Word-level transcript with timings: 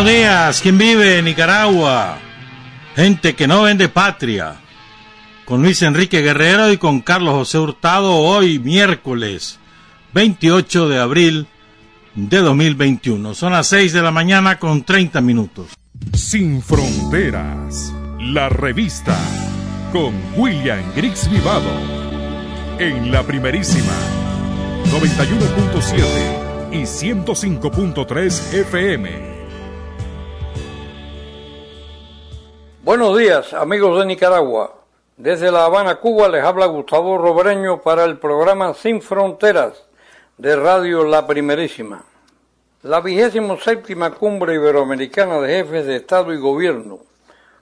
Buenos 0.00 0.18
días, 0.18 0.60
¿quién 0.62 0.78
vive 0.78 1.18
en 1.18 1.26
Nicaragua? 1.26 2.16
Gente 2.96 3.34
que 3.34 3.46
no 3.46 3.64
vende 3.64 3.90
patria. 3.90 4.56
Con 5.44 5.60
Luis 5.62 5.82
Enrique 5.82 6.22
Guerrero 6.22 6.72
y 6.72 6.78
con 6.78 7.02
Carlos 7.02 7.34
José 7.34 7.58
Hurtado 7.58 8.16
hoy 8.16 8.58
miércoles 8.58 9.58
28 10.14 10.88
de 10.88 10.98
abril 10.98 11.48
de 12.14 12.38
2021. 12.38 13.34
Son 13.34 13.52
las 13.52 13.66
6 13.66 13.92
de 13.92 14.00
la 14.00 14.10
mañana 14.10 14.58
con 14.58 14.84
30 14.84 15.20
minutos. 15.20 15.74
Sin 16.14 16.62
fronteras, 16.62 17.92
la 18.20 18.48
revista 18.48 19.18
con 19.92 20.14
William 20.34 20.80
Griggs 20.96 21.30
Vivado 21.30 21.78
en 22.78 23.12
la 23.12 23.22
primerísima 23.22 23.92
91.7 24.86 26.72
y 26.72 26.84
105.3 26.84 28.54
FM. 28.60 29.39
Buenos 32.82 33.18
días, 33.18 33.52
amigos 33.52 33.98
de 33.98 34.06
Nicaragua. 34.06 34.74
Desde 35.18 35.52
La 35.52 35.66
Habana, 35.66 35.96
Cuba, 35.96 36.30
les 36.30 36.42
habla 36.42 36.64
Gustavo 36.64 37.18
Robreño 37.18 37.82
para 37.82 38.04
el 38.04 38.16
programa 38.18 38.72
Sin 38.72 39.02
Fronteras 39.02 39.84
de 40.38 40.56
Radio 40.56 41.04
La 41.04 41.26
Primerísima. 41.26 42.02
La 42.82 43.00
vigésimo 43.00 43.58
séptima 43.58 44.12
cumbre 44.12 44.54
iberoamericana 44.54 45.40
de 45.40 45.56
jefes 45.56 45.84
de 45.84 45.96
Estado 45.96 46.32
y 46.32 46.38
Gobierno, 46.38 47.00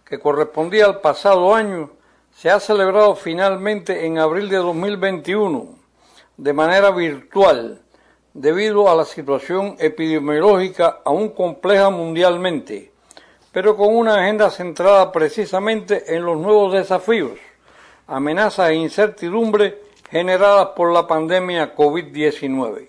que 0.04 0.20
correspondía 0.20 0.84
al 0.86 1.00
pasado 1.00 1.52
año, 1.52 1.90
se 2.32 2.48
ha 2.48 2.60
celebrado 2.60 3.16
finalmente 3.16 4.06
en 4.06 4.18
abril 4.18 4.48
de 4.48 4.58
2021 4.58 5.78
de 6.36 6.52
manera 6.52 6.92
virtual 6.92 7.82
debido 8.34 8.88
a 8.88 8.94
la 8.94 9.04
situación 9.04 9.74
epidemiológica 9.80 11.00
aún 11.04 11.30
compleja 11.30 11.90
mundialmente, 11.90 12.92
pero 13.52 13.76
con 13.76 13.94
una 13.94 14.16
agenda 14.22 14.50
centrada 14.50 15.10
precisamente 15.10 16.14
en 16.14 16.24
los 16.24 16.38
nuevos 16.38 16.72
desafíos, 16.72 17.38
amenazas 18.06 18.70
e 18.70 18.74
incertidumbre 18.74 19.82
generadas 20.10 20.68
por 20.76 20.92
la 20.92 21.06
pandemia 21.06 21.74
COVID-19. 21.74 22.88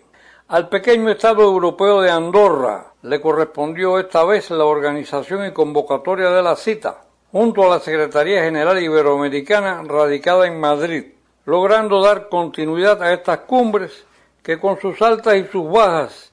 Al 0.50 0.69
pequeño 0.69 1.09
Estado 1.11 1.44
europeo 1.44 2.01
de 2.01 2.09
Andorra 2.09 2.94
le 3.03 3.22
correspondió 3.22 4.00
esta 4.00 4.23
vez 4.23 4.50
la 4.50 4.66
organización 4.66 5.45
y 5.45 5.51
convocatoria 5.51 6.29
de 6.31 6.41
la 6.41 6.56
cita, 6.56 7.03
junto 7.31 7.63
a 7.63 7.75
la 7.75 7.79
Secretaría 7.79 8.44
General 8.44 8.81
Iberoamericana 8.81 9.84
radicada 9.84 10.47
en 10.47 10.59
Madrid, 10.59 11.05
logrando 11.45 12.01
dar 12.01 12.29
continuidad 12.29 13.01
a 13.03 13.13
estas 13.13 13.39
cumbres 13.39 14.05
que 14.41 14.59
con 14.59 14.79
sus 14.79 15.01
altas 15.01 15.35
y 15.35 15.44
sus 15.45 15.69
bajas 15.69 16.28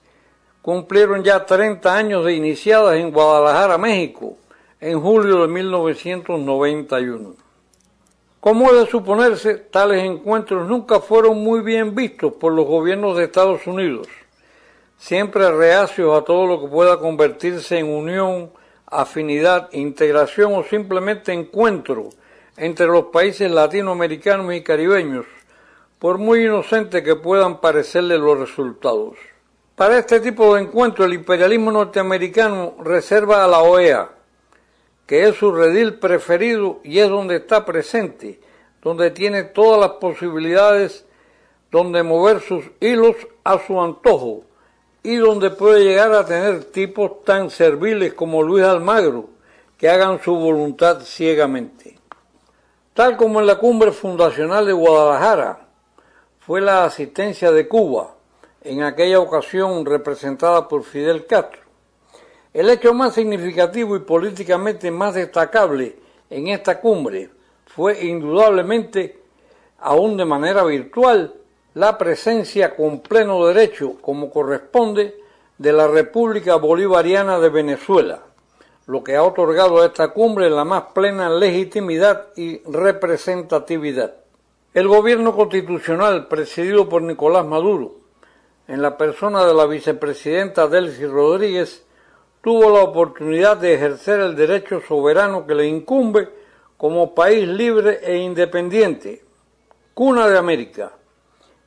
cumplieron 0.66 1.22
ya 1.22 1.46
30 1.46 1.96
años 1.96 2.24
de 2.24 2.32
iniciadas 2.32 2.96
en 2.96 3.12
Guadalajara, 3.12 3.78
México, 3.78 4.36
en 4.80 5.00
julio 5.00 5.42
de 5.42 5.46
1991. 5.46 7.34
Como 8.40 8.72
es 8.72 8.80
de 8.80 8.86
suponerse, 8.86 9.54
tales 9.54 10.02
encuentros 10.02 10.68
nunca 10.68 10.98
fueron 10.98 11.38
muy 11.38 11.60
bien 11.60 11.94
vistos 11.94 12.32
por 12.32 12.52
los 12.52 12.66
gobiernos 12.66 13.16
de 13.16 13.26
Estados 13.26 13.64
Unidos, 13.68 14.08
siempre 14.98 15.48
reacios 15.52 16.20
a 16.20 16.24
todo 16.24 16.48
lo 16.48 16.60
que 16.60 16.66
pueda 16.66 16.98
convertirse 16.98 17.78
en 17.78 17.86
unión 17.86 18.50
afinidad, 18.86 19.68
integración 19.70 20.52
o 20.52 20.64
simplemente 20.64 21.32
encuentro 21.32 22.08
entre 22.56 22.88
los 22.88 23.04
países 23.04 23.48
latinoamericanos 23.52 24.52
y 24.52 24.64
caribeños, 24.64 25.26
por 26.00 26.18
muy 26.18 26.44
inocente 26.44 27.04
que 27.04 27.14
puedan 27.14 27.60
parecerle 27.60 28.18
los 28.18 28.36
resultados. 28.36 29.16
Para 29.76 29.98
este 29.98 30.20
tipo 30.20 30.54
de 30.54 30.62
encuentro 30.62 31.04
el 31.04 31.12
imperialismo 31.12 31.70
norteamericano 31.70 32.76
reserva 32.78 33.44
a 33.44 33.46
la 33.46 33.60
OEA, 33.60 34.08
que 35.04 35.28
es 35.28 35.36
su 35.36 35.52
redil 35.52 35.98
preferido 35.98 36.80
y 36.82 37.00
es 37.00 37.10
donde 37.10 37.36
está 37.36 37.66
presente, 37.66 38.40
donde 38.82 39.10
tiene 39.10 39.42
todas 39.44 39.78
las 39.78 39.98
posibilidades 39.98 41.04
donde 41.70 42.02
mover 42.02 42.40
sus 42.40 42.64
hilos 42.80 43.16
a 43.44 43.58
su 43.58 43.78
antojo, 43.78 44.44
y 45.02 45.16
donde 45.16 45.50
puede 45.50 45.84
llegar 45.84 46.10
a 46.12 46.24
tener 46.24 46.64
tipos 46.64 47.22
tan 47.24 47.50
serviles 47.50 48.14
como 48.14 48.42
Luis 48.42 48.64
Almagro, 48.64 49.28
que 49.76 49.90
hagan 49.90 50.22
su 50.22 50.34
voluntad 50.34 51.02
ciegamente. 51.02 51.98
Tal 52.94 53.18
como 53.18 53.40
en 53.40 53.46
la 53.46 53.58
cumbre 53.58 53.92
fundacional 53.92 54.64
de 54.64 54.72
Guadalajara, 54.72 55.66
fue 56.40 56.62
la 56.62 56.86
asistencia 56.86 57.52
de 57.52 57.68
Cuba, 57.68 58.15
en 58.66 58.82
aquella 58.82 59.20
ocasión 59.20 59.86
representada 59.86 60.66
por 60.66 60.82
Fidel 60.82 61.24
Castro. 61.26 61.60
El 62.52 62.68
hecho 62.68 62.92
más 62.92 63.14
significativo 63.14 63.94
y 63.94 64.00
políticamente 64.00 64.90
más 64.90 65.14
destacable 65.14 65.96
en 66.28 66.48
esta 66.48 66.80
cumbre 66.80 67.30
fue 67.66 68.04
indudablemente, 68.06 69.20
aún 69.78 70.16
de 70.16 70.24
manera 70.24 70.64
virtual, 70.64 71.34
la 71.74 71.96
presencia 71.96 72.74
con 72.74 73.00
pleno 73.00 73.46
derecho, 73.46 73.94
como 74.00 74.30
corresponde, 74.30 75.14
de 75.58 75.72
la 75.72 75.86
República 75.86 76.56
Bolivariana 76.56 77.38
de 77.38 77.50
Venezuela, 77.50 78.22
lo 78.86 79.04
que 79.04 79.14
ha 79.14 79.22
otorgado 79.22 79.80
a 79.80 79.86
esta 79.86 80.08
cumbre 80.08 80.50
la 80.50 80.64
más 80.64 80.84
plena 80.92 81.30
legitimidad 81.30 82.28
y 82.34 82.62
representatividad. 82.64 84.14
El 84.74 84.88
gobierno 84.88 85.36
constitucional, 85.36 86.26
presidido 86.26 86.88
por 86.88 87.02
Nicolás 87.02 87.46
Maduro, 87.46 88.05
en 88.68 88.82
la 88.82 88.96
persona 88.96 89.44
de 89.44 89.54
la 89.54 89.66
vicepresidenta 89.66 90.66
Delcy 90.66 91.06
Rodríguez, 91.06 91.84
tuvo 92.42 92.70
la 92.70 92.82
oportunidad 92.82 93.56
de 93.56 93.74
ejercer 93.74 94.20
el 94.20 94.36
derecho 94.36 94.80
soberano 94.80 95.46
que 95.46 95.54
le 95.54 95.66
incumbe 95.66 96.28
como 96.76 97.14
país 97.14 97.48
libre 97.48 98.00
e 98.02 98.18
independiente, 98.18 99.24
cuna 99.94 100.28
de 100.28 100.38
América, 100.38 100.92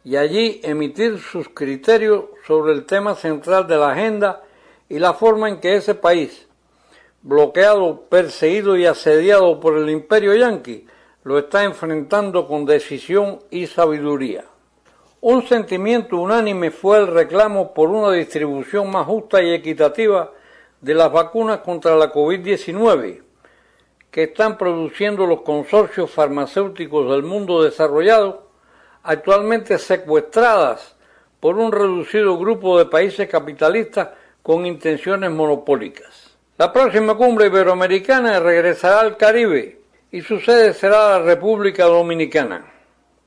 y 0.03 0.15
allí 0.15 0.61
emitir 0.63 1.19
sus 1.19 1.49
criterios 1.49 2.25
sobre 2.45 2.73
el 2.73 2.85
tema 2.85 3.15
central 3.15 3.67
de 3.67 3.77
la 3.77 3.91
agenda 3.91 4.43
y 4.87 4.99
la 4.99 5.13
forma 5.13 5.49
en 5.49 5.59
que 5.59 5.75
ese 5.75 5.95
país, 5.95 6.47
bloqueado, 7.21 8.01
perseguido 8.09 8.77
y 8.77 8.85
asediado 8.85 9.59
por 9.59 9.77
el 9.77 9.89
imperio 9.89 10.35
yanqui, 10.35 10.85
lo 11.23 11.37
está 11.37 11.63
enfrentando 11.63 12.47
con 12.47 12.65
decisión 12.65 13.39
y 13.51 13.67
sabiduría. 13.67 14.45
Un 15.21 15.45
sentimiento 15.45 16.15
unánime 16.15 16.71
fue 16.71 16.97
el 16.97 17.07
reclamo 17.07 17.73
por 17.73 17.89
una 17.89 18.13
distribución 18.13 18.89
más 18.89 19.05
justa 19.05 19.41
y 19.43 19.53
equitativa 19.53 20.31
de 20.79 20.93
las 20.93 21.11
vacunas 21.11 21.59
contra 21.59 21.97
la 21.97 22.13
COVID-19 22.13 23.21
que 24.11 24.23
están 24.23 24.57
produciendo 24.57 25.27
los 25.27 25.41
consorcios 25.41 26.09
farmacéuticos 26.09 27.11
del 27.11 27.23
mundo 27.23 27.63
desarrollado 27.63 28.47
actualmente 29.03 29.77
secuestradas 29.77 30.95
por 31.41 31.57
un 31.57 31.73
reducido 31.73 32.37
grupo 32.37 32.79
de 32.79 32.85
países 32.85 33.27
capitalistas 33.27 34.11
con 34.41 34.65
intenciones 34.65 35.31
monopólicas. 35.31 36.37
La 36.57 36.71
próxima 36.71 37.15
cumbre 37.15 37.47
iberoamericana 37.47 38.39
regresará 38.39 39.01
al 39.01 39.17
Caribe 39.17 39.81
y 40.11 40.21
su 40.21 40.39
sede 40.39 40.73
será 40.73 41.09
la 41.09 41.19
República 41.19 41.83
Dominicana. 41.85 42.71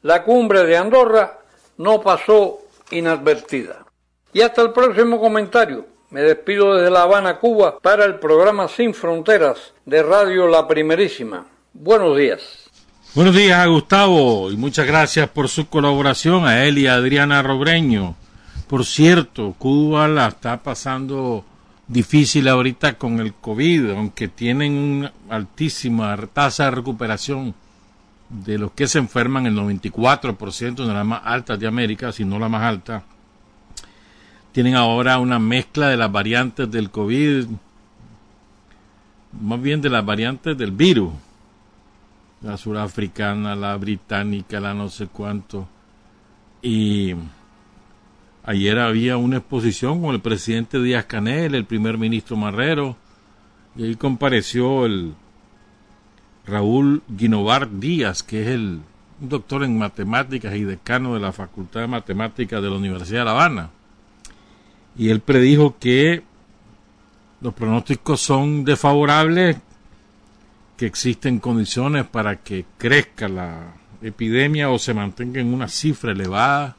La 0.00 0.24
cumbre 0.24 0.64
de 0.64 0.78
Andorra 0.78 1.41
no 1.78 2.00
pasó 2.00 2.58
inadvertida. 2.90 3.84
Y 4.32 4.40
hasta 4.40 4.62
el 4.62 4.72
próximo 4.72 5.20
comentario. 5.20 5.86
Me 6.10 6.20
despido 6.20 6.74
desde 6.74 6.90
La 6.90 7.02
Habana, 7.02 7.38
Cuba, 7.38 7.78
para 7.78 8.04
el 8.04 8.16
programa 8.16 8.69
Sin 8.69 8.92
Fronteras 8.92 9.72
de 9.86 10.02
Radio 10.02 10.46
La 10.46 10.69
Primerísima. 10.69 11.46
Buenos 11.72 12.19
días. 12.19 12.40
Buenos 13.14 13.34
días 13.34 13.66
Gustavo 13.69 14.50
y 14.50 14.56
muchas 14.56 14.86
gracias 14.86 15.28
por 15.28 15.48
su 15.48 15.69
colaboración 15.69 16.46
a 16.46 16.64
él 16.64 16.78
y 16.78 16.86
a 16.86 16.94
Adriana 16.94 17.42
Robreño. 17.42 18.14
Por 18.68 18.86
cierto, 18.86 19.54
Cuba 19.58 20.08
la 20.08 20.28
está 20.28 20.62
pasando 20.62 21.44
difícil 21.86 22.48
ahorita 22.48 22.94
con 22.94 23.20
el 23.20 23.34
COVID, 23.34 23.90
aunque 23.90 24.28
tienen 24.28 24.72
una 24.72 25.12
altísima 25.28 26.16
tasa 26.32 26.64
de 26.64 26.70
recuperación 26.70 27.54
de 28.32 28.58
los 28.58 28.73
que 28.73 28.87
se 28.87 28.99
enferman, 28.99 29.46
el 29.46 29.56
94% 29.56 30.87
de 30.87 30.93
las 30.93 31.06
más 31.06 31.23
altas 31.25 31.58
de 31.58 31.67
América, 31.67 32.12
si 32.12 32.25
no 32.25 32.38
la 32.38 32.49
más 32.49 32.62
alta. 32.62 33.05
Tienen 34.52 34.75
ahora 34.75 35.19
una 35.19 35.38
mezcla 35.38 35.88
de 35.88 35.96
las 35.96 36.11
variantes 36.11 36.70
del 36.70 36.90
COVID, 36.90 37.46
más 39.40 39.62
bien 39.62 39.81
de 39.81 39.90
las 39.90 40.05
variantes 40.05 40.56
del 40.58 40.73
virus 40.73 41.12
la 42.43 42.56
surafricana, 42.56 43.55
la 43.55 43.76
británica, 43.76 44.61
la 44.61 44.75
no 44.75 44.88
sé 44.88 45.06
cuánto. 45.06 45.69
Y 46.61 47.14
ayer 48.44 48.78
había 48.78 49.17
una 49.17 49.38
exposición 49.38 50.02
con 50.02 50.14
el 50.14 50.20
presidente 50.20 50.81
Díaz 50.81 51.06
Canel, 51.06 51.55
el 51.55 51.64
primer 51.64 51.99
ministro 51.99 52.37
Marrero, 52.37 52.96
y 53.76 53.85
ahí 53.85 53.94
compareció 53.94 54.87
el 54.87 55.14
Raúl 56.46 57.02
Guinovar 57.08 57.70
Díaz, 57.70 58.22
que 58.22 58.42
es 58.42 58.48
el 58.48 58.80
doctor 59.20 59.62
en 59.62 59.78
matemáticas 59.78 60.54
y 60.56 60.62
decano 60.62 61.14
de 61.14 61.20
la 61.20 61.32
Facultad 61.32 61.80
de 61.80 61.86
Matemáticas 61.86 62.60
de 62.62 62.68
la 62.68 62.76
Universidad 62.76 63.20
de 63.20 63.24
La 63.24 63.30
Habana. 63.32 63.70
Y 64.96 65.10
él 65.10 65.20
predijo 65.20 65.76
que 65.78 66.22
los 67.40 67.54
pronósticos 67.54 68.20
son 68.20 68.64
desfavorables, 68.64 69.56
que 70.76 70.86
existen 70.86 71.38
condiciones 71.38 72.06
para 72.06 72.36
que 72.36 72.64
crezca 72.78 73.28
la 73.28 73.74
epidemia 74.02 74.70
o 74.70 74.78
se 74.78 74.94
mantenga 74.94 75.40
en 75.40 75.54
una 75.54 75.68
cifra 75.68 76.12
elevada 76.12 76.76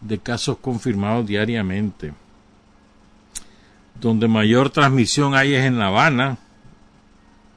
de 0.00 0.18
casos 0.18 0.58
confirmados 0.58 1.26
diariamente. 1.26 2.12
Donde 4.00 4.28
mayor 4.28 4.70
transmisión 4.70 5.34
hay 5.34 5.54
es 5.54 5.64
en 5.64 5.78
La 5.78 5.86
Habana, 5.86 6.38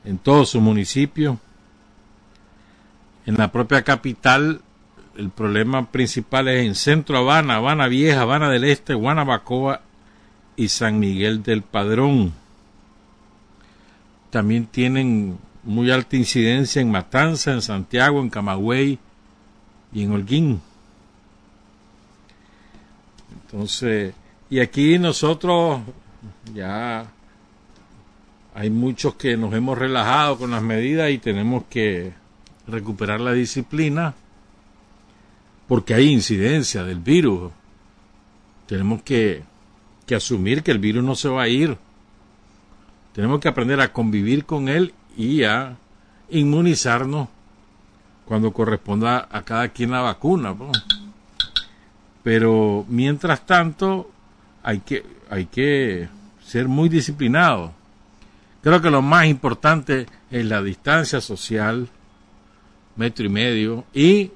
en 0.06 0.18
todos 0.18 0.50
sus 0.50 0.62
municipios. 0.62 1.38
En 3.26 3.36
la 3.36 3.52
propia 3.52 3.82
capital, 3.82 4.62
el 5.18 5.30
problema 5.30 5.92
principal 5.92 6.48
es 6.48 6.66
en 6.66 6.76
Centro 6.76 7.18
Habana, 7.18 7.56
Habana 7.56 7.88
Vieja, 7.88 8.22
Habana 8.22 8.50
del 8.50 8.64
Este, 8.66 8.94
Guanabacoa 8.94 9.82
y 10.56 10.68
San 10.68 11.00
Miguel 11.00 11.42
del 11.42 11.64
Padrón. 11.64 12.34
También 14.30 14.68
tienen 14.68 15.38
muy 15.64 15.90
alta 15.90 16.16
incidencia 16.16 16.82
en 16.82 16.92
Matanza, 16.92 17.52
en 17.52 17.62
Santiago, 17.62 18.22
en 18.22 18.30
Camagüey 18.30 19.00
y 19.92 20.04
en 20.04 20.12
Holguín. 20.12 20.62
Entonces, 23.42 24.14
y 24.50 24.60
aquí 24.60 25.00
nosotros 25.00 25.82
ya 26.54 27.08
hay 28.56 28.70
muchos 28.70 29.16
que 29.16 29.36
nos 29.36 29.54
hemos 29.54 29.78
relajado 29.78 30.38
con 30.38 30.52
las 30.52 30.64
medidas 30.64 31.12
y 31.12 31.18
tenemos 31.18 31.66
que 31.70 32.14
recuperar 32.66 33.20
la 33.20 33.34
disciplina 33.34 34.16
porque 35.68 35.94
hay 35.94 36.10
incidencia 36.10 36.86
del 36.86 37.00
virus. 37.00 37.52
Tenemos 38.66 39.02
que, 39.02 39.44
que 40.06 40.16
asumir 40.16 40.64
que 40.64 40.72
el 40.72 40.80
virus 40.80 41.04
no 41.04 41.16
se 41.16 41.28
va 41.28 41.44
a 41.44 41.48
ir. 41.50 41.78
Tenemos 43.14 43.42
que 43.42 43.50
aprender 43.50 43.82
a 43.82 43.92
convivir 43.92 44.46
con 44.46 44.70
él 44.70 44.94
y 45.18 45.44
a 45.44 45.76
inmunizarnos 46.30 47.28
cuando 48.24 48.54
corresponda 48.54 49.28
a 49.30 49.42
cada 49.42 49.68
quien 49.68 49.92
la 49.92 50.00
vacuna. 50.00 50.56
Pero 52.24 52.86
mientras 52.88 53.46
tanto 53.46 54.10
hay 54.64 54.80
que, 54.80 55.06
hay 55.30 55.46
que 55.48 56.08
ser 56.42 56.70
muy 56.70 56.88
disciplinado. 56.88 57.74
Creo 58.66 58.82
que 58.82 58.90
lo 58.90 59.04
más 59.04 59.28
importante 59.28 60.08
es 60.32 60.44
la 60.44 60.60
distancia 60.60 61.22
social, 61.22 61.88
metro 62.96 63.24
y 63.24 63.30
medio, 63.30 63.86
y 63.94 64.32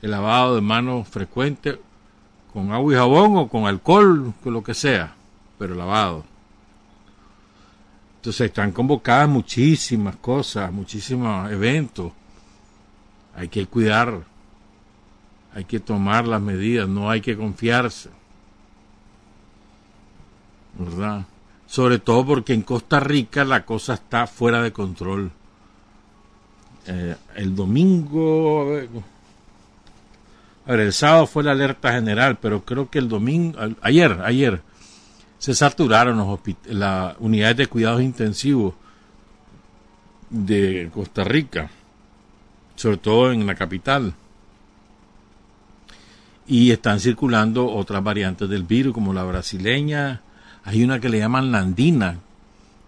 el 0.00 0.10
lavado 0.12 0.54
de 0.54 0.60
manos 0.60 1.08
frecuente 1.08 1.80
con 2.52 2.70
agua 2.70 2.92
y 2.92 2.96
jabón 2.96 3.36
o 3.36 3.48
con 3.48 3.66
alcohol, 3.66 4.32
con 4.44 4.52
lo 4.52 4.62
que 4.62 4.74
sea, 4.74 5.12
pero 5.58 5.74
lavado. 5.74 6.24
Entonces 8.18 8.42
están 8.42 8.70
convocadas 8.70 9.28
muchísimas 9.28 10.14
cosas, 10.14 10.72
muchísimos 10.72 11.50
eventos. 11.50 12.12
Hay 13.34 13.48
que 13.48 13.66
cuidar, 13.66 14.22
hay 15.52 15.64
que 15.64 15.80
tomar 15.80 16.28
las 16.28 16.40
medidas, 16.40 16.88
no 16.88 17.10
hay 17.10 17.22
que 17.22 17.36
confiarse. 17.36 18.08
¿Verdad? 20.78 21.26
Sobre 21.72 21.98
todo 21.98 22.26
porque 22.26 22.52
en 22.52 22.60
Costa 22.60 23.00
Rica 23.00 23.46
la 23.46 23.64
cosa 23.64 23.94
está 23.94 24.26
fuera 24.26 24.60
de 24.60 24.74
control. 24.74 25.30
Eh, 26.86 27.16
el 27.34 27.56
domingo, 27.56 28.60
a 30.66 30.70
ver, 30.72 30.80
el 30.80 30.92
sábado 30.92 31.26
fue 31.26 31.42
la 31.42 31.52
alerta 31.52 31.94
general, 31.94 32.36
pero 32.42 32.62
creo 32.62 32.90
que 32.90 32.98
el 32.98 33.08
domingo, 33.08 33.58
ayer, 33.80 34.20
ayer, 34.22 34.60
se 35.38 35.54
saturaron 35.54 36.38
las 36.66 37.16
unidades 37.20 37.56
de 37.56 37.66
cuidados 37.68 38.02
intensivos 38.02 38.74
de 40.28 40.90
Costa 40.92 41.24
Rica, 41.24 41.70
sobre 42.76 42.98
todo 42.98 43.32
en 43.32 43.46
la 43.46 43.54
capital. 43.54 44.12
Y 46.46 46.70
están 46.70 47.00
circulando 47.00 47.66
otras 47.66 48.04
variantes 48.04 48.46
del 48.50 48.64
virus, 48.64 48.92
como 48.92 49.14
la 49.14 49.24
brasileña. 49.24 50.20
Hay 50.64 50.82
una 50.82 51.00
que 51.00 51.08
le 51.08 51.18
llaman 51.18 51.52
la 51.52 51.58
andina, 51.58 52.18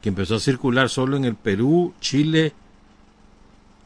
que 0.00 0.10
empezó 0.10 0.36
a 0.36 0.40
circular 0.40 0.88
solo 0.88 1.16
en 1.16 1.24
el 1.24 1.34
Perú, 1.34 1.94
Chile 2.00 2.52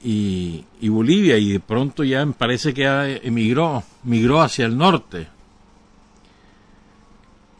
y, 0.03 0.65
Bolivia, 0.89 1.39
y 1.39 1.53
de 1.53 1.61
pronto 1.61 2.05
ya 2.05 2.25
parece 2.27 2.75
que 2.75 3.21
emigró, 3.23 3.83
migró 4.05 4.43
hacia 4.43 4.67
el 4.67 4.77
norte 4.77 5.29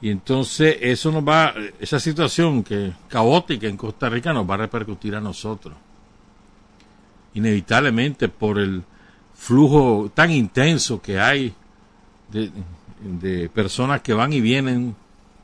y 0.01 0.11
entonces 0.11 0.77
eso 0.81 1.11
nos 1.11 1.27
va, 1.27 1.55
esa 1.81 1.99
situación 1.99 2.63
que 2.63 2.93
caótica 3.09 3.67
en 3.67 3.77
Costa 3.77 4.09
Rica 4.09 4.33
nos 4.33 4.49
va 4.49 4.55
a 4.55 4.59
repercutir 4.59 5.15
a 5.17 5.21
nosotros. 5.21 5.77
Inevitablemente 7.35 8.29
por 8.29 8.59
el 8.59 8.83
flujo 9.35 10.11
tan 10.15 10.31
intenso 10.31 11.03
que 11.03 11.19
hay 11.19 11.53
de 12.31 13.49
personas 13.49 14.01
que 14.03 14.15
van 14.15 14.33
y 14.33 14.41
vienen 14.41 14.95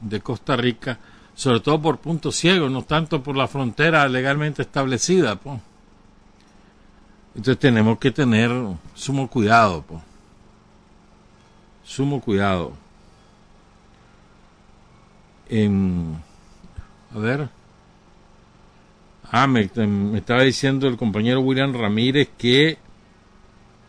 de 0.04 0.20
Costa 0.20 0.56
Rica, 0.56 0.98
sobre 1.34 1.60
todo 1.60 1.80
por 1.82 1.98
puntos 1.98 2.36
ciegos, 2.36 2.70
no 2.70 2.82
tanto 2.82 3.22
por 3.22 3.36
la 3.36 3.48
frontera 3.48 4.06
legalmente 4.08 4.62
establecida. 4.62 5.36
Pues. 5.36 5.60
Entonces 7.34 7.58
tenemos 7.58 7.98
que 7.98 8.10
tener 8.10 8.50
sumo 8.94 9.28
cuidado. 9.28 9.82
Pues. 9.82 10.02
Sumo 11.84 12.20
cuidado 12.20 12.84
en, 15.48 16.16
a 17.14 17.18
ver, 17.18 17.48
ah, 19.30 19.46
me, 19.46 19.70
estaba 20.16 20.42
diciendo 20.42 20.88
el 20.88 20.96
compañero 20.96 21.40
William 21.40 21.72
Ramírez 21.74 22.30
que, 22.36 22.78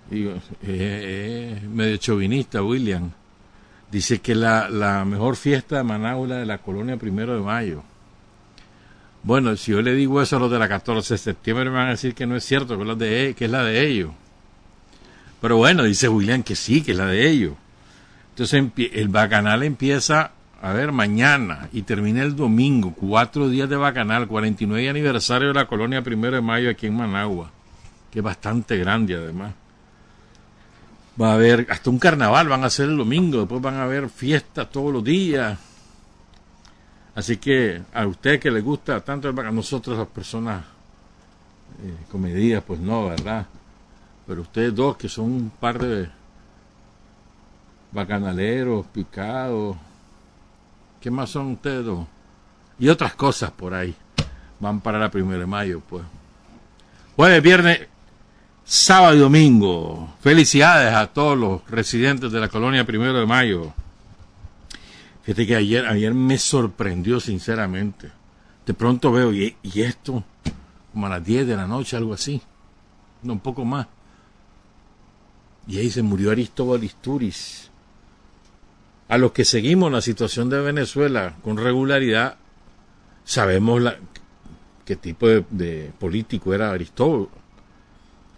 digo, 0.09 0.33
eh, 0.61 1.61
eh, 1.61 1.67
medio 1.67 1.97
chauvinista 1.97 2.61
William, 2.61 3.11
dice 3.91 4.19
que 4.19 4.35
la, 4.35 4.69
la 4.69 5.05
mejor 5.05 5.35
fiesta 5.35 5.77
de 5.77 5.83
Managua 5.83 6.27
de 6.27 6.45
la 6.45 6.59
colonia 6.59 6.97
primero 6.97 7.35
de 7.35 7.41
mayo. 7.41 7.83
Bueno, 9.23 9.55
si 9.55 9.71
yo 9.71 9.81
le 9.81 9.93
digo 9.93 10.21
eso 10.21 10.37
a 10.37 10.39
los 10.39 10.51
de 10.51 10.59
la 10.59 10.67
14 10.67 11.15
de 11.15 11.17
septiembre 11.17 11.65
me 11.65 11.77
van 11.77 11.87
a 11.87 11.91
decir 11.91 12.13
que 12.13 12.27
no 12.27 12.35
es 12.35 12.43
cierto, 12.43 12.75
que 12.75 12.83
es 12.83 12.87
la 12.87 12.95
de, 12.95 13.35
que 13.37 13.45
es 13.45 13.51
la 13.51 13.63
de 13.63 13.87
ellos. 13.87 14.11
Pero 15.41 15.57
bueno, 15.57 15.83
dice 15.83 16.07
William 16.07 16.43
que 16.43 16.55
sí, 16.55 16.81
que 16.81 16.91
es 16.91 16.97
la 16.97 17.07
de 17.07 17.29
ellos. 17.29 17.53
Entonces 18.29 18.63
el 18.93 19.07
bacanal 19.09 19.63
empieza 19.63 20.31
a 20.65 20.73
ver, 20.73 20.91
mañana 20.91 21.69
y 21.73 21.83
termina 21.83 22.23
el 22.23 22.35
domingo, 22.35 22.93
cuatro 22.95 23.49
días 23.49 23.69
de 23.69 23.75
bacanal, 23.75 24.27
49 24.27 24.89
aniversario 24.89 25.49
de 25.49 25.53
la 25.53 25.67
colonia 25.67 26.01
primero 26.01 26.35
de 26.35 26.41
mayo 26.41 26.71
aquí 26.71 26.87
en 26.87 26.95
Managua, 26.95 27.51
que 28.09 28.19
es 28.19 28.23
bastante 28.23 28.75
grande 28.77 29.13
además. 29.13 29.53
Va 31.19 31.31
a 31.31 31.33
haber 31.35 31.67
hasta 31.69 31.89
un 31.89 31.99
carnaval, 31.99 32.49
van 32.49 32.63
a 32.63 32.67
hacer 32.67 32.89
el 32.89 32.97
domingo, 32.97 33.39
después 33.39 33.61
van 33.61 33.75
a 33.75 33.83
haber 33.83 34.09
fiestas 34.09 34.69
todos 34.69 34.91
los 34.91 35.03
días. 35.03 35.57
Así 37.15 37.37
que 37.37 37.81
a 37.93 38.05
usted 38.05 38.39
que 38.39 38.51
le 38.51 38.61
gusta 38.61 38.99
tanto 38.99 39.29
el 39.29 39.33
bacanal, 39.33 39.55
nosotros 39.55 39.97
las 39.97 40.07
personas 40.07 40.63
eh, 41.81 41.95
comedidas, 42.11 42.63
pues 42.63 42.79
no, 42.79 43.07
¿verdad? 43.07 43.45
Pero 44.27 44.41
ustedes 44.41 44.75
dos 44.75 44.97
que 44.97 45.07
son 45.07 45.25
un 45.25 45.49
par 45.49 45.79
de 45.79 46.09
bacanaleros, 47.93 48.85
picados, 48.87 49.77
¿Qué 51.05 51.11
más 51.11 51.29
son 51.29 51.51
ustedes 51.51 51.85
dos? 51.85 52.07
Y 52.79 52.89
otras 52.89 53.13
cosas 53.13 53.51
por 53.51 53.75
ahí. 53.75 53.93
Van 54.59 54.81
para 54.81 54.97
la 54.97 55.11
primera 55.11 55.37
de 55.37 55.45
mayo, 55.45 55.79
pues. 55.87 56.03
Jueves, 57.15 57.43
viernes, 57.43 57.87
sábado 58.65 59.15
y 59.15 59.19
domingo. 59.19 60.13
Felicidades 60.19 60.93
a 60.93 61.07
todos 61.07 61.37
los 61.37 61.69
residentes 61.69 62.31
de 62.31 62.39
la 62.39 62.49
colonia 62.49 62.85
primero 62.85 63.17
de 63.17 63.25
mayo. 63.25 63.73
Fíjate 65.23 65.47
que 65.47 65.55
ayer, 65.55 65.85
ayer 65.85 66.13
me 66.13 66.37
sorprendió 66.37 67.19
sinceramente. 67.19 68.11
De 68.65 68.73
pronto 68.73 69.11
veo, 69.11 69.31
y, 69.33 69.55
y 69.63 69.81
esto, 69.81 70.23
como 70.91 71.07
a 71.07 71.09
las 71.09 71.23
10 71.23 71.47
de 71.47 71.55
la 71.55 71.67
noche, 71.67 71.95
algo 71.95 72.13
así. 72.13 72.41
No, 73.23 73.33
un 73.33 73.39
poco 73.39 73.63
más. 73.63 73.87
Y 75.67 75.77
ahí 75.77 75.89
se 75.89 76.01
murió 76.01 76.31
Aristóbal 76.31 76.83
Isturiz 76.83 77.71
a 79.07 79.17
los 79.17 79.31
que 79.31 79.45
seguimos 79.45 79.91
la 79.91 80.01
situación 80.01 80.49
de 80.49 80.61
Venezuela 80.61 81.35
con 81.43 81.57
regularidad, 81.57 82.37
sabemos 83.23 83.81
la, 83.81 83.97
qué 84.83 84.95
tipo 84.95 85.27
de, 85.27 85.91
político 85.99 86.53
era 86.53 86.71
Aristóbulo. 86.71 87.29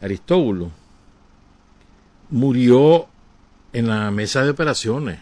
Aristóbulo 0.01 0.71
murió 2.29 3.07
en 3.73 3.87
la 3.87 4.11
mesa 4.11 4.43
de 4.43 4.51
operaciones. 4.51 5.19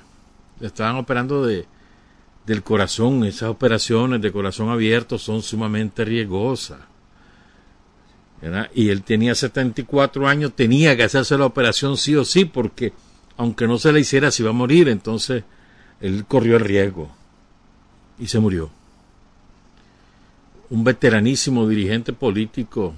Estaban 0.62 0.96
operando 0.98 1.46
de, 1.46 1.66
del 2.46 2.64
corazón. 2.64 3.24
Esas 3.24 3.50
operaciones 3.50 4.22
de 4.22 4.32
corazón 4.32 4.70
abierto 4.70 5.18
son 5.18 5.42
sumamente 5.42 6.06
riesgosas. 6.06 6.80
Y 8.76 8.90
él 8.90 9.02
tenía 9.02 9.34
74 9.34 10.28
años, 10.28 10.54
tenía 10.56 10.96
que 10.96 11.04
hacerse 11.04 11.38
la 11.38 11.46
operación 11.46 11.98
sí 11.98 12.16
o 12.16 12.24
sí, 12.24 12.46
porque 12.46 12.94
aunque 13.38 13.68
no 13.68 13.80
se 13.80 13.92
le 13.92 14.02
hiciera, 14.02 14.30
se 14.30 14.44
iba 14.44 14.52
a 14.52 14.54
morir. 14.54 14.88
Entonces, 14.88 15.44
él 16.00 16.26
corrió 16.26 16.58
el 16.58 16.64
riesgo 16.64 17.10
y 18.20 18.28
se 18.28 18.40
murió. 18.40 18.70
un 20.70 20.84
veteranísimo 20.84 21.68
dirigente 21.68 22.12
político 22.12 22.96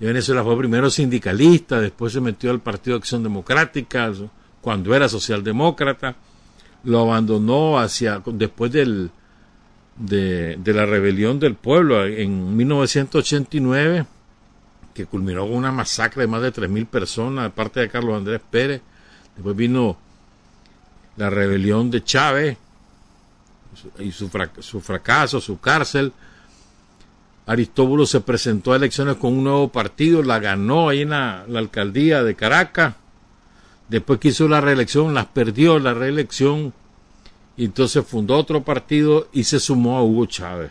de 0.00 0.06
Venezuela, 0.06 0.42
fue 0.42 0.56
primero 0.56 0.88
sindicalista, 0.88 1.78
después 1.78 2.14
se 2.14 2.22
metió 2.22 2.50
al 2.50 2.60
Partido 2.60 2.96
de 2.96 3.00
Acción 3.00 3.22
Democrática, 3.22 4.10
cuando 4.62 4.94
era 4.94 5.08
socialdemócrata, 5.08 6.16
lo 6.84 7.00
abandonó 7.00 7.78
hacia 7.78 8.22
después 8.24 8.72
del, 8.72 9.10
de, 9.96 10.58
la 10.64 10.86
rebelión 10.86 11.38
del 11.38 11.54
pueblo 11.54 12.04
en 12.06 12.56
1989, 12.56 14.06
que 14.94 15.04
culminó 15.04 15.42
con 15.42 15.54
una 15.54 15.70
masacre 15.70 16.22
de 16.22 16.28
más 16.28 16.42
de 16.42 16.52
3.000 16.52 16.86
personas 16.86 17.44
de 17.44 17.50
parte 17.50 17.80
de 17.80 17.90
Carlos 17.90 18.16
Andrés 18.16 18.40
Pérez. 18.50 18.80
Después 19.36 19.54
vino 19.54 19.98
la 21.16 21.28
rebelión 21.28 21.90
de 21.90 22.02
Chávez 22.02 22.56
y 23.98 24.10
su 24.10 24.30
fracaso, 24.80 25.40
su 25.40 25.60
cárcel. 25.60 26.12
Aristóbulo 27.50 28.06
se 28.06 28.20
presentó 28.20 28.72
a 28.72 28.76
elecciones 28.76 29.16
con 29.16 29.32
un 29.32 29.42
nuevo 29.42 29.72
partido, 29.72 30.22
la 30.22 30.38
ganó 30.38 30.88
ahí 30.88 31.00
en 31.00 31.10
la, 31.10 31.40
alcaldía 31.52 32.22
de 32.22 32.36
Caracas. 32.36 32.94
Después 33.88 34.20
quiso 34.20 34.46
la 34.46 34.60
reelección, 34.60 35.14
las 35.14 35.26
perdió 35.26 35.80
la 35.80 35.92
reelección 35.92 36.72
y 37.56 37.64
entonces 37.64 38.06
fundó 38.06 38.36
otro 38.36 38.62
partido 38.62 39.26
y 39.32 39.42
se 39.42 39.58
sumó 39.58 39.98
a 39.98 40.04
Hugo 40.04 40.26
Chávez. 40.26 40.70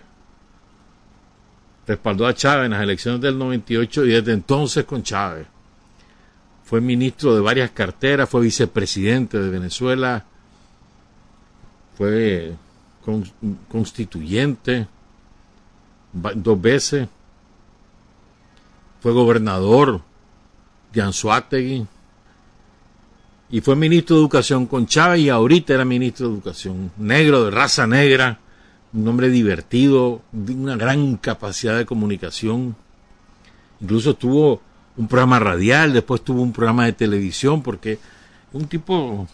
Respaldó 1.86 2.26
a 2.26 2.34
Chávez 2.34 2.68
en 2.68 2.72
las 2.72 2.84
elecciones 2.84 3.20
del 3.20 3.38
98 3.38 4.06
y 4.06 4.12
desde 4.12 4.32
entonces 4.32 4.86
con 4.86 5.04
Chávez. 5.04 5.48
Fue 6.64 6.80
ministro 6.80 7.36
de 7.36 7.42
varias 7.42 7.72
carteras, 7.72 8.30
fue 8.30 8.40
vicepresidente 8.40 9.38
de 9.38 9.50
Venezuela, 9.50 10.24
fue 11.98 12.54
constituyente 13.68 14.88
dos 16.13 16.62
veces, 16.62 17.08
fue 19.01 19.12
gobernador 19.13 20.01
de 20.94 21.01
Anzuategui, 21.01 21.88
y 23.51 23.62
fue 23.62 23.75
ministro 23.75 24.16
de 24.16 24.22
Educación 24.22 24.68
con 24.68 24.86
Chávez 24.86 25.22
y 25.22 25.30
ahorita 25.30 25.74
era 25.74 25.84
ministro 25.84 26.28
de 26.28 26.36
Educación. 26.36 26.92
Negro, 26.98 27.46
de 27.46 27.51
raza 27.51 27.88
negra, 27.88 28.39
un 28.94 29.08
hombre 29.08 29.30
divertido, 29.30 30.22
de 30.32 30.54
una 30.54 30.75
gran 30.75 31.18
capacidad 31.18 31.75
de 31.75 31.86
comunicación. 31.86 32.75
Incluso 33.82 34.16
tuvo 34.16 34.62
un 34.98 35.08
programa 35.08 35.39
radial, 35.39 35.94
después 35.94 36.24
tuvo 36.24 36.44
un 36.44 36.54
programa 36.54 36.86
de 36.86 36.94
televisión, 36.94 37.63
porque 37.63 37.98
un 38.54 38.68
tipo 38.68 39.28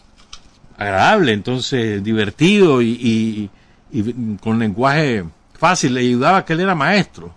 agradable, 0.78 1.32
entonces 1.32 2.02
divertido 2.02 2.80
y, 2.80 3.50
y 3.92 4.36
con 4.40 4.58
lenguaje 4.58 5.24
fácil, 5.56 5.94
le 5.94 6.00
ayudaba 6.00 6.44
que 6.44 6.52
él 6.52 6.60
era 6.60 6.74
maestro. 6.74 7.34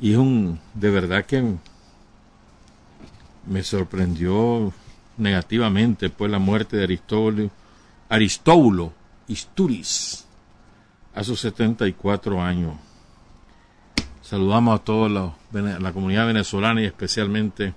Y 0.00 0.12
es 0.12 0.18
un, 0.18 0.60
de 0.74 0.90
verdad 0.90 1.24
que 1.24 1.56
me 3.46 3.62
sorprendió 3.62 4.72
negativamente 5.16 6.10
pues 6.10 6.30
la 6.30 6.38
muerte 6.38 6.76
de 6.76 6.84
Aristóbulo, 6.84 7.50
Aristóbulo 8.08 8.92
Isturis 9.26 10.24
a 11.14 11.24
sus 11.24 11.40
74 11.40 12.40
años. 12.40 12.74
Saludamos 14.22 14.78
a 14.78 14.84
toda 14.84 15.34
la 15.50 15.92
comunidad 15.92 16.26
venezolana 16.26 16.82
y 16.82 16.84
especialmente 16.84 17.74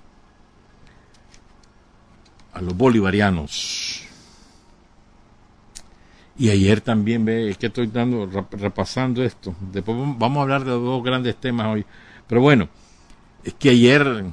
a 2.52 2.60
los 2.60 2.76
bolivarianos. 2.76 4.01
Y 6.38 6.50
ayer 6.50 6.80
también 6.80 7.24
ve, 7.24 7.50
es 7.50 7.58
que 7.58 7.66
estoy 7.66 7.88
dando, 7.88 8.26
repasando 8.52 9.22
esto. 9.22 9.54
Después 9.60 9.96
vamos 10.18 10.38
a 10.38 10.42
hablar 10.42 10.64
de 10.64 10.70
dos 10.70 11.02
grandes 11.02 11.36
temas 11.36 11.66
hoy. 11.66 11.84
Pero 12.26 12.40
bueno, 12.40 12.68
es 13.44 13.54
que 13.54 13.70
ayer, 13.70 14.24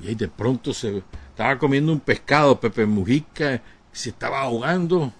y 0.00 0.14
de 0.14 0.28
pronto 0.28 0.72
se, 0.72 1.02
estaba 1.30 1.58
comiendo 1.58 1.92
un 1.92 2.00
pescado, 2.00 2.58
Pepe 2.58 2.86
Mujica 2.86 3.60
se 3.92 4.10
estaba 4.10 4.40
ahogando. 4.40 5.12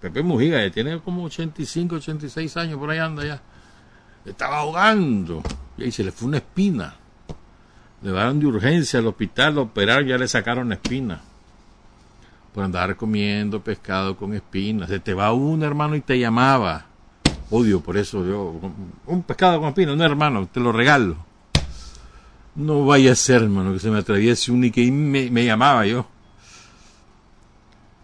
Pepe 0.00 0.22
Mujica 0.22 0.62
ya 0.62 0.70
tiene 0.70 1.00
como 1.00 1.24
85, 1.24 1.96
86 1.96 2.56
años, 2.58 2.78
por 2.78 2.90
ahí 2.90 2.98
anda 2.98 3.24
ya. 3.24 3.42
estaba 4.24 4.58
ahogando. 4.58 5.42
Y 5.76 5.84
ahí 5.84 5.92
se 5.92 6.04
le 6.04 6.12
fue 6.12 6.28
una 6.28 6.36
espina. 6.36 6.94
Le 8.02 8.12
daron 8.12 8.38
de 8.38 8.46
urgencia 8.46 9.00
al 9.00 9.06
hospital, 9.08 9.56
lo 9.56 9.62
operaron, 9.62 10.06
ya 10.06 10.16
le 10.16 10.28
sacaron 10.28 10.68
la 10.68 10.76
espina. 10.76 11.20
Por 12.56 12.64
andar 12.64 12.96
comiendo 12.96 13.62
pescado 13.62 14.16
con 14.16 14.32
espinas. 14.32 14.88
Se 14.88 14.98
te 14.98 15.12
va 15.12 15.30
un 15.34 15.62
hermano 15.62 15.94
y 15.94 16.00
te 16.00 16.18
llamaba. 16.18 16.86
Odio, 17.50 17.82
por 17.82 17.98
eso 17.98 18.26
yo. 18.26 18.58
Un 19.04 19.22
pescado 19.24 19.60
con 19.60 19.68
espinas, 19.68 19.94
un 19.94 20.00
hermano, 20.00 20.48
te 20.50 20.58
lo 20.58 20.72
regalo. 20.72 21.18
No 22.54 22.86
vaya 22.86 23.12
a 23.12 23.14
ser, 23.14 23.42
hermano, 23.42 23.74
que 23.74 23.78
se 23.78 23.90
me 23.90 23.98
atraviese 23.98 24.52
un 24.52 24.64
y 24.64 24.70
que 24.70 24.90
me, 24.90 25.44
llamaba 25.44 25.84
yo. 25.84 26.06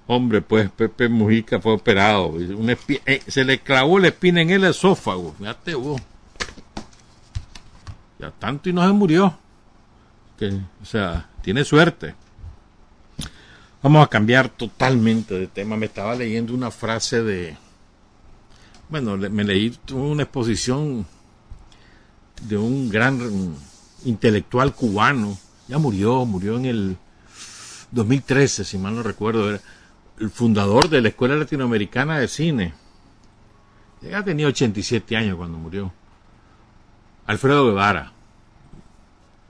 Hombre, 0.06 0.42
pues 0.42 0.70
Pepe 0.70 1.08
Mujica 1.08 1.58
fue 1.58 1.72
operado. 1.72 2.34
Eh, 2.38 3.22
se 3.26 3.44
le 3.44 3.60
clavó 3.60 3.98
la 3.98 4.08
espina 4.08 4.42
en 4.42 4.50
el 4.50 4.64
esófago. 4.64 5.34
Fíjate 5.38 5.74
vos. 5.74 5.98
Ya 8.18 8.30
tanto 8.32 8.68
y 8.68 8.74
no 8.74 8.86
se 8.86 8.92
murió. 8.92 9.34
O 10.82 10.84
sea, 10.84 11.30
tiene 11.40 11.64
suerte. 11.64 12.16
Vamos 13.82 14.04
a 14.04 14.08
cambiar 14.08 14.48
totalmente 14.48 15.34
de 15.34 15.48
tema. 15.48 15.76
Me 15.76 15.86
estaba 15.86 16.14
leyendo 16.14 16.54
una 16.54 16.70
frase 16.70 17.22
de. 17.22 17.56
Bueno, 18.88 19.16
me 19.16 19.42
leí 19.42 19.76
una 19.92 20.22
exposición 20.22 21.04
de 22.42 22.56
un 22.58 22.88
gran 22.88 23.56
intelectual 24.04 24.74
cubano, 24.74 25.36
ya 25.68 25.78
murió, 25.78 26.24
murió 26.24 26.56
en 26.58 26.66
el 26.66 26.96
2013, 27.90 28.64
si 28.64 28.78
mal 28.78 28.94
no 28.94 29.02
recuerdo, 29.02 29.48
era 29.48 29.60
el 30.18 30.30
fundador 30.30 30.88
de 30.88 31.00
la 31.00 31.08
Escuela 31.08 31.36
Latinoamericana 31.36 32.18
de 32.18 32.28
Cine. 32.28 32.74
Ya 34.02 34.22
tenía 34.22 34.46
87 34.46 35.16
años 35.16 35.36
cuando 35.36 35.58
murió. 35.58 35.92
Alfredo 37.26 37.66
Guevara, 37.66 38.12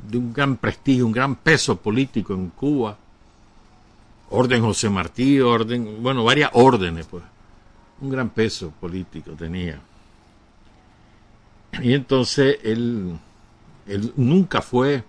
de 0.08 0.18
un 0.18 0.32
gran 0.32 0.56
prestigio, 0.56 1.06
un 1.06 1.12
gran 1.12 1.36
peso 1.36 1.76
político 1.76 2.34
en 2.34 2.50
Cuba. 2.50 2.98
Orden 4.32 4.62
José 4.62 4.88
Martí, 4.90 5.40
orden, 5.40 6.02
bueno, 6.02 6.24
varias 6.24 6.50
órdenes, 6.54 7.06
pues. 7.06 7.22
Un 8.00 8.10
gran 8.10 8.30
peso 8.30 8.72
político 8.80 9.32
tenía. 9.32 9.80
Y 11.80 11.92
entonces 11.94 12.58
él 12.64 13.18
él 13.86 14.12
nunca 14.16 14.62
fue, 14.62 15.04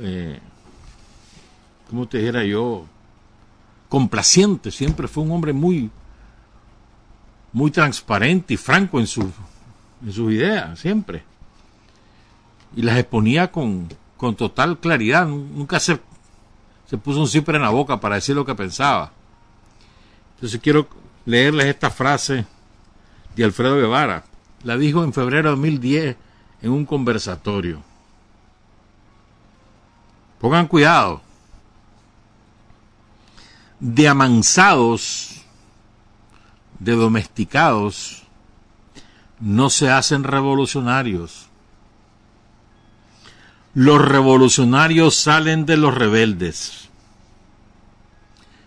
eh, 0.00 0.38
como 1.88 2.06
te 2.06 2.18
dijera 2.18 2.44
yo, 2.44 2.86
complaciente, 3.88 4.70
siempre 4.70 5.08
fue 5.08 5.24
un 5.24 5.32
hombre 5.32 5.52
muy, 5.52 5.90
muy 7.52 7.70
transparente 7.70 8.54
y 8.54 8.56
franco 8.56 8.98
en, 8.98 9.06
su, 9.06 9.30
en 10.04 10.12
sus 10.12 10.32
ideas, 10.32 10.78
siempre. 10.78 11.24
Y 12.74 12.82
las 12.82 12.98
exponía 12.98 13.52
con, 13.52 13.88
con 14.16 14.34
total 14.34 14.78
claridad, 14.78 15.26
nunca 15.26 15.78
se, 15.78 16.00
se 16.92 16.98
puso 16.98 17.20
un 17.20 17.26
cipre 17.26 17.56
en 17.56 17.62
la 17.62 17.70
boca 17.70 17.98
para 17.98 18.16
decir 18.16 18.36
lo 18.36 18.44
que 18.44 18.54
pensaba. 18.54 19.12
Entonces 20.34 20.60
quiero 20.60 20.86
leerles 21.24 21.64
esta 21.64 21.88
frase 21.88 22.44
de 23.34 23.44
Alfredo 23.44 23.76
Guevara. 23.76 24.24
La 24.62 24.76
dijo 24.76 25.02
en 25.02 25.14
febrero 25.14 25.48
de 25.48 25.56
2010 25.56 26.16
en 26.60 26.70
un 26.70 26.84
conversatorio. 26.84 27.82
Pongan 30.38 30.66
cuidado. 30.66 31.22
De 33.80 34.06
amansados, 34.06 35.40
de 36.78 36.92
domesticados, 36.92 38.24
no 39.40 39.70
se 39.70 39.90
hacen 39.90 40.24
revolucionarios. 40.24 41.48
Los 43.74 44.02
revolucionarios 44.02 45.14
salen 45.16 45.64
de 45.64 45.76
los 45.76 45.94
rebeldes. 45.94 46.88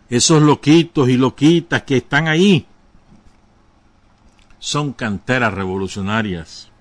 Esos 0.10 0.42
loquitos 0.42 1.10
y 1.10 1.18
loquitas 1.18 1.84
que 1.84 1.98
están 1.98 2.28
ahí 2.28 2.66
son 4.60 4.94
canteras 4.94 5.54
revolucionarias 5.54 6.72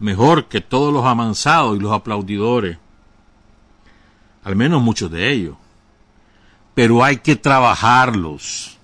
mejor 0.00 0.46
que 0.46 0.60
todos 0.60 0.92
los 0.92 1.04
amansados 1.04 1.76
y 1.76 1.80
los 1.80 1.92
aplaudidores, 1.92 2.78
al 4.42 4.56
menos 4.56 4.82
muchos 4.82 5.10
de 5.10 5.30
ellos. 5.30 5.56
Pero 6.74 7.04
hay 7.04 7.18
que 7.18 7.36
trabajarlos. 7.36 8.78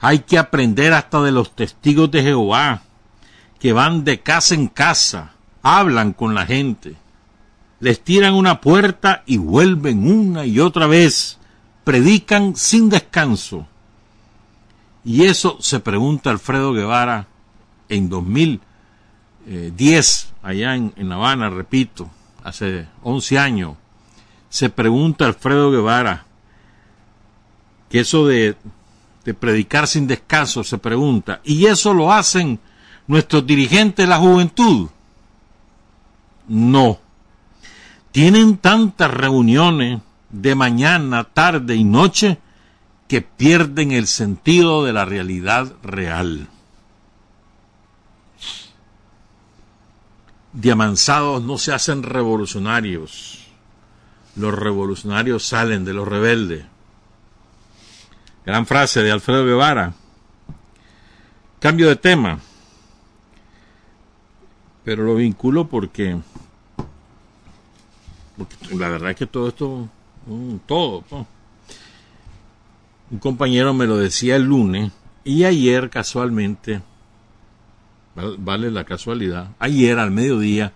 Hay 0.00 0.20
que 0.20 0.36
aprender 0.36 0.92
hasta 0.92 1.22
de 1.22 1.32
los 1.32 1.54
testigos 1.54 2.10
de 2.10 2.22
Jehová, 2.22 2.82
que 3.58 3.72
van 3.72 4.04
de 4.04 4.20
casa 4.20 4.54
en 4.54 4.66
casa, 4.66 5.32
hablan 5.62 6.12
con 6.12 6.34
la 6.34 6.44
gente, 6.44 6.96
les 7.80 8.00
tiran 8.00 8.34
una 8.34 8.60
puerta 8.60 9.22
y 9.26 9.36
vuelven 9.36 10.10
una 10.10 10.46
y 10.46 10.60
otra 10.60 10.86
vez, 10.86 11.38
predican 11.84 12.56
sin 12.56 12.88
descanso. 12.88 13.66
Y 15.04 15.24
eso 15.24 15.58
se 15.60 15.80
pregunta 15.80 16.30
Alfredo 16.30 16.72
Guevara 16.72 17.28
en 17.88 18.08
2000 18.08 18.60
10 19.46 20.32
allá 20.42 20.74
en, 20.74 20.92
en 20.96 21.08
La 21.08 21.14
Habana, 21.14 21.50
repito, 21.50 22.10
hace 22.42 22.88
11 23.02 23.38
años, 23.38 23.76
se 24.48 24.70
pregunta 24.70 25.24
Alfredo 25.24 25.70
Guevara, 25.70 26.26
que 27.88 28.00
eso 28.00 28.26
de, 28.26 28.56
de 29.24 29.34
predicar 29.34 29.86
sin 29.86 30.08
descanso 30.08 30.64
se 30.64 30.78
pregunta, 30.78 31.40
y 31.44 31.66
eso 31.66 31.94
lo 31.94 32.12
hacen 32.12 32.58
nuestros 33.06 33.46
dirigentes 33.46 34.04
de 34.04 34.10
la 34.10 34.18
juventud. 34.18 34.88
No. 36.48 36.98
Tienen 38.16 38.56
tantas 38.56 39.10
reuniones 39.10 40.00
de 40.30 40.54
mañana, 40.54 41.24
tarde 41.24 41.76
y 41.76 41.84
noche 41.84 42.38
que 43.08 43.20
pierden 43.20 43.92
el 43.92 44.06
sentido 44.06 44.86
de 44.86 44.94
la 44.94 45.04
realidad 45.04 45.70
real. 45.82 46.48
Diamanzados 50.54 51.42
no 51.42 51.58
se 51.58 51.74
hacen 51.74 52.02
revolucionarios. 52.02 53.48
Los 54.34 54.54
revolucionarios 54.54 55.44
salen 55.44 55.84
de 55.84 55.92
los 55.92 56.08
rebeldes. 56.08 56.64
Gran 58.46 58.64
frase 58.64 59.02
de 59.02 59.12
Alfredo 59.12 59.44
Guevara. 59.44 59.92
Cambio 61.60 61.88
de 61.88 61.96
tema. 61.96 62.38
Pero 64.84 65.02
lo 65.02 65.16
vinculo 65.16 65.68
porque, 65.68 66.18
porque 68.36 68.56
la 68.74 68.88
verdad 68.88 69.10
es 69.10 69.16
que 69.16 69.26
todo 69.26 69.48
esto, 69.48 69.88
todo, 70.66 71.02
todo. 71.08 71.26
Un 73.10 73.18
compañero 73.18 73.72
me 73.72 73.86
lo 73.86 73.96
decía 73.96 74.36
el 74.36 74.44
lunes 74.44 74.92
y 75.24 75.44
ayer 75.44 75.90
casualmente, 75.90 76.82
vale 78.38 78.70
la 78.70 78.84
casualidad, 78.84 79.50
ayer 79.58 79.98
al 79.98 80.10
mediodía, 80.10 80.72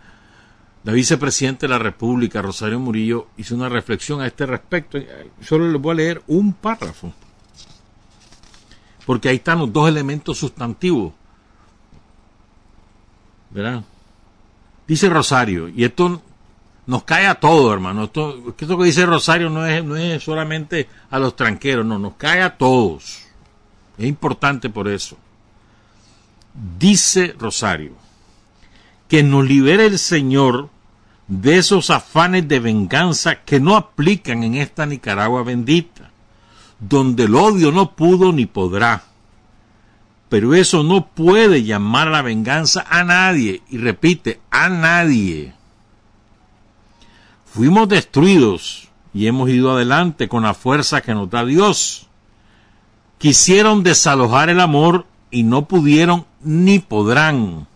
la 0.82 0.92
vicepresidenta 0.92 1.66
de 1.66 1.70
la 1.70 1.78
República, 1.78 2.40
Rosario 2.40 2.80
Murillo, 2.80 3.28
hizo 3.36 3.54
una 3.54 3.68
reflexión 3.68 4.20
a 4.20 4.26
este 4.26 4.46
respecto. 4.46 4.98
Solo 5.42 5.70
les 5.70 5.80
voy 5.80 5.92
a 5.92 5.96
leer 5.96 6.22
un 6.26 6.54
párrafo, 6.54 7.12
porque 9.04 9.28
ahí 9.28 9.36
están 9.36 9.58
los 9.58 9.72
dos 9.72 9.88
elementos 9.88 10.38
sustantivos. 10.38 11.12
¿Verdad? 13.50 13.82
Dice 14.86 15.08
Rosario, 15.08 15.68
y 15.68 15.84
esto 15.84 16.22
nos 16.90 17.04
cae 17.04 17.26
a 17.26 17.36
todos, 17.36 17.72
hermano. 17.72 18.04
Esto, 18.04 18.54
esto 18.58 18.76
que 18.76 18.84
dice 18.84 19.06
Rosario 19.06 19.48
no 19.48 19.64
es, 19.64 19.84
no 19.84 19.96
es 19.96 20.22
solamente 20.22 20.88
a 21.10 21.18
los 21.18 21.36
tranqueros, 21.36 21.86
no, 21.86 21.98
nos 21.98 22.14
cae 22.14 22.42
a 22.42 22.58
todos. 22.58 23.22
Es 23.96 24.06
importante 24.06 24.68
por 24.70 24.88
eso. 24.88 25.16
Dice 26.78 27.34
Rosario, 27.38 27.92
que 29.08 29.22
nos 29.22 29.46
libere 29.46 29.86
el 29.86 29.98
Señor 29.98 30.68
de 31.28 31.58
esos 31.58 31.90
afanes 31.90 32.48
de 32.48 32.58
venganza 32.58 33.44
que 33.44 33.60
no 33.60 33.76
aplican 33.76 34.42
en 34.42 34.56
esta 34.56 34.84
Nicaragua 34.84 35.44
bendita, 35.44 36.10
donde 36.80 37.24
el 37.24 37.36
odio 37.36 37.70
no 37.70 37.94
pudo 37.94 38.32
ni 38.32 38.46
podrá 38.46 39.04
pero 40.30 40.54
eso 40.54 40.84
no 40.84 41.08
puede 41.08 41.64
llamar 41.64 42.06
a 42.06 42.12
la 42.12 42.22
venganza 42.22 42.86
a 42.88 43.02
nadie. 43.02 43.62
Y 43.68 43.78
repite, 43.78 44.40
a 44.52 44.68
nadie. 44.68 45.52
Fuimos 47.52 47.88
destruidos 47.88 48.88
y 49.12 49.26
hemos 49.26 49.50
ido 49.50 49.72
adelante 49.72 50.28
con 50.28 50.44
la 50.44 50.54
fuerza 50.54 51.00
que 51.00 51.14
nos 51.14 51.30
da 51.30 51.44
Dios. 51.44 52.08
Quisieron 53.18 53.82
desalojar 53.82 54.50
el 54.50 54.60
amor 54.60 55.06
y 55.30 55.42
no 55.42 55.66
pudieron 55.66 56.26
ni 56.42 56.78
podrán. 56.78 57.66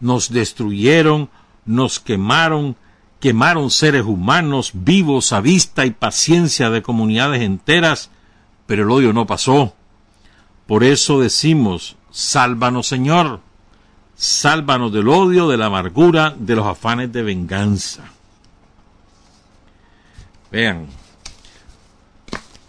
Nos 0.00 0.30
destruyeron, 0.30 1.30
nos 1.64 2.00
quemaron, 2.00 2.76
quemaron 3.20 3.70
seres 3.70 4.04
humanos 4.04 4.72
vivos 4.74 5.32
a 5.32 5.40
vista 5.40 5.86
y 5.86 5.90
paciencia 5.90 6.70
de 6.70 6.82
comunidades 6.82 7.42
enteras, 7.42 8.10
pero 8.66 8.82
el 8.82 8.90
odio 8.90 9.12
no 9.12 9.26
pasó 9.26 9.74
por 10.66 10.82
eso 10.82 11.20
decimos, 11.20 11.96
sálvanos 12.10 12.86
Señor, 12.86 13.40
sálvanos 14.14 14.92
del 14.92 15.08
odio, 15.08 15.48
de 15.48 15.58
la 15.58 15.66
amargura, 15.66 16.34
de 16.38 16.56
los 16.56 16.66
afanes 16.66 17.12
de 17.12 17.22
venganza. 17.22 18.04
Vean, 20.54 20.86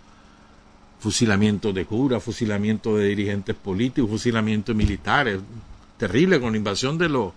Fusilamiento 1.03 1.73
de 1.73 1.83
curas, 1.83 2.23
fusilamiento 2.23 2.95
de 2.95 3.09
dirigentes 3.09 3.57
políticos, 3.57 4.09
fusilamiento 4.09 4.71
de 4.71 4.77
militares. 4.77 5.39
Terrible 5.97 6.39
con 6.39 6.53
la 6.53 6.57
invasión 6.57 6.97
de 6.97 7.09
los, 7.09 7.33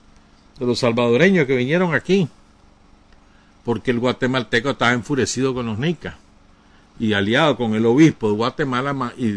los 0.60 0.78
salvadoreños 0.78 1.48
que 1.48 1.56
vinieron 1.56 1.92
aquí. 1.92 2.28
Porque 3.64 3.90
el 3.90 3.98
guatemalteco 3.98 4.70
estaba 4.70 4.92
enfurecido 4.92 5.52
con 5.52 5.66
los 5.66 5.80
nicas 5.80 6.14
y 7.00 7.12
aliado 7.12 7.56
con 7.56 7.74
el 7.74 7.84
obispo 7.84 8.30
de 8.30 8.36
Guatemala 8.36 9.12
y 9.16 9.32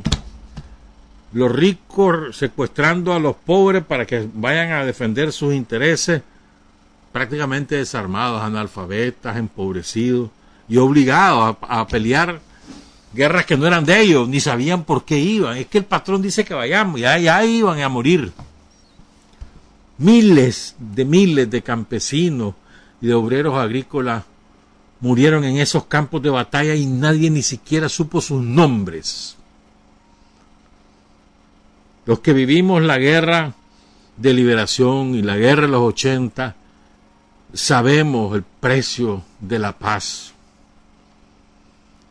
Los 1.34 1.52
ricos 1.52 2.38
secuestrando 2.38 3.12
a 3.13 3.19
los 3.19 3.36
pobres 3.36 3.84
para 3.84 4.06
que 4.06 4.28
vayan 4.34 4.72
a 4.72 4.86
defender 4.86 5.32
sus 5.32 5.54
intereses, 5.54 6.22
prácticamente 7.12 7.76
desarmados, 7.76 8.41
analfabetas, 8.41 9.38
empobrecidos 9.38 10.30
y 10.69 10.78
obligados 10.78 11.58
a, 11.62 11.88
pelear 11.88 12.39
guerras 13.13 13.46
que 13.46 13.58
no 13.58 13.65
eran 13.65 13.84
de 13.84 14.00
ellos, 14.02 14.30
ni 14.30 14.39
sabían 14.39 14.84
por 14.84 15.06
qué 15.06 15.19
iban. 15.19 15.58
Es 15.58 15.67
que 15.67 15.80
el 15.80 15.86
patrón 15.86 16.22
dice 16.22 16.46
que 16.46 16.54
vayamos, 16.54 17.00
y 17.00 17.04
ya 17.04 17.46
iban 17.46 17.82
a 17.82 17.89
morir. 17.89 18.32
Miles 19.98 20.76
de 20.80 21.06
miles 21.06 21.50
de 21.50 21.62
campesinos 21.62 22.54
y 23.02 23.08
de 23.08 23.13
obreros 23.13 23.58
agrícolas 23.58 24.24
murieron 25.00 25.43
en 25.43 25.58
esos 25.58 25.86
campos 25.86 26.22
de 26.22 26.30
batalla 26.30 26.76
y 26.76 26.86
nadie 26.86 27.30
ni 27.30 27.41
siquiera 27.41 27.89
supo 27.89 28.22
sus 28.22 28.41
nombres. 28.41 29.36
Los 32.05 32.19
que 32.19 32.33
vivimos 32.33 32.81
la 32.81 32.97
guerra 32.97 33.53
de 34.17 34.33
liberación 34.33 35.15
y 35.15 35.21
la 35.21 35.37
guerra 35.37 35.63
de 35.63 35.69
los 35.69 35.81
80, 35.81 36.55
sabemos 37.53 38.35
el 38.35 38.43
precio 38.43 39.23
de 39.39 39.59
la 39.59 39.77
paz 39.77 40.33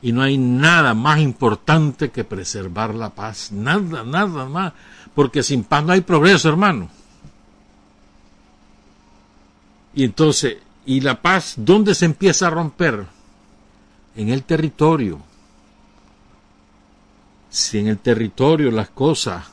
Y 0.04 0.10
no 0.10 0.22
hay 0.22 0.36
nada 0.36 0.94
más 0.94 1.20
importante 1.20 2.10
que 2.10 2.24
preservar 2.24 2.92
la 2.92 3.10
paz. 3.10 3.52
Nada, 3.52 4.02
nada 4.02 4.46
más. 4.46 4.72
Porque 5.14 5.44
sin 5.44 5.62
paz 5.62 5.84
no 5.84 5.92
hay 5.92 6.00
progreso, 6.00 6.48
hermano. 6.48 6.88
Y 9.94 10.02
entonces, 10.02 10.56
¿y 10.86 11.00
la 11.00 11.22
paz 11.22 11.54
dónde 11.56 11.94
se 11.94 12.06
empieza 12.06 12.48
a 12.48 12.50
romper? 12.50 13.06
En 14.16 14.28
el 14.28 14.42
territorio. 14.42 15.20
Si 17.48 17.78
en 17.78 17.86
el 17.86 17.98
territorio 17.98 18.72
las 18.72 18.90
cosas 18.90 19.44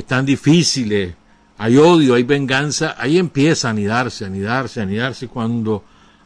están 0.00 0.26
difíciles, 0.26 1.14
hay 1.58 1.76
odio, 1.76 2.14
hay 2.14 2.22
venganza, 2.22 2.94
ahí 2.98 3.18
empieza 3.18 3.68
a 3.68 3.70
anidarse, 3.72 4.24
a 4.24 4.28
anidarse, 4.28 4.80
a 4.80 4.82
anidarse. 4.84 5.28
Cuando 5.28 5.84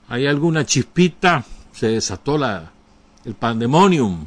hay 0.09 0.27
alguna 0.27 0.65
chispita, 0.65 1.45
se 1.73 1.89
desató 1.89 2.39
la, 2.39 2.71
el 3.25 3.35
pandemonium. 3.35 4.25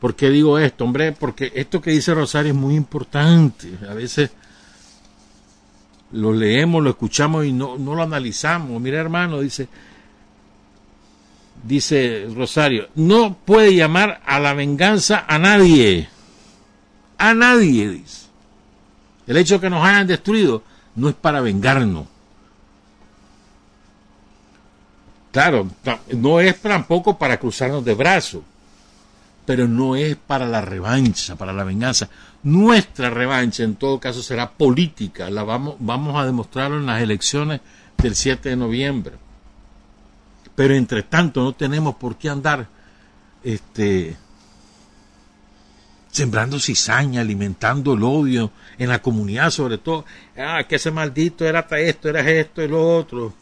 ¿Por 0.00 0.14
qué 0.14 0.30
digo 0.30 0.58
esto, 0.58 0.84
hombre? 0.84 1.12
Porque 1.12 1.52
esto 1.54 1.80
que 1.80 1.90
dice 1.90 2.14
Rosario 2.14 2.52
es 2.52 2.58
muy 2.58 2.74
importante. 2.74 3.70
A 3.88 3.92
veces 3.92 4.30
lo 6.12 6.32
leemos, 6.32 6.82
lo 6.82 6.90
escuchamos 6.90 7.44
y 7.44 7.52
no, 7.52 7.76
no 7.76 7.94
lo 7.94 8.02
analizamos. 8.02 8.80
Mira, 8.80 8.98
hermano, 8.98 9.40
dice, 9.40 9.68
dice 11.64 12.28
Rosario, 12.34 12.88
no 12.94 13.34
puede 13.34 13.74
llamar 13.74 14.22
a 14.24 14.38
la 14.38 14.54
venganza 14.54 15.24
a 15.28 15.38
nadie. 15.38 16.08
A 17.18 17.34
nadie, 17.34 17.88
dice. 17.88 18.26
El 19.26 19.36
hecho 19.36 19.54
de 19.54 19.60
que 19.60 19.70
nos 19.70 19.84
hayan 19.84 20.06
destruido 20.06 20.62
no 20.94 21.08
es 21.08 21.14
para 21.14 21.40
vengarnos. 21.40 22.06
Claro, 25.32 25.68
no 26.14 26.40
es 26.40 26.60
tampoco 26.62 27.18
para 27.18 27.38
cruzarnos 27.38 27.84
de 27.84 27.94
brazos, 27.94 28.42
pero 29.44 29.68
no 29.68 29.94
es 29.94 30.16
para 30.16 30.46
la 30.46 30.62
revancha, 30.62 31.36
para 31.36 31.52
la 31.52 31.62
venganza. 31.62 32.08
Nuestra 32.42 33.10
revancha 33.10 33.62
en 33.62 33.76
todo 33.76 34.00
caso 34.00 34.22
será 34.22 34.50
política, 34.50 35.28
la 35.28 35.42
vamos, 35.42 35.76
vamos 35.78 36.16
a 36.16 36.24
demostrarlo 36.24 36.78
en 36.78 36.86
las 36.86 37.02
elecciones 37.02 37.60
del 37.98 38.14
7 38.14 38.48
de 38.48 38.56
noviembre. 38.56 39.14
Pero 40.54 40.74
entre 40.74 41.02
tanto 41.02 41.42
no 41.42 41.52
tenemos 41.52 41.96
por 41.96 42.16
qué 42.16 42.30
andar 42.30 42.66
este, 43.44 44.16
sembrando 46.16 46.58
cizaña, 46.58 47.20
alimentando 47.20 47.94
el 47.94 48.02
odio 48.02 48.50
en 48.78 48.88
la 48.88 49.00
comunidad 49.00 49.50
sobre 49.50 49.78
todo. 49.78 50.04
Ah, 50.36 50.64
que 50.68 50.76
ese 50.76 50.90
maldito 50.90 51.44
era 51.44 51.66
esto, 51.70 52.08
era 52.08 52.28
esto 52.28 52.62
y 52.62 52.68
lo 52.68 52.96
otro 52.96 53.34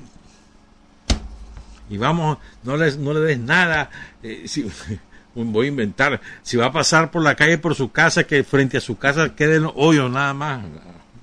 y 1.89 1.99
vamos, 1.99 2.39
no 2.63 2.77
le, 2.77 2.97
no 2.97 3.13
le 3.13 3.21
des 3.21 3.39
nada. 3.39 3.91
Eh, 4.23 4.45
si, 4.47 4.67
voy 5.35 5.67
a 5.67 5.69
inventar, 5.69 6.21
si 6.43 6.57
va 6.57 6.67
a 6.67 6.73
pasar 6.73 7.11
por 7.11 7.23
la 7.23 7.35
calle 7.35 7.59
por 7.59 7.75
su 7.75 7.91
casa, 7.93 8.25
que 8.25 8.45
frente 8.45 8.79
a 8.79 8.81
su 8.81 8.97
casa 8.97 9.35
queden 9.35 9.69
hoyos 9.75 10.11
nada 10.11 10.35
más. 10.35 10.65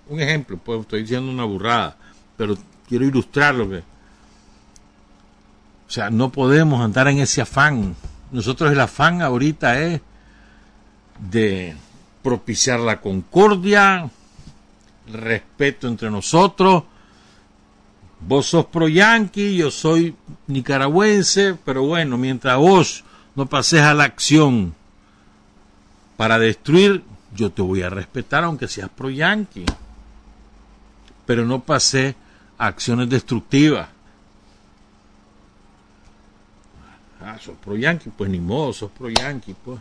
Un 0.07 0.19
ejemplo, 0.19 0.57
pues 0.57 0.81
estoy 0.81 1.01
diciendo 1.01 1.31
una 1.31 1.45
burrada, 1.45 1.95
pero 2.37 2.57
quiero 2.87 3.05
ilustrarlo 3.05 3.69
que. 3.69 3.77
O 5.87 5.93
sea, 5.93 6.09
no 6.09 6.31
podemos 6.31 6.81
andar 6.81 7.07
en 7.09 7.19
ese 7.19 7.41
afán. 7.41 7.95
Nosotros 8.31 8.71
el 8.71 8.79
afán 8.79 9.21
ahorita 9.21 9.81
es 9.81 10.01
de 11.21 11.75
propiciar 12.21 12.81
la 12.81 12.99
concordia, 12.99 14.09
respeto 15.07 15.87
entre 15.87 16.11
nosotros, 16.11 16.83
Vos 18.27 18.45
sos 18.45 18.65
pro 18.67 18.87
yanqui, 18.87 19.55
yo 19.57 19.71
soy 19.71 20.15
nicaragüense, 20.47 21.55
pero 21.65 21.83
bueno, 21.83 22.17
mientras 22.17 22.57
vos 22.57 23.03
no 23.35 23.47
pases 23.47 23.81
a 23.81 23.95
la 23.95 24.03
acción 24.03 24.75
para 26.17 26.37
destruir, 26.37 27.03
yo 27.35 27.51
te 27.51 27.63
voy 27.63 27.81
a 27.81 27.89
respetar 27.89 28.43
aunque 28.43 28.67
seas 28.67 28.89
pro 28.89 29.09
yanqui. 29.09 29.65
Pero 31.25 31.45
no 31.45 31.63
pasé 31.63 32.15
a 32.59 32.67
acciones 32.67 33.09
destructivas. 33.09 33.89
Ah, 37.23 37.37
sos 37.39 37.57
pro 37.57 37.75
yanqui, 37.75 38.09
pues 38.09 38.29
ni 38.29 38.39
modo, 38.39 38.71
sos 38.73 38.91
pro 38.91 39.09
yanqui, 39.09 39.55
pues 39.65 39.79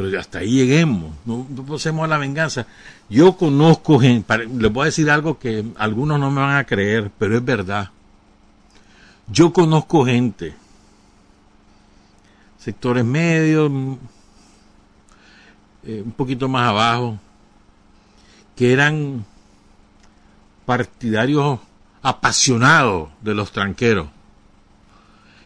pero 0.00 0.20
hasta 0.20 0.38
ahí 0.38 0.52
lleguemos, 0.52 1.12
no, 1.26 1.44
pasemos 1.66 2.04
a 2.04 2.06
la 2.06 2.18
venganza. 2.18 2.68
Yo 3.10 3.36
conozco 3.36 3.98
gente, 3.98 4.46
les 4.46 4.72
voy 4.72 4.82
a 4.82 4.84
decir 4.84 5.10
algo 5.10 5.40
que 5.40 5.64
algunos 5.76 6.20
no 6.20 6.30
me 6.30 6.40
van 6.40 6.56
a 6.56 6.64
creer, 6.64 7.10
pero 7.18 7.36
es 7.36 7.44
verdad. 7.44 7.90
Yo 9.26 9.52
conozco 9.52 10.06
gente, 10.06 10.54
sectores 12.60 13.04
medios, 13.04 13.72
eh, 15.82 16.02
un 16.04 16.12
poquito 16.12 16.48
más 16.48 16.68
abajo, 16.68 17.18
que 18.54 18.72
eran 18.72 19.24
partidarios 20.64 21.58
apasionados 22.02 23.08
de 23.20 23.34
los 23.34 23.50
tranqueros. 23.50 24.06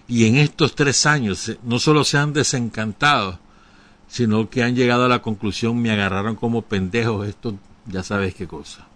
Y 0.06 0.26
en 0.26 0.36
estos 0.36 0.74
tres 0.74 1.06
años 1.06 1.56
no 1.62 1.78
solo 1.78 2.04
se 2.04 2.18
han 2.18 2.34
desencantado, 2.34 3.38
sino 4.12 4.50
que 4.50 4.62
han 4.62 4.76
llegado 4.76 5.06
a 5.06 5.08
la 5.08 5.22
conclusión, 5.22 5.80
me 5.80 5.90
agarraron 5.90 6.36
como 6.36 6.60
pendejos, 6.60 7.26
esto 7.26 7.54
ya 7.86 8.02
sabes 8.02 8.34
qué 8.34 8.46
cosa. 8.46 8.86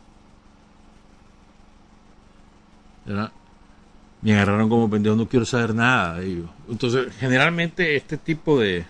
Me 4.21 4.35
agarraron 4.35 4.69
como 4.69 4.91
pendejos, 4.91 5.17
no 5.17 5.27
quiero 5.27 5.47
saber 5.47 5.75
nada. 5.75 6.21
Entonces, 6.69 7.15
generalmente 7.19 7.97
este 7.97 8.19
tipo 8.19 8.61
de 8.61 8.85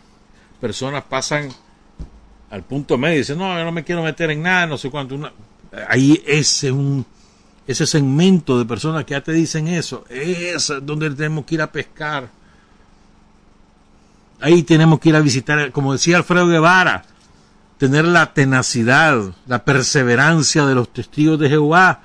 personas 0.60 1.04
pasan 1.04 1.48
al 2.50 2.64
punto 2.64 2.98
medio 2.98 3.14
y 3.14 3.18
dicen, 3.18 3.38
no, 3.38 3.56
yo 3.56 3.64
no 3.64 3.70
me 3.70 3.84
quiero 3.84 4.02
meter 4.02 4.32
en 4.32 4.42
nada, 4.42 4.66
no 4.66 4.78
sé 4.78 4.90
cuánto. 4.90 5.16
Ahí 5.88 6.20
ese, 6.26 6.72
un, 6.72 7.06
ese 7.68 7.86
segmento 7.86 8.58
de 8.58 8.64
personas 8.64 9.04
que 9.04 9.12
ya 9.12 9.20
te 9.20 9.30
dicen 9.30 9.68
eso, 9.68 10.04
es 10.10 10.72
donde 10.82 11.08
tenemos 11.10 11.44
que 11.44 11.54
ir 11.54 11.62
a 11.62 11.70
pescar 11.70 12.28
Ahí 14.40 14.62
tenemos 14.62 15.00
que 15.00 15.08
ir 15.08 15.16
a 15.16 15.20
visitar, 15.20 15.72
como 15.72 15.92
decía 15.92 16.18
Alfredo 16.18 16.46
Guevara, 16.46 17.04
tener 17.78 18.04
la 18.04 18.32
tenacidad, 18.32 19.34
la 19.46 19.64
perseverancia 19.64 20.66
de 20.66 20.74
los 20.74 20.92
testigos 20.92 21.38
de 21.38 21.48
Jehová, 21.48 22.02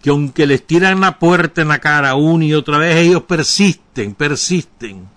que 0.00 0.10
aunque 0.10 0.46
les 0.46 0.66
tiran 0.66 1.00
la 1.00 1.18
puerta 1.18 1.62
en 1.62 1.68
la 1.68 1.78
cara 1.78 2.14
una 2.14 2.44
y 2.44 2.54
otra 2.54 2.78
vez, 2.78 2.96
ellos 2.96 3.22
persisten, 3.22 4.14
persisten, 4.14 5.08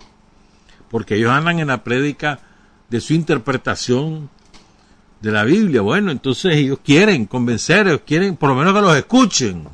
porque 0.90 1.16
ellos 1.16 1.32
andan 1.32 1.58
en 1.58 1.68
la 1.68 1.82
prédica 1.82 2.40
de 2.88 3.00
su 3.00 3.12
interpretación 3.14 4.30
de 5.20 5.32
la 5.32 5.44
Biblia. 5.44 5.80
Bueno, 5.80 6.10
entonces 6.12 6.56
ellos 6.56 6.78
quieren 6.84 7.26
convencer, 7.26 7.88
ellos 7.88 8.02
quieren 8.06 8.36
por 8.36 8.50
lo 8.50 8.54
menos 8.54 8.74
que 8.74 8.80
los 8.80 8.96
escuchen. 8.96 9.68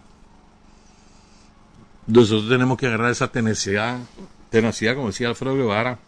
Nosotros 2.06 2.48
tenemos 2.48 2.78
que 2.78 2.86
agarrar 2.86 3.10
esa 3.10 3.28
tenacidad, 3.28 3.98
tenacidad, 4.50 4.94
como 4.94 5.08
decía 5.08 5.28
Alfredo 5.28 5.56
Guevara, 5.56 5.98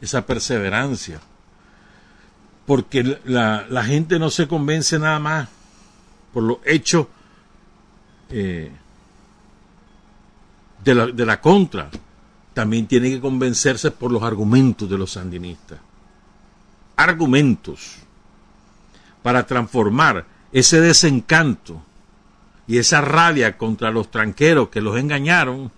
esa 0.00 0.26
perseverancia. 0.26 1.20
Porque 2.66 3.18
la, 3.24 3.66
la 3.68 3.84
gente 3.84 4.18
no 4.18 4.30
se 4.30 4.46
convence 4.46 4.98
nada 4.98 5.18
más 5.18 5.48
por 6.32 6.42
los 6.42 6.58
hechos 6.64 7.06
eh, 8.30 8.70
de, 10.84 10.94
la, 10.94 11.06
de 11.06 11.26
la 11.26 11.40
contra. 11.40 11.90
También 12.54 12.86
tiene 12.86 13.10
que 13.10 13.20
convencerse 13.20 13.90
por 13.90 14.10
los 14.10 14.22
argumentos 14.22 14.88
de 14.88 14.98
los 14.98 15.12
sandinistas. 15.12 15.78
Argumentos 16.96 17.96
para 19.22 19.46
transformar 19.46 20.26
ese 20.52 20.80
desencanto 20.80 21.82
y 22.66 22.78
esa 22.78 23.00
rabia 23.00 23.56
contra 23.56 23.90
los 23.90 24.10
tranqueros 24.10 24.68
que 24.68 24.80
los 24.80 24.98
engañaron 24.98 25.70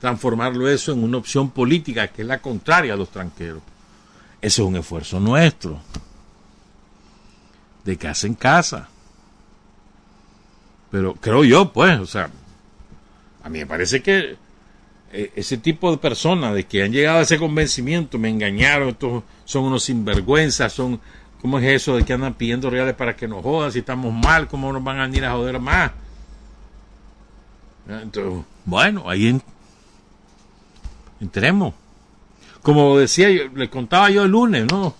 transformarlo 0.00 0.68
eso 0.68 0.92
en 0.92 1.02
una 1.02 1.18
opción 1.18 1.50
política 1.50 2.08
que 2.08 2.22
es 2.22 2.28
la 2.28 2.38
contraria 2.38 2.94
a 2.94 2.96
los 2.96 3.10
tranqueros. 3.10 3.62
Ese 4.40 4.62
es 4.62 4.68
un 4.68 4.76
esfuerzo 4.76 5.18
nuestro, 5.18 5.80
de 7.84 7.96
casa 7.96 8.26
en 8.26 8.34
casa. 8.34 8.88
Pero 10.90 11.14
creo 11.14 11.44
yo, 11.44 11.72
pues, 11.72 11.98
o 11.98 12.06
sea, 12.06 12.30
a 13.42 13.48
mí 13.48 13.58
me 13.58 13.66
parece 13.66 14.02
que 14.02 14.36
eh, 15.12 15.32
ese 15.34 15.56
tipo 15.56 15.90
de 15.90 15.98
personas 15.98 16.54
de 16.54 16.64
que 16.64 16.82
han 16.82 16.92
llegado 16.92 17.18
a 17.18 17.22
ese 17.22 17.38
convencimiento, 17.38 18.18
me 18.18 18.28
engañaron, 18.28 18.90
estos 18.90 19.24
son 19.44 19.64
unos 19.64 19.84
sinvergüenzas, 19.84 20.72
son, 20.72 21.00
¿cómo 21.40 21.58
es 21.58 21.82
eso 21.82 21.96
de 21.96 22.04
que 22.04 22.12
andan 22.12 22.34
pidiendo 22.34 22.70
reales 22.70 22.94
para 22.94 23.16
que 23.16 23.26
nos 23.26 23.42
jodan? 23.42 23.72
Si 23.72 23.80
estamos 23.80 24.12
mal, 24.12 24.48
¿cómo 24.48 24.72
nos 24.72 24.82
van 24.82 25.00
a 25.00 25.06
venir 25.06 25.24
a 25.24 25.32
joder 25.32 25.58
más? 25.58 25.92
Entonces, 27.88 28.44
bueno, 28.64 29.08
ahí 29.08 29.40
entremos. 31.20 31.74
Como 32.62 32.98
decía, 32.98 33.30
yo, 33.30 33.44
le 33.54 33.70
contaba 33.70 34.10
yo 34.10 34.24
el 34.24 34.30
lunes, 34.30 34.66
¿no? 34.70 34.94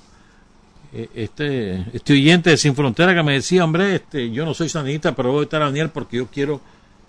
E, 0.93 1.11
este, 1.15 1.85
este 1.93 2.13
oyente 2.13 2.51
de 2.51 2.57
Sin 2.57 2.75
Frontera 2.75 3.15
que 3.15 3.23
me 3.23 3.35
decía, 3.35 3.65
hombre, 3.65 3.97
este, 3.97 4.31
yo 4.31 4.45
no 4.45 4.55
soy 4.55 4.69
sanita, 4.69 5.15
pero 5.15 5.33
voy 5.33 5.41
a 5.41 5.45
estar 5.45 5.63
a 5.63 5.67
Daniel 5.67 5.91
porque 5.91 6.19
yo 6.19 6.27
quiero 6.29 6.61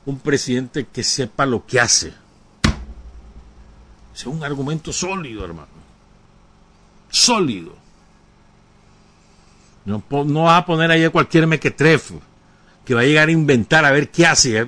un 0.06 0.20
presidente 0.20 0.88
que 0.92 1.04
sepa 1.04 1.46
lo 1.46 1.66
que 1.66 1.80
hace. 1.80 2.08
Ese 4.14 4.24
es 4.24 4.26
un 4.26 4.44
argumento 4.44 4.92
sólido, 4.92 5.46
hermano. 5.46 5.68
Sólido. 7.10 7.76
No, 9.86 10.04
no 10.26 10.44
vas 10.44 10.62
a 10.62 10.66
poner 10.66 10.92
ahí 10.92 11.04
a 11.04 11.10
cualquier 11.12 11.48
mequetrefe 11.48 12.16
que 12.84 12.94
va 12.94 13.02
a 13.02 13.06
llegar 13.06 13.28
a 13.28 13.32
inventar 13.32 13.86
a 13.86 13.92
ver 13.92 14.10
qué 14.10 14.26
hace. 14.26 14.66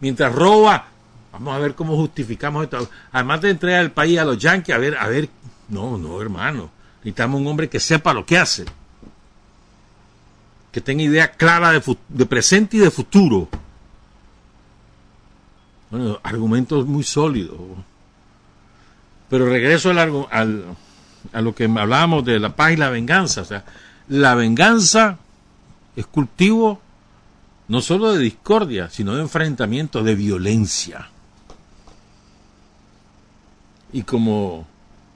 Mientras 0.00 0.34
roba, 0.34 0.88
vamos 1.32 1.54
a 1.54 1.58
ver 1.58 1.74
cómo 1.74 1.96
justificamos 1.96 2.64
esto. 2.64 2.88
Además 3.10 3.40
de 3.40 3.50
entregar 3.50 3.82
el 3.82 3.90
país 3.90 4.18
a 4.18 4.24
los 4.24 4.38
yanquis, 4.38 4.74
a 4.74 4.78
ver, 4.78 4.96
a 4.96 5.08
ver. 5.08 5.28
No, 5.68 5.96
no, 5.98 6.20
hermano. 6.20 6.70
Necesitamos 6.98 7.40
un 7.40 7.46
hombre 7.46 7.68
que 7.68 7.80
sepa 7.80 8.12
lo 8.12 8.24
que 8.24 8.38
hace. 8.38 8.64
Que 10.70 10.80
tenga 10.80 11.02
idea 11.02 11.32
clara 11.32 11.72
de, 11.72 12.26
presente 12.26 12.76
y 12.76 12.80
de 12.80 12.90
futuro. 12.90 13.48
Bueno, 15.90 16.20
argumentos 16.22 16.86
muy 16.86 17.02
sólidos. 17.02 17.58
Pero 19.28 19.48
regreso 19.48 19.90
al, 19.90 20.26
al, 20.30 20.64
a 21.32 21.40
lo 21.40 21.54
que 21.54 21.64
hablábamos 21.64 22.24
de 22.24 22.38
la 22.38 22.54
paz 22.54 22.72
y 22.72 22.76
la 22.76 22.90
venganza. 22.90 23.42
O 23.42 23.44
sea, 23.44 23.64
la 24.08 24.34
venganza 24.34 25.18
es 25.96 26.06
cultivo 26.06 26.80
no 27.68 27.80
solo 27.80 28.12
de 28.12 28.18
discordia, 28.18 28.90
sino 28.90 29.14
de 29.14 29.22
enfrentamiento, 29.22 30.02
de 30.02 30.14
violencia. 30.14 31.08
Y 33.92 34.02
como 34.02 34.66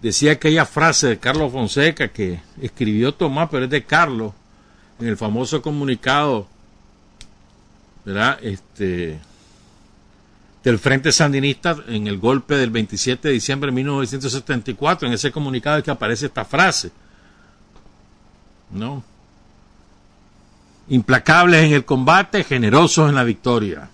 decía 0.02 0.32
aquella 0.32 0.66
frase 0.66 1.08
de 1.08 1.18
Carlos 1.18 1.52
Fonseca 1.52 2.08
que 2.08 2.40
escribió 2.60 3.14
Tomás, 3.14 3.48
pero 3.50 3.64
es 3.64 3.70
de 3.70 3.84
Carlos, 3.84 4.32
en 5.00 5.08
el 5.08 5.16
famoso 5.16 5.62
comunicado, 5.62 6.46
¿verdad? 8.04 8.38
Este, 8.42 9.18
del 10.62 10.78
Frente 10.78 11.12
Sandinista 11.12 11.76
en 11.86 12.06
el 12.06 12.18
golpe 12.18 12.56
del 12.56 12.70
27 12.70 13.28
de 13.28 13.34
diciembre 13.34 13.70
de 13.70 13.76
1974, 13.76 15.06
en 15.06 15.14
ese 15.14 15.30
comunicado 15.30 15.78
es 15.78 15.84
que 15.84 15.90
aparece 15.90 16.26
esta 16.26 16.44
frase, 16.44 16.90
¿no? 18.70 19.04
Implacables 20.88 21.64
en 21.64 21.72
el 21.72 21.84
combate, 21.84 22.44
generosos 22.44 23.08
en 23.08 23.14
la 23.14 23.24
victoria. 23.24 23.90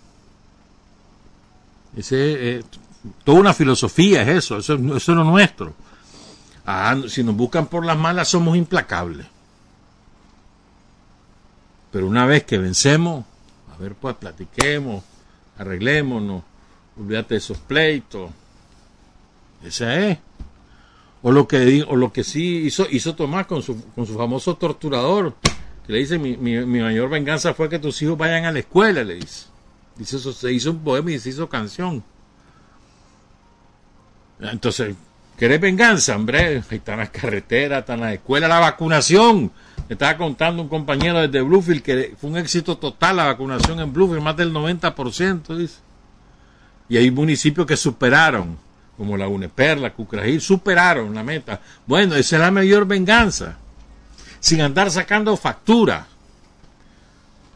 Ese, 1.96 2.58
eh, 2.58 2.64
toda 3.24 3.40
una 3.40 3.54
filosofía 3.54 4.22
es 4.22 4.28
eso, 4.28 4.58
eso, 4.58 4.74
eso 4.74 4.94
es 4.96 5.08
lo 5.08 5.24
nuestro. 5.24 5.74
Ah, 6.64 6.96
si 7.08 7.24
nos 7.24 7.36
buscan 7.36 7.66
por 7.66 7.84
las 7.84 7.98
malas 7.98 8.28
somos 8.28 8.56
implacables. 8.56 9.26
Pero 11.90 12.06
una 12.06 12.24
vez 12.24 12.44
que 12.44 12.58
vencemos, 12.58 13.24
a 13.72 13.76
ver 13.76 13.94
pues 13.94 14.16
platiquemos, 14.16 15.04
arreglémonos, 15.58 16.42
olvídate 16.98 17.34
de 17.34 17.38
esos 17.38 17.58
pleitos. 17.58 18.30
Esa 19.64 19.98
es. 19.98 20.18
O 21.22 21.30
lo 21.30 21.46
que, 21.46 21.84
o 21.86 21.94
lo 21.94 22.12
que 22.12 22.24
sí 22.24 22.62
hizo, 22.66 22.86
hizo 22.90 23.14
Tomás 23.14 23.46
con 23.46 23.62
su, 23.62 23.84
con 23.94 24.06
su 24.06 24.16
famoso 24.16 24.56
torturador, 24.56 25.34
que 25.86 25.92
le 25.92 25.98
dice, 25.98 26.18
mi, 26.18 26.36
mi, 26.36 26.64
mi, 26.64 26.80
mayor 26.80 27.10
venganza 27.10 27.54
fue 27.54 27.68
que 27.68 27.78
tus 27.78 28.00
hijos 28.02 28.18
vayan 28.18 28.44
a 28.44 28.52
la 28.52 28.60
escuela, 28.60 29.04
le 29.04 29.16
dice. 29.16 29.46
Dice 29.96 30.16
eso, 30.16 30.32
se 30.32 30.52
hizo 30.52 30.70
un 30.70 30.78
poema 30.80 31.12
y 31.12 31.18
se 31.18 31.28
hizo 31.28 31.48
canción. 31.48 32.02
Entonces, 34.50 34.94
¿querés 35.38 35.60
venganza, 35.60 36.16
hombre? 36.16 36.62
Ahí 36.68 36.76
están 36.78 36.98
las 36.98 37.10
carreteras, 37.10 37.80
están 37.80 38.00
las 38.00 38.14
escuelas, 38.14 38.48
la 38.48 38.58
vacunación. 38.58 39.52
Me 39.88 39.94
estaba 39.94 40.16
contando 40.16 40.62
un 40.62 40.68
compañero 40.68 41.20
desde 41.20 41.42
Bluefield 41.42 41.82
que 41.82 42.14
fue 42.20 42.30
un 42.30 42.36
éxito 42.36 42.78
total 42.78 43.16
la 43.16 43.26
vacunación 43.26 43.80
en 43.80 43.92
Bluefield, 43.92 44.22
más 44.22 44.36
del 44.36 44.52
90%, 44.52 45.56
dice. 45.56 45.78
Y 46.88 46.96
hay 46.96 47.10
municipios 47.10 47.66
que 47.66 47.76
superaron, 47.76 48.58
como 48.96 49.16
la 49.16 49.28
UNEPER, 49.28 49.78
la 49.78 49.92
Cucragil, 49.92 50.40
superaron 50.40 51.14
la 51.14 51.22
meta. 51.22 51.60
Bueno, 51.86 52.14
esa 52.14 52.36
es 52.36 52.42
la 52.42 52.50
mayor 52.50 52.86
venganza. 52.86 53.56
Sin 54.40 54.60
andar 54.60 54.90
sacando 54.90 55.36
factura. 55.36 56.06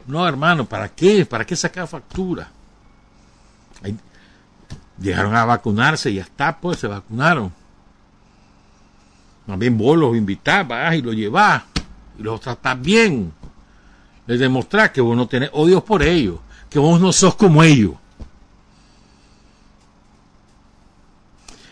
No, 0.06 0.26
hermano, 0.26 0.66
¿para 0.66 0.88
qué? 0.88 1.26
¿Para 1.26 1.44
qué 1.44 1.56
sacar 1.56 1.88
factura? 1.88 2.48
Llegaron 4.98 5.34
a 5.34 5.44
vacunarse 5.44 6.10
y 6.10 6.18
hasta 6.18 6.58
pues 6.58 6.78
se 6.78 6.86
vacunaron. 6.86 7.52
Más 9.46 9.58
bien 9.58 9.76
vos 9.78 9.96
los 9.96 10.16
invitás, 10.16 10.66
vas 10.66 10.94
y 10.94 11.02
los 11.02 11.14
llevás 11.14 11.62
y 12.18 12.22
los 12.22 12.40
tratás 12.40 12.80
bien. 12.80 13.32
Les 14.26 14.40
demostrás 14.40 14.90
que 14.90 15.00
vos 15.00 15.16
no 15.16 15.28
tenés 15.28 15.50
odios 15.52 15.82
por 15.84 16.02
ellos, 16.02 16.38
que 16.68 16.78
vos 16.78 17.00
no 17.00 17.12
sos 17.12 17.36
como 17.36 17.62
ellos. 17.62 17.92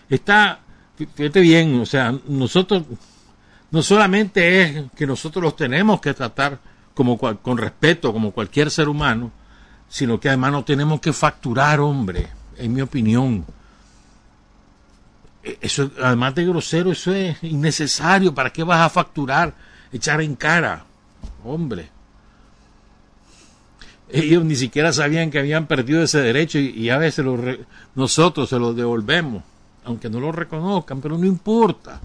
Está, 0.08 0.60
fíjate 0.96 1.40
bien, 1.40 1.80
o 1.80 1.86
sea, 1.86 2.14
nosotros 2.28 2.84
no 3.70 3.82
solamente 3.82 4.62
es 4.62 4.84
que 4.94 5.06
nosotros 5.06 5.42
los 5.42 5.56
tenemos 5.56 6.00
que 6.00 6.14
tratar 6.14 6.60
como 6.94 7.18
con 7.18 7.58
respeto 7.58 8.12
como 8.12 8.30
cualquier 8.30 8.70
ser 8.70 8.88
humano, 8.88 9.32
sino 9.88 10.20
que 10.20 10.28
además 10.28 10.52
no 10.52 10.64
tenemos 10.64 11.00
que 11.00 11.12
facturar, 11.12 11.80
hombre, 11.80 12.28
en 12.58 12.72
mi 12.72 12.80
opinión. 12.80 13.44
Eso, 15.60 15.90
además 16.02 16.34
de 16.34 16.46
grosero, 16.46 16.92
eso 16.92 17.12
es 17.12 17.42
innecesario. 17.42 18.34
¿Para 18.34 18.50
qué 18.50 18.62
vas 18.62 18.80
a 18.80 18.90
facturar? 18.90 19.54
Echar 19.92 20.20
en 20.20 20.34
cara. 20.36 20.84
Hombre. 21.44 21.88
Ellos 24.08 24.44
ni 24.44 24.56
siquiera 24.56 24.92
sabían 24.92 25.30
que 25.30 25.38
habían 25.38 25.66
perdido 25.66 26.02
ese 26.02 26.20
derecho 26.20 26.58
y, 26.58 26.88
a 26.90 26.98
veces 26.98 27.24
lo 27.24 27.36
re, 27.36 27.64
nosotros 27.94 28.48
se 28.48 28.58
lo 28.58 28.72
devolvemos, 28.72 29.42
aunque 29.84 30.08
no 30.08 30.20
lo 30.20 30.30
reconozcan, 30.30 31.00
pero 31.00 31.18
no 31.18 31.26
importa. 31.26 32.00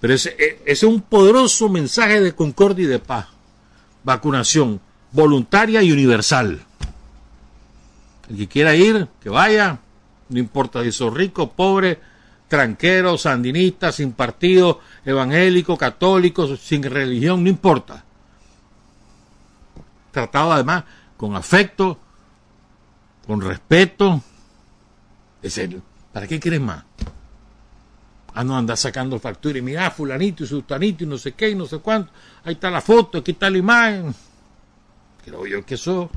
Pero 0.00 0.14
ese, 0.14 0.36
ese 0.38 0.60
es 0.66 0.82
un 0.82 1.00
poderoso 1.00 1.68
mensaje 1.68 2.20
de 2.20 2.34
concordia 2.34 2.84
y 2.84 2.88
de 2.88 2.98
paz. 2.98 3.26
Vacunación 4.04 4.80
voluntaria 5.12 5.82
y 5.82 5.90
universal. 5.90 6.60
El 8.28 8.36
que 8.36 8.48
quiera 8.48 8.74
ir, 8.74 9.08
que 9.20 9.30
vaya, 9.30 9.78
no 10.28 10.38
importa 10.38 10.82
si 10.82 10.92
sos 10.92 11.12
rico, 11.12 11.52
pobre, 11.52 11.98
tranquero, 12.46 13.16
sandinista, 13.16 13.92
sin 13.92 14.12
partido, 14.12 14.80
evangélico, 15.04 15.76
católico, 15.76 16.56
sin 16.56 16.82
religión, 16.82 17.42
no 17.42 17.48
importa. 17.48 18.04
Tratado 20.10 20.52
además 20.52 20.84
con 21.16 21.36
afecto, 21.36 21.98
con 23.26 23.40
respeto. 23.40 24.22
Es 25.42 25.56
el, 25.58 25.82
¿Para 26.12 26.26
qué 26.26 26.40
quieres 26.40 26.60
más? 26.60 26.84
Ah, 28.34 28.44
no, 28.44 28.56
anda 28.56 28.76
sacando 28.76 29.18
factura 29.18 29.58
y 29.58 29.62
mira, 29.62 29.90
fulanito 29.90 30.44
y 30.44 30.46
sultanito 30.46 31.04
y 31.04 31.06
no 31.06 31.18
sé 31.18 31.32
qué 31.32 31.50
y 31.50 31.54
no 31.54 31.66
sé 31.66 31.78
cuánto. 31.78 32.12
Ahí 32.44 32.54
está 32.54 32.70
la 32.70 32.80
foto, 32.80 33.18
aquí 33.18 33.32
está 33.32 33.48
la 33.50 33.58
imagen. 33.58 34.14
Creo 35.24 35.46
yo 35.46 35.64
que 35.64 35.74
eso 35.74 36.10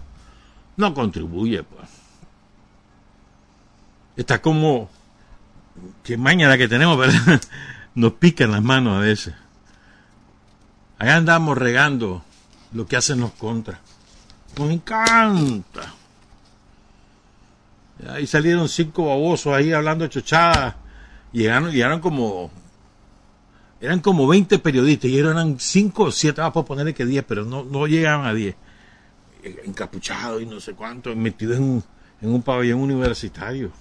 no 0.78 0.94
contribuye, 0.94 1.64
pues 1.64 2.01
está 4.16 4.42
como 4.42 4.90
que 6.04 6.18
mañana 6.18 6.58
que 6.58 6.68
tenemos, 6.68 6.98
¿verdad? 6.98 7.42
Nos 7.96 8.14
pican 8.14 8.52
las 8.52 8.62
manos 8.62 8.98
a 8.98 9.00
veces. 9.00 9.34
Allá 10.98 11.18
andamos 11.18 11.58
regando 11.58 12.24
lo 12.74 12.86
que 12.86 12.96
hacen 12.96 13.20
los 13.20 13.32
contras. 13.32 13.80
Nos 14.58 14.70
encanta. 14.70 15.94
Ahí 18.10 18.26
salieron 18.28 18.68
cinco 18.70 19.08
babosos 19.08 19.54
ahí 19.54 19.74
hablando 19.74 20.08
chochadas. 20.08 20.76
Llegaron, 21.32 21.72
llegaron 21.72 22.00
como. 22.00 22.52
Eran 23.80 24.00
como 24.00 24.28
20 24.28 24.60
periodistas 24.60 25.10
y 25.10 25.18
eran 25.18 25.60
cinco 25.60 26.04
o 26.04 26.12
siete, 26.12 26.40
vamos 26.40 26.58
a 26.58 26.66
ponerle 26.66 26.94
que 26.94 27.04
10, 27.04 27.26
pero 27.28 27.46
no, 27.46 27.64
no 27.64 27.88
llegaban 27.88 28.28
a 28.28 28.34
10. 28.34 28.56
Encapuchados 29.66 30.40
y 30.40 30.46
no 30.46 30.60
sé 30.60 30.74
cuánto, 30.74 31.16
metidos 31.16 31.58
en 31.58 31.84
en 32.22 32.30
un 32.30 32.42
pabellón 32.42 32.82
universitario. 32.82 33.72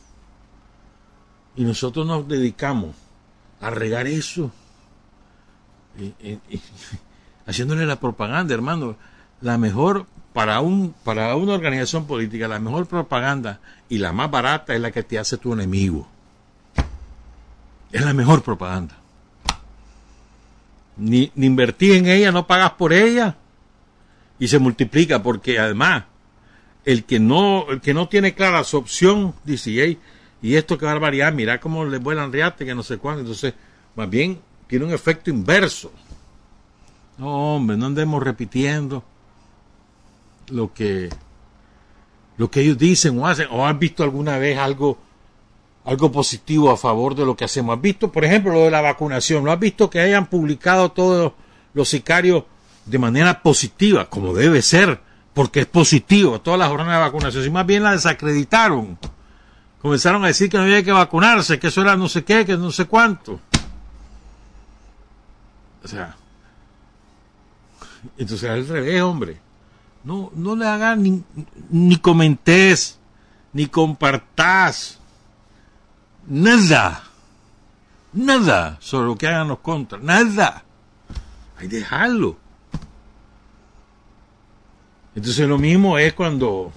Y 1.56 1.64
nosotros 1.64 2.06
nos 2.06 2.26
dedicamos 2.28 2.94
a 3.60 3.70
regar 3.70 4.06
eso, 4.06 4.50
haciéndole 7.46 7.86
la 7.86 8.00
propaganda, 8.00 8.54
hermano. 8.54 8.96
La 9.40 9.58
mejor, 9.58 10.06
para, 10.32 10.60
un, 10.60 10.94
para 11.04 11.34
una 11.36 11.54
organización 11.54 12.06
política, 12.06 12.46
la 12.46 12.60
mejor 12.60 12.86
propaganda 12.86 13.60
y 13.88 13.98
la 13.98 14.12
más 14.12 14.30
barata 14.30 14.74
es 14.74 14.80
la 14.80 14.90
que 14.90 15.02
te 15.02 15.18
hace 15.18 15.38
tu 15.38 15.52
enemigo. 15.52 16.06
Es 17.90 18.04
la 18.04 18.14
mejor 18.14 18.42
propaganda. 18.42 18.96
Ni, 20.96 21.32
ni 21.34 21.46
invertís 21.46 21.94
en 21.94 22.06
ella, 22.06 22.30
no 22.30 22.46
pagas 22.46 22.72
por 22.72 22.92
ella 22.92 23.36
y 24.38 24.48
se 24.48 24.58
multiplica 24.58 25.22
porque 25.22 25.58
además 25.58 26.04
el 26.84 27.04
que 27.04 27.20
no, 27.20 27.66
el 27.70 27.80
que 27.80 27.94
no 27.94 28.08
tiene 28.08 28.34
clara 28.34 28.64
su 28.64 28.76
opción, 28.78 29.34
dice, 29.44 29.70
hey, 29.76 29.98
y 30.42 30.54
esto 30.54 30.78
que 30.78 30.86
barbaridad, 30.86 31.32
mira 31.32 31.60
cómo 31.60 31.84
le 31.84 31.98
vuelan 31.98 32.32
riate, 32.32 32.64
que 32.64 32.74
no 32.74 32.82
sé 32.82 32.98
cuándo. 32.98 33.20
Entonces, 33.20 33.54
más 33.94 34.08
bien 34.08 34.40
tiene 34.66 34.84
un 34.84 34.92
efecto 34.92 35.30
inverso. 35.30 35.92
No, 37.18 37.56
hombre, 37.56 37.76
no 37.76 37.86
andemos 37.86 38.22
repitiendo 38.22 39.04
lo 40.48 40.72
que 40.72 41.10
lo 42.40 42.50
que 42.50 42.62
ellos 42.62 42.78
dicen 42.78 43.18
o 43.18 43.26
hacen, 43.26 43.48
o 43.50 43.66
has 43.66 43.78
visto 43.78 44.02
alguna 44.02 44.38
vez 44.38 44.56
algo, 44.56 44.96
algo 45.84 46.10
positivo 46.10 46.70
a 46.70 46.76
favor 46.78 47.14
de 47.14 47.26
lo 47.26 47.36
que 47.36 47.44
hacemos. 47.44 47.76
¿Has 47.76 47.82
visto, 47.82 48.10
por 48.10 48.24
ejemplo, 48.24 48.54
lo 48.54 48.60
de 48.60 48.70
la 48.70 48.80
vacunación? 48.80 49.44
¿Lo 49.44 49.52
has 49.52 49.60
visto 49.60 49.90
que 49.90 50.00
hayan 50.00 50.24
publicado 50.24 50.90
todos 50.90 51.34
los 51.74 51.88
sicarios 51.90 52.44
de 52.86 52.98
manera 52.98 53.42
positiva, 53.42 54.08
como 54.08 54.32
debe 54.32 54.62
ser, 54.62 55.00
porque 55.34 55.60
es 55.60 55.66
positivo 55.66 56.40
todas 56.40 56.58
las 56.58 56.70
jornadas 56.70 57.00
de 57.00 57.04
vacunación? 57.04 57.44
Si 57.44 57.50
más 57.50 57.66
bien 57.66 57.82
la 57.82 57.92
desacreditaron. 57.92 58.98
Comenzaron 59.82 60.22
a 60.24 60.28
decir 60.28 60.50
que 60.50 60.58
no 60.58 60.64
había 60.64 60.82
que 60.82 60.92
vacunarse, 60.92 61.58
que 61.58 61.68
eso 61.68 61.80
era 61.80 61.96
no 61.96 62.08
sé 62.08 62.22
qué, 62.22 62.44
que 62.44 62.56
no 62.56 62.70
sé 62.70 62.84
cuánto. 62.84 63.40
O 65.82 65.88
sea, 65.88 66.16
entonces 68.18 68.50
al 68.50 68.66
revés, 68.66 69.02
hombre. 69.02 69.40
No, 70.04 70.30
no 70.34 70.56
le 70.56 70.66
hagan 70.66 71.02
ni, 71.02 71.22
ni 71.70 71.96
comentes, 71.96 72.98
ni 73.52 73.66
compartás, 73.66 74.98
nada, 76.26 77.02
nada 78.12 78.78
sobre 78.80 79.06
lo 79.06 79.16
que 79.16 79.28
hagan 79.28 79.48
los 79.48 79.58
contras, 79.58 80.02
nada. 80.02 80.64
Hay 81.58 81.68
que 81.68 81.76
dejarlo. 81.76 82.38
Entonces 85.14 85.46
lo 85.46 85.58
mismo 85.58 85.98
es 85.98 86.14
cuando, 86.14 86.72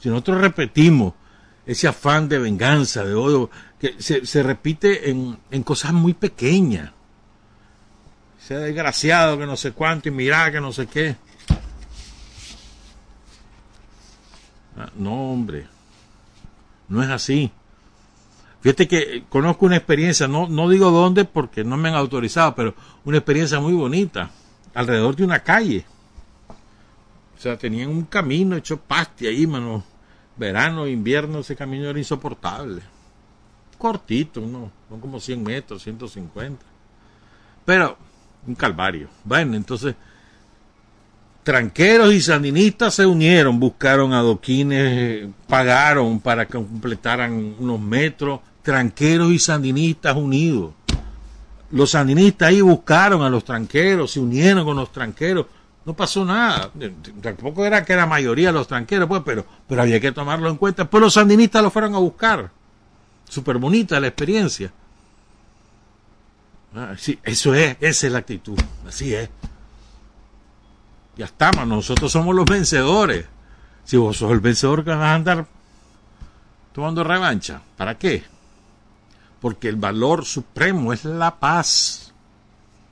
si 0.00 0.08
nosotros 0.08 0.40
repetimos 0.40 1.14
ese 1.68 1.86
afán 1.86 2.30
de 2.30 2.38
venganza, 2.38 3.04
de 3.04 3.12
odio, 3.12 3.50
que 3.78 3.96
se, 3.98 4.24
se 4.24 4.42
repite 4.42 5.10
en, 5.10 5.38
en 5.50 5.62
cosas 5.62 5.92
muy 5.92 6.14
pequeñas. 6.14 6.92
Sea 8.40 8.60
desgraciado 8.60 9.38
que 9.38 9.44
no 9.44 9.54
sé 9.54 9.72
cuánto 9.72 10.08
y 10.08 10.12
mira 10.12 10.50
que 10.50 10.62
no 10.62 10.72
sé 10.72 10.86
qué. 10.86 11.16
Ah, 14.78 14.90
no, 14.96 15.30
hombre. 15.30 15.66
No 16.88 17.02
es 17.02 17.10
así. 17.10 17.52
Fíjate 18.62 18.88
que 18.88 19.24
conozco 19.28 19.66
una 19.66 19.76
experiencia, 19.76 20.26
no, 20.26 20.48
no 20.48 20.70
digo 20.70 20.90
dónde 20.90 21.26
porque 21.26 21.64
no 21.64 21.76
me 21.76 21.90
han 21.90 21.96
autorizado, 21.96 22.54
pero 22.54 22.74
una 23.04 23.18
experiencia 23.18 23.60
muy 23.60 23.74
bonita, 23.74 24.30
alrededor 24.72 25.16
de 25.16 25.24
una 25.24 25.40
calle. 25.40 25.84
O 27.36 27.40
sea, 27.40 27.58
tenían 27.58 27.90
un 27.90 28.04
camino 28.04 28.56
hecho 28.56 28.80
paste 28.80 29.28
ahí, 29.28 29.46
mano. 29.46 29.84
Verano, 30.38 30.86
invierno, 30.86 31.40
ese 31.40 31.56
camino 31.56 31.88
era 31.88 31.98
insoportable. 31.98 32.80
Cortito, 33.76 34.40
no, 34.40 34.70
son 34.88 35.00
como 35.00 35.20
100 35.20 35.42
metros, 35.42 35.82
150. 35.82 36.64
Pero, 37.64 37.98
un 38.46 38.54
calvario. 38.54 39.08
Bueno, 39.24 39.56
entonces, 39.56 39.94
tranqueros 41.42 42.12
y 42.12 42.20
sandinistas 42.20 42.94
se 42.94 43.06
unieron, 43.06 43.58
buscaron 43.58 44.12
adoquines, 44.12 45.28
pagaron 45.48 46.20
para 46.20 46.46
que 46.46 46.52
completaran 46.52 47.54
unos 47.58 47.80
metros, 47.80 48.40
tranqueros 48.62 49.32
y 49.32 49.38
sandinistas 49.38 50.16
unidos. 50.16 50.72
Los 51.70 51.90
sandinistas 51.90 52.48
ahí 52.48 52.60
buscaron 52.60 53.22
a 53.22 53.30
los 53.30 53.44
tranqueros, 53.44 54.12
se 54.12 54.20
unieron 54.20 54.64
con 54.64 54.76
los 54.76 54.92
tranqueros, 54.92 55.46
no 55.88 55.94
pasó 55.94 56.22
nada. 56.22 56.70
Tampoco 57.22 57.64
era 57.64 57.82
que 57.82 57.94
era 57.94 58.04
mayoría 58.04 58.52
los 58.52 58.68
tranqueros, 58.68 59.08
pues, 59.08 59.22
pero, 59.24 59.46
pero 59.66 59.80
había 59.80 59.98
que 59.98 60.12
tomarlo 60.12 60.50
en 60.50 60.56
cuenta. 60.56 60.84
Pues 60.84 61.00
los 61.00 61.14
sandinistas 61.14 61.62
lo 61.62 61.70
fueron 61.70 61.94
a 61.94 61.98
buscar. 61.98 62.50
Súper 63.26 63.56
bonita 63.56 63.98
la 63.98 64.08
experiencia. 64.08 64.70
Ah, 66.76 66.92
sí, 66.98 67.18
eso 67.22 67.54
es, 67.54 67.78
esa 67.80 68.06
es 68.06 68.12
la 68.12 68.18
actitud, 68.18 68.58
así 68.86 69.14
es. 69.14 69.30
Ya 71.16 71.24
estamos, 71.24 71.66
nosotros 71.66 72.12
somos 72.12 72.36
los 72.36 72.44
vencedores. 72.44 73.24
Si 73.82 73.96
vos 73.96 74.18
sos 74.18 74.30
el 74.30 74.40
vencedor 74.40 74.84
que 74.84 74.90
vas 74.90 75.00
a 75.00 75.14
andar 75.14 75.46
tomando 76.74 77.02
revancha, 77.02 77.62
¿para 77.78 77.96
qué? 77.96 78.24
Porque 79.40 79.70
el 79.70 79.76
valor 79.76 80.26
supremo 80.26 80.92
es 80.92 81.06
la 81.06 81.36
paz. 81.36 82.12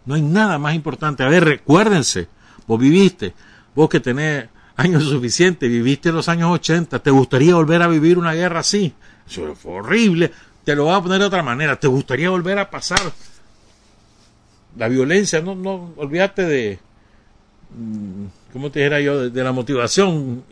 No 0.06 0.14
hay 0.14 0.22
nada 0.22 0.58
más 0.58 0.74
importante. 0.74 1.24
A 1.24 1.28
ver, 1.28 1.44
recuérdense, 1.44 2.30
vos 2.66 2.80
viviste, 2.80 3.34
vos 3.74 3.88
que 3.88 4.00
tenés 4.00 4.48
años 4.76 5.04
suficientes, 5.04 5.68
viviste 5.68 6.12
los 6.12 6.28
años 6.28 6.50
80, 6.52 6.98
¿te 6.98 7.10
gustaría 7.10 7.54
volver 7.54 7.82
a 7.82 7.88
vivir 7.88 8.18
una 8.18 8.34
guerra 8.34 8.60
así? 8.60 8.92
Eso 9.28 9.54
fue 9.54 9.72
horrible. 9.72 10.32
Te 10.64 10.74
lo 10.74 10.84
voy 10.84 10.94
a 10.94 11.00
poner 11.00 11.20
de 11.20 11.26
otra 11.26 11.42
manera. 11.42 11.78
¿Te 11.78 11.86
gustaría 11.86 12.30
volver 12.30 12.58
a 12.58 12.70
pasar 12.70 13.00
la 14.76 14.88
violencia? 14.88 15.40
No, 15.40 15.54
no, 15.54 15.92
olvídate 15.96 16.42
de, 16.42 16.78
¿cómo 18.52 18.70
te 18.70 18.80
dijera 18.80 19.00
yo? 19.00 19.30
De 19.30 19.44
la 19.44 19.52
motivación 19.52 20.44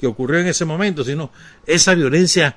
que 0.00 0.06
ocurrió 0.06 0.40
en 0.40 0.48
ese 0.48 0.64
momento, 0.64 1.04
sino 1.04 1.30
esa 1.66 1.94
violencia 1.94 2.56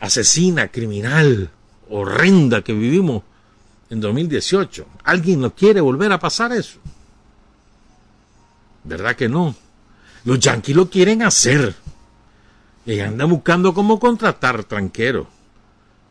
asesina, 0.00 0.68
criminal, 0.68 1.50
horrenda 1.90 2.62
que 2.62 2.72
vivimos 2.72 3.22
en 3.90 4.00
2018. 4.00 4.86
¿Alguien 5.04 5.40
no 5.40 5.54
quiere 5.54 5.80
volver 5.80 6.12
a 6.12 6.18
pasar 6.18 6.52
eso? 6.52 6.78
¿Verdad 8.84 9.16
que 9.16 9.28
no? 9.28 9.54
Los 10.24 10.38
yanquis 10.38 10.76
lo 10.76 10.90
quieren 10.90 11.22
hacer. 11.22 11.74
Y 12.84 12.98
andan 13.00 13.30
buscando 13.30 13.74
cómo 13.74 13.98
contratar 13.98 14.64
tranqueros. 14.64 15.26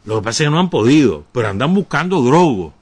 Lo 0.05 0.17
que 0.17 0.21
pasa 0.23 0.43
es 0.43 0.47
que 0.47 0.51
no 0.51 0.59
han 0.59 0.69
podido, 0.69 1.25
pero 1.31 1.49
andan 1.49 1.73
buscando 1.73 2.21
drogos. 2.21 2.73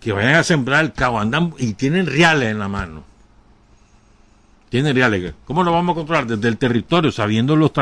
Que 0.00 0.12
vayan 0.12 0.36
a 0.36 0.44
sembrar 0.44 0.84
el 0.84 0.92
cabo, 0.92 1.18
andan 1.18 1.52
y 1.58 1.74
tienen 1.74 2.06
reales 2.06 2.50
en 2.50 2.58
la 2.58 2.68
mano. 2.68 3.04
Tienen 4.70 4.94
reales. 4.94 5.34
¿Cómo 5.44 5.62
lo 5.62 5.72
vamos 5.72 5.94
a 5.94 5.96
controlar? 5.96 6.26
Desde 6.26 6.48
el 6.48 6.56
territorio, 6.56 7.10
sabiendo 7.10 7.56
los, 7.56 7.72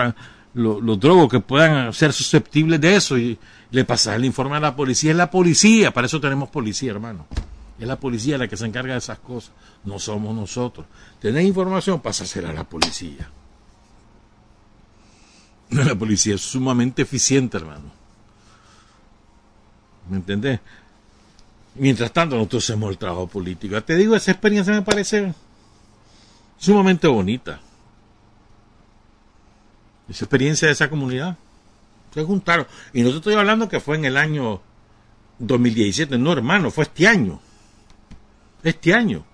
los, 0.55 0.83
los 0.83 0.99
drogos 0.99 1.29
que 1.29 1.41
puedan 1.41 1.93
ser 1.93 2.13
susceptibles 2.13 2.81
de 2.81 2.97
eso 2.97 3.19
y 3.19 3.39
le 3.71 3.85
pasar 3.85 4.17
el 4.17 4.25
informe 4.25 4.57
a 4.57 4.61
la 4.61 4.75
policía. 4.75 5.11
Es 5.11 5.17
la 5.17 5.31
policía, 5.31 5.93
para 5.93 6.07
eso 6.07 6.21
tenemos 6.21 6.49
policía, 6.49 6.91
hermano. 6.91 7.27
Es 7.79 7.87
la 7.87 7.99
policía 7.99 8.39
la 8.39 8.49
que 8.49 8.57
se 8.57 8.67
encarga 8.67 8.95
de 8.95 8.99
esas 8.99 9.19
cosas. 9.21 9.53
No 9.85 9.99
somos 9.99 10.35
nosotros. 10.35 10.87
Tenés 11.21 11.45
información, 11.45 12.01
pásasela 12.01 12.51
a 12.51 12.53
la 12.53 12.65
policía. 12.65 13.31
La 15.71 15.95
policía 15.95 16.35
es 16.35 16.41
sumamente 16.41 17.03
eficiente, 17.03 17.57
hermano. 17.59 17.93
¿Me 20.09 20.17
entendés? 20.17 20.61
Mientras 21.75 22.13
tanto, 22.13 22.37
nosotros 22.37 22.65
hacemos 22.65 22.91
el 22.91 22.99
trabajo 22.99 23.29
político. 23.29 23.81
Te 23.83 23.95
digo, 23.95 24.17
esa 24.17 24.33
experiencia 24.33 24.73
me 24.73 24.83
parece 24.83 25.35
sumamente 26.57 27.07
bonita. 27.07 27.61
Esa 30.09 30.25
experiencia 30.25 30.67
de 30.67 30.73
esa 30.73 30.91
comunidad. 30.91 31.37
Se 32.13 32.25
juntaron. 32.25 32.67
Y 32.93 33.03
no 33.03 33.11
te 33.11 33.17
estoy 33.17 33.35
hablando 33.35 33.69
que 33.69 33.79
fue 33.79 33.97
en 33.97 34.07
el 34.07 34.17
año 34.17 34.61
2017. 35.39 36.19
No, 36.19 36.33
hermano, 36.33 36.71
fue 36.71 36.85
este 36.85 37.07
año. 37.07 37.41
Este 38.63 38.95
año. 38.95 39.25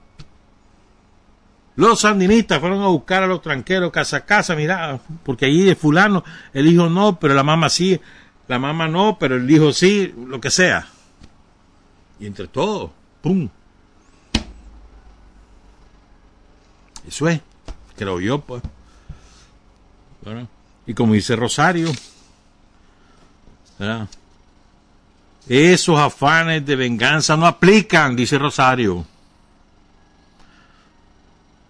Los 1.77 2.01
sandinistas 2.01 2.61
fueron 2.61 2.83
a 2.83 2.87
buscar 2.87 3.25
a 3.25 3.27
los 3.27 3.43
tranqueros 3.43 3.91
casa 3.91 4.19
a 4.19 4.25
casa, 4.25 4.55
mira, 4.55 5.01
porque 5.25 5.47
ahí 5.47 5.63
de 5.63 5.75
fulano, 5.75 6.23
el 6.53 6.69
hijo 6.69 6.89
no, 6.89 7.19
pero 7.19 7.35
la 7.35 7.43
mamá 7.43 7.69
sí, 7.69 8.01
la 8.47 8.61
mamá 8.61 8.87
no, 8.87 9.19
pero 9.19 9.37
el 9.37 9.51
hijo 9.51 9.73
sí, 9.73 10.15
lo 10.17 10.41
que 10.41 10.51
sea. 10.51 10.87
Y 12.21 12.27
entre 12.27 12.47
todos, 12.47 12.93
¡pum! 13.21 13.49
Eso 17.09 17.29
es, 17.29 17.41
creo 17.97 18.21
yo, 18.21 18.41
pues. 18.41 18.63
Bueno, 20.23 20.49
y 20.87 20.95
como 20.95 21.15
dice 21.15 21.35
Rosario, 21.35 21.91
esos 25.49 25.99
afanes 25.99 26.65
de 26.65 26.77
venganza 26.77 27.37
no 27.37 27.47
aplican, 27.47 28.15
dice 28.15 28.39
Rosario. 28.39 29.05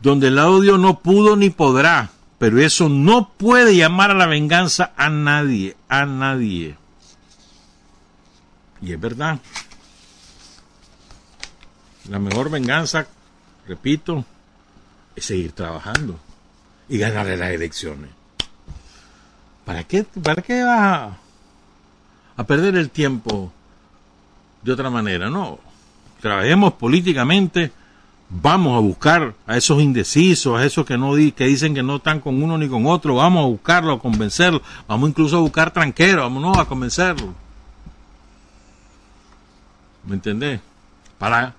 Donde 0.04 0.28
el 0.28 0.38
odio 0.38 0.76
no 0.76 1.00
pudo 1.00 1.34
ni 1.34 1.48
podrá, 1.48 2.10
pero 2.38 2.60
eso 2.60 2.90
no 2.90 3.30
puede 3.30 3.74
llamar 3.74 4.10
a 4.10 4.14
la 4.14 4.26
venganza 4.26 4.92
a 4.98 5.08
nadie, 5.08 5.78
a 5.88 6.04
nadie. 6.04 6.76
Y 8.82 8.92
es 8.92 9.00
verdad. 9.00 9.40
La 12.10 12.18
mejor 12.18 12.50
venganza, 12.50 13.06
repito, 13.66 14.26
es 15.16 15.24
seguir 15.24 15.52
trabajando 15.52 16.20
y 16.86 16.98
ganarle 16.98 17.38
las 17.38 17.52
elecciones. 17.52 18.10
¿Para 19.64 19.84
qué, 19.84 20.04
para 20.04 20.42
qué 20.42 20.62
vas 20.64 21.14
a 22.36 22.44
perder 22.44 22.76
el 22.76 22.90
tiempo 22.90 23.50
de 24.60 24.70
otra 24.70 24.90
manera? 24.90 25.30
No. 25.30 25.58
Trabajemos 26.20 26.74
políticamente, 26.74 27.72
vamos 28.42 28.76
a 28.76 28.80
buscar 28.80 29.34
a 29.46 29.56
esos 29.56 29.80
indecisos, 29.80 30.58
a 30.58 30.64
esos 30.64 30.84
que 30.84 30.98
no 30.98 31.14
di, 31.14 31.32
que 31.32 31.46
dicen 31.46 31.74
que 31.74 31.82
no 31.82 31.96
están 31.96 32.20
con 32.20 32.42
uno 32.42 32.58
ni 32.58 32.68
con 32.68 32.86
otro, 32.86 33.16
vamos 33.16 33.44
a 33.44 33.48
buscarlo, 33.48 33.92
a 33.92 33.98
convencerlo, 34.00 34.60
vamos 34.88 35.10
incluso 35.10 35.36
a 35.36 35.40
buscar 35.40 35.70
tranqueros, 35.70 36.24
vamos 36.24 36.58
a 36.58 36.64
convencerlo. 36.64 37.32
¿Me 40.06 40.14
entendés? 40.14 40.60
Para 41.18 41.54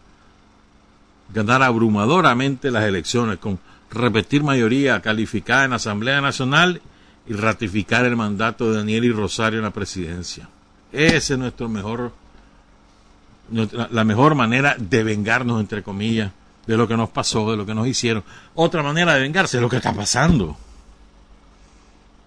ganar 1.34 1.64
abrumadoramente 1.64 2.70
las 2.72 2.84
elecciones 2.84 3.40
con 3.40 3.58
repetir 3.90 4.44
mayoría 4.44 5.02
calificada 5.02 5.64
en 5.64 5.70
la 5.72 5.78
Asamblea 5.78 6.20
Nacional 6.20 6.82
y 7.26 7.34
ratificar 7.34 8.06
el 8.06 8.18
mandato 8.18 8.70
de 8.70 8.78
Daniel 8.78 9.06
y 9.06 9.12
Rosario 9.12 9.60
en 9.60 9.66
la 9.66 9.72
presidencia. 9.72 10.50
Ese 10.92 11.34
es 11.34 11.40
nuestro 11.40 11.70
mejor, 11.70 12.12
la 13.50 14.04
mejor 14.04 14.36
manera 14.36 14.76
de 14.78 15.04
vengarnos, 15.04 15.60
entre 15.60 15.82
comillas, 15.82 16.32
de 16.68 16.78
lo 16.78 16.88
que 16.88 16.98
nos 16.98 17.10
pasó, 17.10 17.50
de 17.52 17.58
lo 17.58 17.66
que 17.66 17.76
nos 17.76 17.88
hicieron. 17.88 18.24
Otra 18.56 18.82
manera 18.82 19.14
de 19.14 19.22
vengarse 19.22 19.58
es 19.58 19.62
lo 19.62 19.70
que 19.70 19.78
está 19.78 19.94
pasando. 19.94 20.58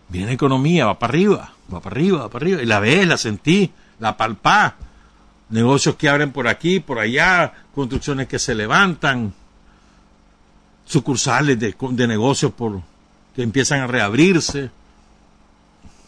Viene 0.08 0.32
economía, 0.32 0.86
va 0.86 0.98
para 0.98 1.10
arriba, 1.10 1.52
va 1.72 1.80
para 1.80 1.94
arriba, 1.94 2.20
va 2.20 2.30
para 2.30 2.44
arriba. 2.44 2.62
Y 2.62 2.66
la 2.66 2.80
ves, 2.80 3.06
la 3.06 3.18
sentí, 3.18 3.70
la 3.98 4.16
palpá. 4.16 4.76
Negocios 5.50 5.96
que 5.96 6.08
abren 6.08 6.32
por 6.32 6.46
aquí, 6.46 6.80
por 6.80 6.98
allá, 6.98 7.52
construcciones 7.74 8.28
que 8.28 8.38
se 8.38 8.54
levantan, 8.54 9.32
sucursales 10.84 11.58
de, 11.58 11.74
de 11.90 12.06
negocios 12.06 12.52
por, 12.52 12.82
que 13.34 13.42
empiezan 13.42 13.80
a 13.80 13.86
reabrirse. 13.86 14.70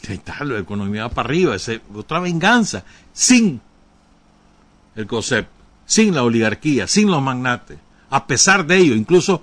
¿Qué 0.03 0.19
tal? 0.19 0.55
La 0.55 0.59
economía 0.59 1.03
va 1.03 1.11
para 1.11 1.29
arriba, 1.29 1.55
es 1.55 1.71
otra 1.95 2.21
venganza, 2.21 2.85
sin 3.13 3.61
el 4.97 5.07
COSEP, 5.07 5.47
sin 5.85 6.15
la 6.15 6.23
oligarquía, 6.23 6.87
sin 6.87 7.11
los 7.11 7.23
magnates. 7.23 7.79
A 8.11 8.27
pesar 8.27 8.67
de 8.67 8.77
ello, 8.77 8.95
incluso 8.95 9.43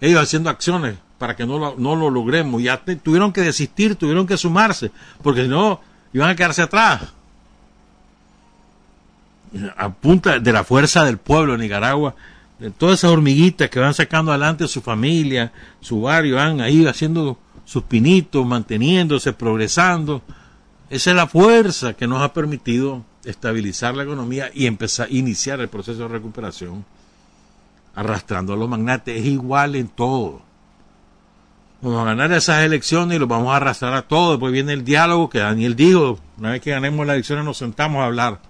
ellos 0.00 0.20
haciendo 0.20 0.50
acciones 0.50 0.96
para 1.18 1.36
que 1.36 1.46
no 1.46 1.58
lo, 1.58 1.74
no 1.76 1.96
lo 1.96 2.10
logremos, 2.10 2.62
ya 2.62 2.82
tuvieron 3.02 3.32
que 3.32 3.42
desistir, 3.42 3.94
tuvieron 3.94 4.26
que 4.26 4.36
sumarse, 4.36 4.90
porque 5.22 5.42
si 5.42 5.48
no, 5.48 5.80
iban 6.12 6.30
a 6.30 6.36
quedarse 6.36 6.62
atrás. 6.62 7.02
A 9.76 9.90
punta 9.90 10.38
de 10.38 10.52
la 10.52 10.64
fuerza 10.64 11.04
del 11.04 11.18
pueblo 11.18 11.52
de 11.52 11.58
Nicaragua, 11.58 12.14
de 12.58 12.70
todas 12.70 13.00
esas 13.00 13.10
hormiguitas 13.10 13.68
que 13.68 13.80
van 13.80 13.94
sacando 13.94 14.32
adelante 14.32 14.68
su 14.68 14.80
familia, 14.80 15.52
su 15.80 16.02
barrio, 16.02 16.36
van 16.36 16.60
ahí 16.60 16.86
haciendo 16.86 17.38
sus 17.64 17.82
pinitos, 17.84 18.44
manteniéndose, 18.46 19.32
progresando. 19.32 20.22
Esa 20.88 21.10
es 21.10 21.16
la 21.16 21.26
fuerza 21.26 21.94
que 21.94 22.06
nos 22.06 22.22
ha 22.22 22.32
permitido 22.32 23.04
estabilizar 23.24 23.94
la 23.94 24.02
economía 24.02 24.50
y 24.54 24.66
empezar 24.66 25.10
iniciar 25.10 25.60
el 25.60 25.68
proceso 25.68 26.00
de 26.00 26.08
recuperación. 26.08 26.84
Arrastrando 27.94 28.52
a 28.52 28.56
los 28.56 28.68
magnates 28.68 29.20
es 29.20 29.26
igual 29.26 29.74
en 29.76 29.88
todo. 29.88 30.42
Vamos 31.82 32.02
a 32.02 32.04
ganar 32.04 32.32
esas 32.32 32.62
elecciones 32.62 33.16
y 33.16 33.18
los 33.18 33.28
vamos 33.28 33.52
a 33.52 33.56
arrastrar 33.56 33.94
a 33.94 34.02
todos. 34.02 34.32
Después 34.32 34.52
viene 34.52 34.72
el 34.72 34.84
diálogo 34.84 35.30
que 35.30 35.38
Daniel 35.38 35.74
dijo. 35.74 36.18
Una 36.38 36.50
vez 36.50 36.60
que 36.60 36.70
ganemos 36.70 37.06
las 37.06 37.14
elecciones 37.14 37.44
nos 37.44 37.56
sentamos 37.56 38.00
a 38.00 38.06
hablar. 38.06 38.40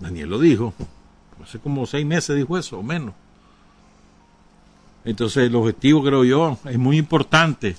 Daniel 0.00 0.30
lo 0.30 0.38
dijo. 0.38 0.74
Hace 1.42 1.58
como 1.58 1.86
seis 1.86 2.06
meses 2.06 2.36
dijo 2.36 2.56
eso, 2.56 2.78
o 2.78 2.82
menos. 2.82 3.14
Entonces 5.04 5.46
el 5.46 5.54
objetivo, 5.54 6.02
creo 6.02 6.24
yo, 6.24 6.58
es 6.64 6.78
muy 6.78 6.96
importante 6.96 7.76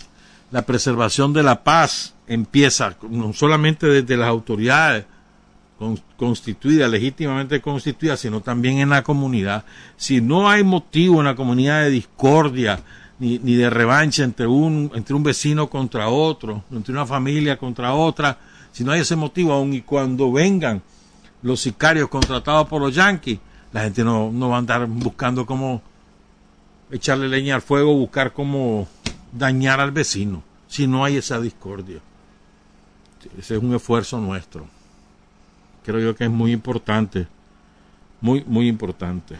la 0.51 0.61
preservación 0.61 1.33
de 1.33 1.43
la 1.43 1.63
paz 1.63 2.13
empieza 2.27 2.95
no 3.09 3.33
solamente 3.33 3.87
desde 3.87 4.15
las 4.15 4.29
autoridades 4.29 5.05
constituidas, 6.17 6.89
legítimamente 6.89 7.61
constituidas, 7.61 8.19
sino 8.19 8.41
también 8.41 8.79
en 8.79 8.89
la 8.89 9.03
comunidad. 9.03 9.65
Si 9.97 10.21
no 10.21 10.49
hay 10.49 10.63
motivo 10.63 11.19
en 11.19 11.25
la 11.25 11.35
comunidad 11.35 11.83
de 11.83 11.89
discordia 11.89 12.79
ni, 13.19 13.39
ni 13.39 13.55
de 13.55 13.69
revancha 13.69 14.23
entre 14.23 14.47
un, 14.47 14.91
entre 14.95 15.15
un 15.15 15.23
vecino 15.23 15.69
contra 15.69 16.09
otro, 16.09 16.63
entre 16.71 16.93
una 16.93 17.05
familia 17.05 17.57
contra 17.57 17.93
otra, 17.93 18.37
si 18.71 18.83
no 18.83 18.91
hay 18.91 19.01
ese 19.01 19.15
motivo, 19.15 19.53
aun 19.53 19.73
y 19.73 19.81
cuando 19.81 20.31
vengan 20.31 20.81
los 21.41 21.61
sicarios 21.61 22.09
contratados 22.09 22.67
por 22.67 22.81
los 22.81 22.93
yanquis, 22.93 23.39
la 23.71 23.83
gente 23.83 24.03
no, 24.03 24.31
no 24.31 24.49
va 24.49 24.55
a 24.55 24.59
andar 24.59 24.85
buscando 24.87 25.45
cómo 25.45 25.81
echarle 26.91 27.27
leña 27.27 27.55
al 27.55 27.61
fuego, 27.61 27.93
buscar 27.93 28.33
cómo 28.33 28.87
dañar 29.31 29.79
al 29.79 29.91
vecino, 29.91 30.43
si 30.67 30.87
no 30.87 31.03
hay 31.03 31.17
esa 31.17 31.39
discordia. 31.39 31.99
Ese 33.37 33.55
es 33.55 33.63
un 33.63 33.73
esfuerzo 33.73 34.19
nuestro. 34.19 34.67
Creo 35.85 35.99
yo 35.99 36.15
que 36.15 36.23
es 36.23 36.31
muy 36.31 36.51
importante, 36.51 37.27
muy, 38.19 38.43
muy 38.47 38.67
importante. 38.67 39.37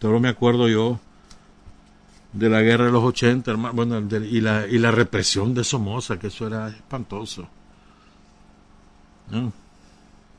Todo 0.00 0.18
me 0.18 0.28
acuerdo 0.28 0.68
yo 0.68 0.98
de 2.32 2.48
la 2.48 2.62
guerra 2.62 2.86
de 2.86 2.90
los 2.90 3.04
80, 3.04 3.54
bueno, 3.72 4.00
y, 4.00 4.40
la, 4.40 4.66
y 4.66 4.78
la 4.78 4.90
represión 4.90 5.54
de 5.54 5.62
Somoza, 5.62 6.18
que 6.18 6.26
eso 6.26 6.48
era 6.48 6.68
espantoso. 6.68 7.48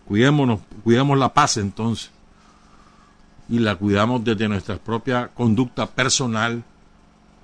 Cuidémonos, 0.05 0.59
cuidemos 0.83 1.17
la 1.17 1.33
paz 1.33 1.55
entonces. 1.55 2.11
Y 3.47 3.59
la 3.59 3.77
cuidamos 3.77 4.21
desde 4.23 4.49
nuestra 4.49 4.77
propia 4.77 5.29
conducta 5.29 5.87
personal, 5.87 6.63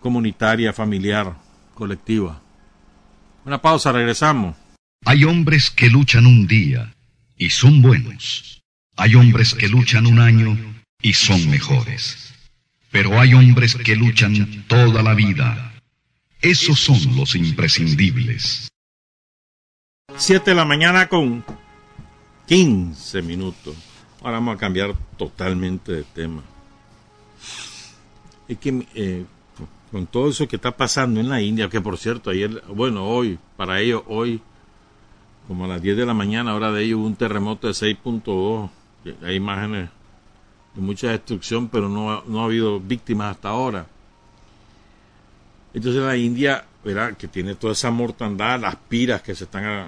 comunitaria, 0.01 0.73
familiar, 0.73 1.33
colectiva. 1.73 2.41
Una 3.45 3.61
pausa, 3.61 3.93
regresamos. 3.93 4.55
Hay 5.05 5.23
hombres 5.23 5.71
que 5.71 5.89
luchan 5.89 6.25
un 6.25 6.45
día 6.45 6.94
y 7.37 7.49
son 7.49 7.81
buenos. 7.81 8.61
Hay 8.95 9.15
hombres 9.15 9.53
que 9.53 9.67
luchan 9.67 10.05
un 10.05 10.19
año 10.19 10.57
y 11.01 11.13
son 11.13 11.49
mejores. 11.49 12.33
Pero 12.91 13.19
hay 13.19 13.33
hombres 13.33 13.75
que 13.75 13.95
luchan 13.95 14.65
toda 14.67 15.03
la 15.03 15.13
vida. 15.13 15.73
Esos 16.41 16.79
son 16.79 17.15
los 17.15 17.35
imprescindibles. 17.35 18.69
Siete 20.17 20.51
de 20.51 20.55
la 20.55 20.65
mañana 20.65 21.07
con 21.07 21.43
15 22.47 23.21
minutos. 23.21 23.75
Ahora 24.21 24.33
vamos 24.33 24.55
a 24.55 24.59
cambiar 24.59 24.95
totalmente 25.17 25.91
de 25.91 26.03
tema. 26.03 26.41
Es 28.47 28.57
que 28.59 28.87
eh, 28.93 29.25
con 29.91 30.07
todo 30.07 30.29
eso 30.29 30.47
que 30.47 30.55
está 30.55 30.75
pasando 30.75 31.19
en 31.19 31.29
la 31.29 31.41
India, 31.41 31.69
que 31.69 31.81
por 31.81 31.97
cierto, 31.97 32.29
ayer, 32.29 32.63
bueno, 32.69 33.05
hoy, 33.07 33.39
para 33.57 33.81
ellos, 33.81 34.03
hoy, 34.07 34.41
como 35.47 35.65
a 35.65 35.67
las 35.67 35.81
10 35.81 35.97
de 35.97 36.05
la 36.05 36.13
mañana, 36.13 36.55
hora 36.55 36.71
de 36.71 36.83
ellos, 36.83 36.99
hubo 36.99 37.07
un 37.07 37.15
terremoto 37.15 37.67
de 37.67 37.73
6.2. 37.73 38.69
Hay 39.23 39.35
imágenes 39.35 39.89
de 40.73 40.81
mucha 40.81 41.09
destrucción, 41.09 41.69
pero 41.69 41.87
no, 41.89 42.23
no 42.25 42.41
ha 42.41 42.45
habido 42.45 42.79
víctimas 42.79 43.35
hasta 43.35 43.49
ahora. 43.49 43.85
Entonces 45.73 46.01
la 46.01 46.15
India, 46.15 46.65
¿verdad? 46.83 47.15
que 47.17 47.27
tiene 47.27 47.55
toda 47.55 47.73
esa 47.73 47.91
mortandad, 47.91 48.59
las 48.59 48.75
piras 48.75 49.21
que 49.21 49.35
se 49.35 49.43
están 49.43 49.65
ah, 49.65 49.87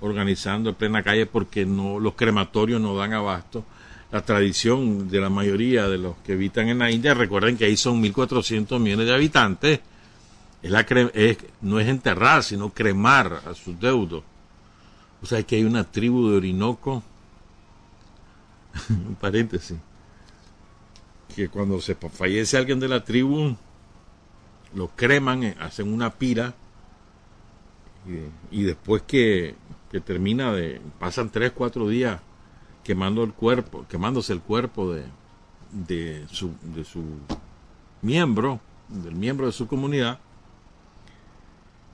organizando 0.00 0.70
en 0.70 0.76
plena 0.76 1.02
calle 1.02 1.26
porque 1.26 1.66
no 1.66 1.98
los 1.98 2.14
crematorios 2.14 2.80
no 2.80 2.96
dan 2.96 3.12
abasto 3.12 3.64
la 4.14 4.24
tradición 4.24 5.08
de 5.08 5.20
la 5.20 5.28
mayoría 5.28 5.88
de 5.88 5.98
los 5.98 6.14
que 6.18 6.34
habitan 6.34 6.68
en 6.68 6.78
la 6.78 6.88
India, 6.88 7.14
recuerden 7.14 7.56
que 7.56 7.64
ahí 7.64 7.76
son 7.76 8.00
1.400 8.00 8.78
millones 8.78 9.06
de 9.08 9.12
habitantes, 9.12 9.80
es 10.62 10.70
la 10.70 10.82
es, 10.82 11.38
no 11.62 11.80
es 11.80 11.88
enterrar, 11.88 12.44
sino 12.44 12.70
cremar 12.70 13.42
a 13.44 13.54
sus 13.54 13.78
deudos. 13.80 14.22
O 15.24 15.26
sea, 15.26 15.42
que 15.42 15.56
hay 15.56 15.64
una 15.64 15.84
tribu 15.84 16.28
de 16.28 16.36
Orinoco, 16.36 17.02
un 18.90 19.14
paréntesis, 19.14 19.78
que 21.34 21.48
cuando 21.48 21.80
se 21.80 21.94
fallece 21.94 22.58
alguien 22.58 22.78
de 22.78 22.88
la 22.88 23.02
tribu, 23.02 23.56
lo 24.74 24.88
creman, 24.88 25.44
eh, 25.44 25.56
hacen 25.58 25.90
una 25.90 26.10
pira, 26.10 26.54
y, 28.06 28.60
y 28.60 28.64
después 28.64 29.00
que, 29.06 29.54
que 29.90 30.02
termina 30.02 30.52
de, 30.52 30.82
pasan 30.98 31.30
3, 31.30 31.52
4 31.52 31.88
días 31.88 32.20
quemando 32.82 33.24
el 33.24 33.32
cuerpo, 33.32 33.86
quemándose 33.88 34.34
el 34.34 34.42
cuerpo 34.42 34.92
de, 34.92 35.06
de, 35.72 36.26
su, 36.30 36.52
de 36.74 36.84
su 36.84 37.02
miembro, 38.02 38.60
del 38.90 39.14
miembro 39.14 39.46
de 39.46 39.52
su 39.52 39.66
comunidad. 39.68 40.18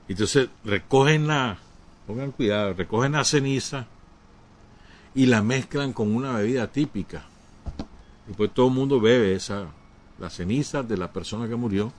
Entonces 0.09 0.49
recogen 0.65 1.27
la, 1.27 1.59
pongan 2.07 2.31
cuidado, 2.31 2.73
recogen 2.73 3.13
la 3.13 3.23
ceniza 3.23 3.87
y 5.13 5.25
la 5.25 5.41
mezclan 5.41 5.93
con 5.93 6.15
una 6.15 6.33
bebida 6.33 6.67
típica. 6.67 7.23
Después 8.27 8.51
todo 8.53 8.67
el 8.67 8.73
mundo 8.73 8.99
bebe 8.99 9.35
esa, 9.35 9.67
la 10.19 10.29
ceniza 10.29 10.83
de 10.83 10.97
la 10.97 11.11
persona 11.11 11.47
que 11.47 11.55
murió 11.55 11.91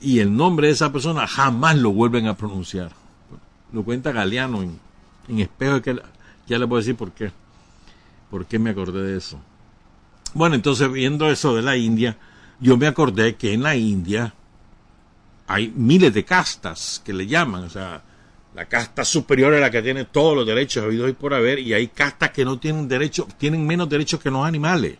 y 0.00 0.20
el 0.20 0.36
nombre 0.36 0.68
de 0.68 0.74
esa 0.74 0.92
persona 0.92 1.26
jamás 1.26 1.76
lo 1.76 1.92
vuelven 1.92 2.26
a 2.26 2.36
pronunciar. 2.36 2.92
Lo 3.72 3.82
cuenta 3.84 4.12
Galeano 4.12 4.62
en, 4.62 4.78
en 5.28 5.40
espejo, 5.40 5.80
que 5.82 6.00
ya 6.46 6.58
le 6.58 6.64
voy 6.66 6.78
a 6.78 6.80
decir 6.80 6.96
por 6.96 7.12
qué. 7.12 7.32
¿Por 8.30 8.46
qué 8.46 8.58
me 8.58 8.70
acordé 8.70 9.02
de 9.02 9.16
eso? 9.16 9.40
Bueno, 10.34 10.56
entonces 10.56 10.90
viendo 10.90 11.30
eso 11.30 11.54
de 11.54 11.62
la 11.62 11.76
India, 11.76 12.16
yo 12.60 12.76
me 12.76 12.86
acordé 12.86 13.36
que 13.36 13.52
en 13.52 13.62
la 13.62 13.76
India 13.76 14.34
hay 15.46 15.72
miles 15.74 16.12
de 16.12 16.24
castas 16.24 17.00
que 17.04 17.12
le 17.12 17.26
llaman, 17.26 17.64
o 17.64 17.70
sea, 17.70 18.02
la 18.54 18.66
casta 18.66 19.04
superior 19.04 19.52
es 19.54 19.60
la 19.60 19.70
que 19.70 19.82
tiene 19.82 20.04
todos 20.04 20.36
los 20.36 20.46
derechos 20.46 20.84
habidos 20.84 21.10
y 21.10 21.12
por 21.12 21.34
haber, 21.34 21.58
y 21.58 21.74
hay 21.74 21.88
castas 21.88 22.30
que 22.30 22.44
no 22.44 22.58
tienen 22.58 22.86
derechos, 22.86 23.26
tienen 23.36 23.66
menos 23.66 23.88
derechos 23.88 24.20
que 24.20 24.30
los 24.30 24.46
animales. 24.46 24.96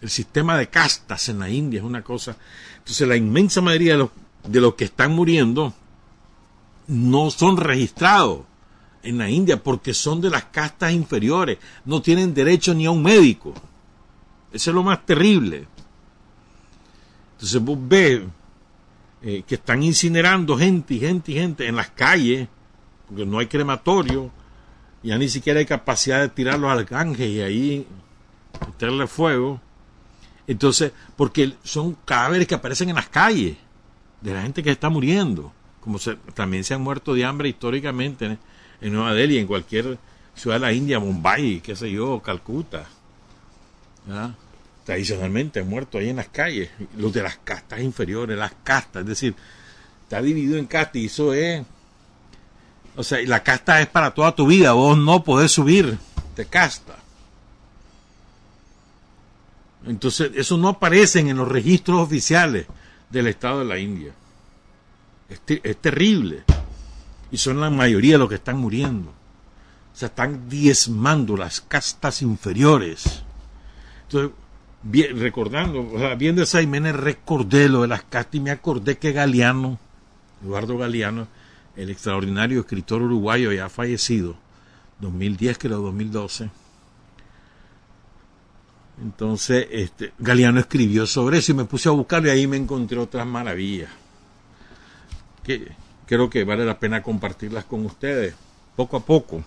El 0.00 0.08
sistema 0.08 0.56
de 0.56 0.68
castas 0.68 1.28
en 1.28 1.38
la 1.38 1.48
India 1.48 1.78
es 1.78 1.84
una 1.84 2.02
cosa. 2.02 2.36
Entonces, 2.78 3.06
la 3.06 3.16
inmensa 3.16 3.60
mayoría 3.60 3.92
de 3.92 3.98
los, 3.98 4.10
de 4.48 4.60
los 4.60 4.74
que 4.74 4.84
están 4.84 5.12
muriendo 5.12 5.74
no 6.88 7.30
son 7.30 7.56
registrados 7.56 8.40
en 9.02 9.18
la 9.18 9.28
India 9.28 9.62
porque 9.62 9.94
son 9.94 10.20
de 10.20 10.30
las 10.30 10.44
castas 10.44 10.92
inferiores, 10.92 11.58
no 11.84 12.00
tienen 12.00 12.34
derecho 12.34 12.72
ni 12.72 12.86
a 12.86 12.90
un 12.90 13.02
médico. 13.02 13.52
Eso 14.52 14.70
es 14.70 14.74
lo 14.74 14.82
más 14.82 15.04
terrible. 15.04 15.66
Entonces 17.34 17.62
vos 17.62 17.78
ves 17.80 18.22
eh, 19.22 19.44
que 19.46 19.54
están 19.54 19.82
incinerando 19.82 20.58
gente 20.58 20.94
y 20.94 21.00
gente 21.00 21.32
y 21.32 21.34
gente 21.36 21.66
en 21.66 21.76
las 21.76 21.90
calles, 21.90 22.48
porque 23.06 23.24
no 23.24 23.38
hay 23.38 23.46
crematorio, 23.46 24.30
ya 25.02 25.18
ni 25.18 25.28
siquiera 25.28 25.60
hay 25.60 25.66
capacidad 25.66 26.20
de 26.20 26.28
tirarlos 26.28 26.70
al 26.70 26.84
ganges 26.84 27.28
y 27.28 27.40
ahí 27.40 27.86
meterle 28.66 29.06
fuego. 29.06 29.60
Entonces, 30.46 30.92
porque 31.16 31.54
son 31.62 31.96
cadáveres 32.04 32.46
que 32.46 32.54
aparecen 32.54 32.88
en 32.88 32.96
las 32.96 33.08
calles 33.08 33.56
de 34.20 34.34
la 34.34 34.42
gente 34.42 34.62
que 34.62 34.70
está 34.70 34.90
muriendo, 34.90 35.52
como 35.80 35.98
también 36.34 36.64
se 36.64 36.74
han 36.74 36.82
muerto 36.82 37.14
de 37.14 37.24
hambre 37.24 37.48
históricamente 37.48 38.38
en, 38.80 38.92
Nueva 38.92 39.14
Delhi, 39.14 39.38
en 39.38 39.46
cualquier 39.46 39.98
ciudad 40.34 40.56
de 40.56 40.60
la 40.60 40.72
India, 40.72 40.98
Mumbai, 40.98 41.60
qué 41.60 41.76
sé 41.76 41.90
yo, 41.90 42.20
Calcuta. 42.20 42.86
Tradicionalmente 44.84 45.62
muerto 45.62 45.98
ahí 45.98 46.08
en 46.08 46.16
las 46.16 46.28
calles, 46.28 46.70
los 46.96 47.12
de 47.12 47.22
las 47.22 47.36
castas 47.38 47.80
inferiores, 47.80 48.36
las 48.36 48.52
castas, 48.64 49.02
es 49.02 49.08
decir, 49.08 49.34
está 50.02 50.20
dividido 50.20 50.58
en 50.58 50.66
castas 50.66 50.96
y 50.96 51.06
eso 51.06 51.32
es, 51.32 51.64
o 52.96 53.04
sea, 53.04 53.20
la 53.26 53.42
casta 53.42 53.80
es 53.80 53.86
para 53.86 54.12
toda 54.12 54.34
tu 54.34 54.46
vida, 54.46 54.72
vos 54.72 54.98
no 54.98 55.22
podés 55.22 55.52
subir 55.52 55.98
de 56.34 56.46
casta. 56.46 56.96
Entonces, 59.86 60.32
eso 60.34 60.56
no 60.56 60.68
aparece 60.68 61.20
en 61.20 61.36
los 61.36 61.48
registros 61.48 62.00
oficiales 62.00 62.66
del 63.10 63.28
Estado 63.28 63.60
de 63.60 63.64
la 63.64 63.78
India. 63.78 64.12
Es, 65.28 65.40
es 65.46 65.76
terrible. 65.78 66.44
Y 67.30 67.36
son 67.36 67.60
la 67.60 67.70
mayoría 67.70 68.18
los 68.18 68.28
que 68.28 68.36
están 68.36 68.58
muriendo 68.58 69.12
se 69.92 70.06
están 70.06 70.48
diezmando 70.48 71.36
las 71.36 71.60
castas 71.60 72.22
inferiores. 72.22 73.22
Entonces, 74.04 74.32
bien, 74.82 75.18
recordando, 75.18 76.16
viendo 76.16 76.42
esa 76.42 76.60
Jiménez, 76.60 76.94
recordé 76.96 77.68
lo 77.68 77.82
de 77.82 77.88
las 77.88 78.02
castas 78.02 78.34
y 78.34 78.40
me 78.40 78.50
acordé 78.50 78.98
que 78.98 79.12
Galeano, 79.12 79.78
Eduardo 80.42 80.78
Galeano, 80.78 81.28
el 81.76 81.90
extraordinario 81.90 82.60
escritor 82.60 83.02
uruguayo 83.02 83.52
ya 83.52 83.68
fallecido, 83.68 84.36
2010 85.00 85.58
creo, 85.58 85.80
2012. 85.80 86.50
Entonces, 89.00 89.66
este, 89.70 90.12
Galeano 90.18 90.60
escribió 90.60 91.06
sobre 91.06 91.38
eso 91.38 91.52
y 91.52 91.54
me 91.56 91.64
puse 91.64 91.88
a 91.88 91.92
buscarlo 91.92 92.28
y 92.28 92.30
ahí 92.30 92.46
me 92.46 92.56
encontré 92.56 92.98
otras 92.98 93.26
maravillas. 93.26 93.90
Que 95.42 95.72
creo 96.06 96.30
que 96.30 96.44
vale 96.44 96.64
la 96.64 96.78
pena 96.78 97.02
compartirlas 97.02 97.64
con 97.64 97.84
ustedes, 97.86 98.34
poco 98.76 98.96
a 98.96 99.00
poco. 99.00 99.42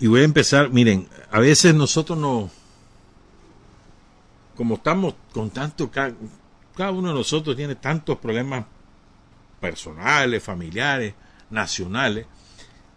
Y 0.00 0.06
voy 0.06 0.20
a 0.20 0.24
empezar, 0.24 0.70
miren, 0.70 1.08
a 1.30 1.40
veces 1.40 1.74
nosotros 1.74 2.16
no, 2.16 2.50
como 4.56 4.74
estamos 4.74 5.14
con 5.32 5.50
tanto, 5.50 5.90
cada, 5.90 6.12
uno 6.90 7.08
de 7.08 7.14
nosotros 7.14 7.56
tiene 7.56 7.74
tantos 7.76 8.18
problemas 8.18 8.64
personales, 9.60 10.42
familiares, 10.42 11.14
nacionales, 11.50 12.26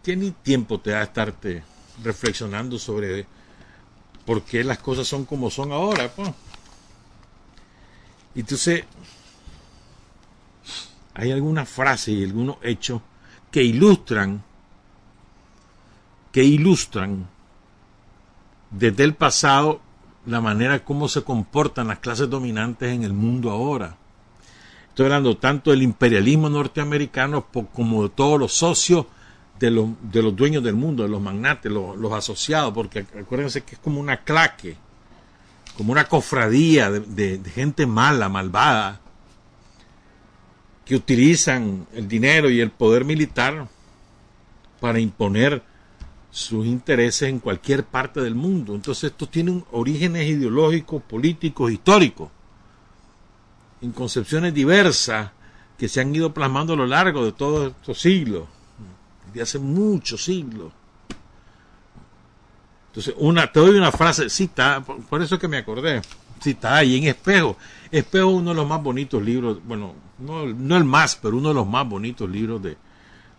que 0.04 0.16
ni 0.16 0.32
tiempo 0.32 0.80
te 0.80 0.91
da 0.91 1.04
estarte 1.04 1.64
reflexionando 2.04 2.80
sobre 2.80 3.26
por 4.26 4.43
qué 4.43 4.64
las 4.64 4.80
cosas 4.80 5.08
son 5.08 5.26
como 5.26 5.49
son 5.49 5.72
ahora. 5.72 6.12
Pues. 6.12 6.32
Entonces, 8.36 8.86
hay 11.14 11.32
algunas 11.32 11.68
frases 11.68 12.10
y 12.10 12.24
algunos 12.24 12.58
hechos 12.64 13.02
que 13.52 13.64
ilustran 13.64 14.43
que 16.32 16.43
ilustran 16.43 17.27
desde 18.69 19.03
el 19.03 19.13
pasado 19.15 19.82
la 20.25 20.39
manera 20.39 20.84
como 20.84 21.09
se 21.09 21.23
comportan 21.23 21.88
las 21.88 21.99
clases 21.99 22.29
dominantes 22.29 22.93
en 22.93 23.03
el 23.03 23.13
mundo 23.13 23.49
ahora. 23.51 23.97
Estoy 24.89 25.05
hablando 25.05 25.38
tanto 25.38 25.71
del 25.71 25.82
imperialismo 25.82 26.49
norteamericano 26.49 27.47
como 27.73 28.03
de 28.03 28.09
todos 28.09 28.39
los 28.39 28.53
socios 28.53 29.05
de 29.59 29.71
los, 29.71 29.89
de 30.01 30.21
los 30.21 30.36
dueños 30.36 30.63
del 30.63 30.75
mundo, 30.75 31.03
de 31.03 31.09
los 31.09 31.21
magnates, 31.21 31.71
los, 31.71 32.13
asociados, 32.13 32.73
porque 32.73 33.05
acuérdense 33.19 33.61
que 33.61 33.75
es 33.75 33.79
como 33.79 33.99
una 33.99 34.23
claque, 34.23 34.75
como 35.77 35.91
una 35.91 36.05
cofradía 36.05 36.89
de 36.91 37.41
gente 37.53 37.86
mala, 37.86 38.27
malvada, 38.27 38.99
que 40.86 40.95
utilizan 40.95 41.88
el 41.93 42.07
dinero 42.07 42.49
y 42.49 42.59
el 42.59 42.71
poder 42.71 43.05
militar 43.05 43.67
para 44.79 44.99
imponer 44.99 45.63
sus 46.32 46.65
intereses 46.65 47.27
en 47.27 47.39
cualquier 47.39 47.84
parte 47.84 48.21
del 48.21 48.36
mundo. 48.36 48.73
Entonces 48.73 49.11
esto 49.11 49.27
tiene 49.27 49.63
orígenes 49.71 50.27
ideológicos, 50.27 51.03
políticos, 51.03 51.71
históricos, 51.71 52.29
en 53.82 53.91
concepciones 53.91 54.53
diversas 54.53 55.32
que 55.77 55.89
se 55.89 55.99
han 55.99 56.15
ido 56.15 56.34
plasmando 56.34 56.73
a 56.73 56.77
lo 56.77 56.88
largo 56.88 57.25
de 57.25 57.34
todos 57.34 57.71
estos 57.71 57.99
siglos, 57.99 58.47
de 59.34 59.41
hace 59.41 59.59
muchos 59.59 60.23
siglos. 60.23 60.71
Entonces, 62.88 63.13
una, 63.17 63.51
te 63.51 63.59
doy 63.59 63.77
una 63.77 63.91
frase, 63.91 64.29
sí 64.29 64.45
está, 64.45 64.82
por, 64.82 65.21
eso 65.21 65.39
que 65.39 65.47
me 65.47 65.57
acordé, 65.57 66.01
sí 66.39 66.51
está 66.51 66.77
ahí 66.77 66.97
en 66.97 67.05
Espejo. 67.05 67.57
Espejo 67.89 68.29
es 68.29 68.36
uno 68.36 68.51
de 68.51 68.55
los 68.55 68.67
más 68.67 68.84
bonitos 68.84 69.21
libros, 69.21 69.59
bueno, 69.65 69.95
no, 70.19 70.45
no 70.45 70.77
el 70.77 70.84
más, 70.84 71.15
pero 71.15 71.38
uno 71.38 71.49
de 71.49 71.55
los 71.55 71.67
más 71.67 71.88
bonitos 71.88 72.29
libros 72.29 72.61
de, 72.61 72.77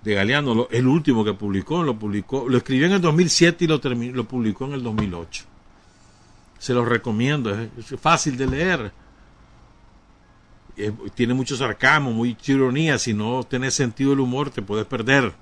de 0.03 0.15
Galeano, 0.15 0.67
el 0.71 0.87
último 0.87 1.25
que 1.25 1.35
publicó, 1.35 1.83
lo 1.83 1.99
publicó, 1.99 2.49
lo 2.49 2.59
escribió 2.59 2.87
en 2.87 2.93
el 2.93 3.01
2007 3.01 3.65
y 3.65 3.69
lo, 3.69 3.79
lo 3.79 4.25
publicó 4.25 4.65
en 4.67 4.73
el 4.73 4.83
2008. 4.83 5.45
Se 6.59 6.75
los 6.75 6.89
recomiendo, 6.89 7.51
es, 7.55 8.01
fácil 8.01 8.37
de 8.37 8.47
leer. 8.47 8.93
tiene 11.15 11.35
mucho 11.35 11.57
sarcasmo, 11.57 12.11
mucha 12.11 12.53
ironía, 12.53 12.99
si 12.99 13.15
no 13.15 13.45
tenés 13.45 13.75
sentido 13.75 14.11
del 14.11 14.21
humor 14.21 14.51
te 14.51 14.63
puedes 14.63 14.87
perder. 14.87 15.33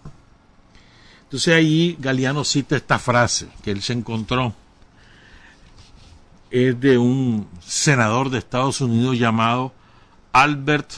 Entonces 1.22 1.54
ahí 1.54 1.96
Galeano 1.98 2.44
cita 2.44 2.76
esta 2.76 2.98
frase 2.98 3.48
que 3.62 3.70
él 3.70 3.82
se 3.82 3.92
encontró. 3.92 4.54
Es 6.50 6.78
de 6.80 6.98
un 6.98 7.48
senador 7.60 8.28
de 8.28 8.38
Estados 8.38 8.80
Unidos 8.80 9.16
llamado 9.18 9.72
Albert 10.32 10.90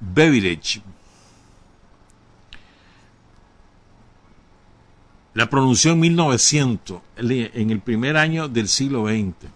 Beveridge, 0.00 0.80
La 5.34 5.50
pronunció 5.50 5.92
en 5.92 6.00
1900, 6.00 7.00
en 7.16 7.70
el 7.70 7.80
primer 7.80 8.16
año 8.16 8.48
del 8.48 8.68
siglo 8.68 9.06
XX. 9.06 9.50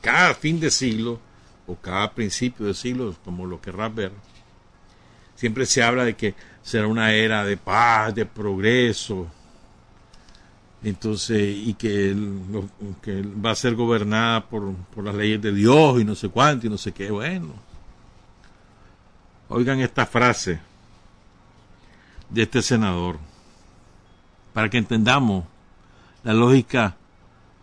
Cada 0.00 0.34
fin 0.34 0.60
de 0.60 0.70
siglo, 0.70 1.20
o 1.66 1.76
cada 1.76 2.12
principio 2.12 2.66
de 2.66 2.74
siglo, 2.74 3.14
como 3.24 3.46
lo 3.46 3.60
querrás 3.60 3.94
ver, 3.94 4.12
siempre 5.36 5.64
se 5.64 5.82
habla 5.82 6.04
de 6.04 6.14
que 6.14 6.34
será 6.62 6.86
una 6.86 7.12
era 7.12 7.44
de 7.44 7.56
paz, 7.56 8.14
de 8.14 8.26
progreso, 8.26 9.28
entonces, 10.84 11.40
y 11.40 11.74
que, 11.74 12.16
que 13.00 13.22
va 13.22 13.52
a 13.52 13.54
ser 13.54 13.76
gobernada 13.76 14.48
por, 14.48 14.74
por 14.94 15.04
las 15.04 15.14
leyes 15.14 15.40
de 15.40 15.52
Dios 15.52 16.00
y 16.00 16.04
no 16.04 16.16
sé 16.16 16.28
cuánto 16.28 16.66
y 16.66 16.70
no 16.70 16.78
sé 16.78 16.90
qué. 16.90 17.10
Bueno, 17.10 17.54
oigan 19.48 19.80
esta 19.80 20.04
frase 20.04 20.58
de 22.28 22.42
este 22.42 22.62
senador 22.62 23.18
para 24.52 24.68
que 24.68 24.78
entendamos 24.78 25.44
la 26.24 26.32
lógica 26.32 26.96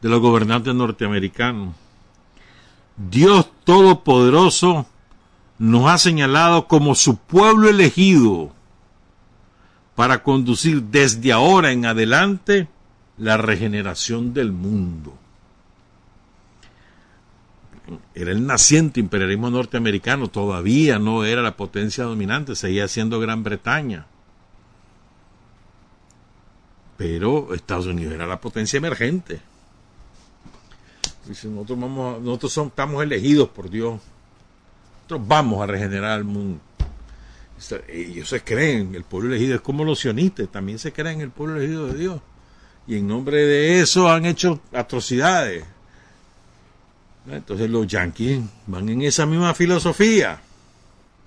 de 0.01 0.09
los 0.09 0.21
gobernantes 0.21 0.73
norteamericanos. 0.73 1.75
Dios 2.97 3.49
Todopoderoso 3.63 4.87
nos 5.57 5.89
ha 5.89 5.97
señalado 5.97 6.67
como 6.67 6.95
su 6.95 7.17
pueblo 7.17 7.69
elegido 7.69 8.51
para 9.95 10.23
conducir 10.23 10.83
desde 10.83 11.31
ahora 11.31 11.71
en 11.71 11.85
adelante 11.85 12.67
la 13.17 13.37
regeneración 13.37 14.33
del 14.33 14.51
mundo. 14.51 15.13
Era 18.13 18.31
el 18.31 18.45
naciente 18.45 18.99
imperialismo 18.99 19.49
norteamericano, 19.49 20.27
todavía 20.27 20.99
no 20.99 21.25
era 21.25 21.41
la 21.41 21.57
potencia 21.57 22.03
dominante, 22.03 22.55
seguía 22.55 22.87
siendo 22.87 23.19
Gran 23.19 23.43
Bretaña 23.43 24.05
pero 26.99 27.53
Estados 27.53 27.85
Unidos 27.85 28.13
era 28.13 28.27
la 28.27 28.41
potencia 28.41 28.75
emergente. 28.75 29.39
Dice, 31.25 31.47
nosotros, 31.47 31.79
vamos, 31.79 32.21
nosotros 32.21 32.57
estamos 32.67 33.01
elegidos 33.01 33.47
por 33.47 33.69
Dios. 33.69 34.01
Nosotros 34.95 35.25
vamos 35.25 35.61
a 35.61 35.65
regenerar 35.65 36.17
el 36.17 36.25
mundo. 36.25 36.59
Ellos 37.87 38.27
se 38.27 38.43
creen, 38.43 38.95
el 38.95 39.05
pueblo 39.05 39.29
elegido 39.29 39.55
es 39.55 39.61
como 39.61 39.85
los 39.85 39.99
sionistas, 39.99 40.49
también 40.49 40.77
se 40.77 40.91
creen 40.91 41.21
el 41.21 41.29
pueblo 41.29 41.55
elegido 41.55 41.87
de 41.87 41.97
Dios. 41.97 42.21
Y 42.85 42.97
en 42.97 43.07
nombre 43.07 43.45
de 43.45 43.79
eso 43.79 44.09
han 44.09 44.25
hecho 44.25 44.59
atrocidades. 44.73 45.63
Entonces 47.31 47.69
los 47.69 47.87
yanquis 47.87 48.41
van 48.67 48.89
en 48.89 49.03
esa 49.03 49.25
misma 49.25 49.53
filosofía, 49.53 50.41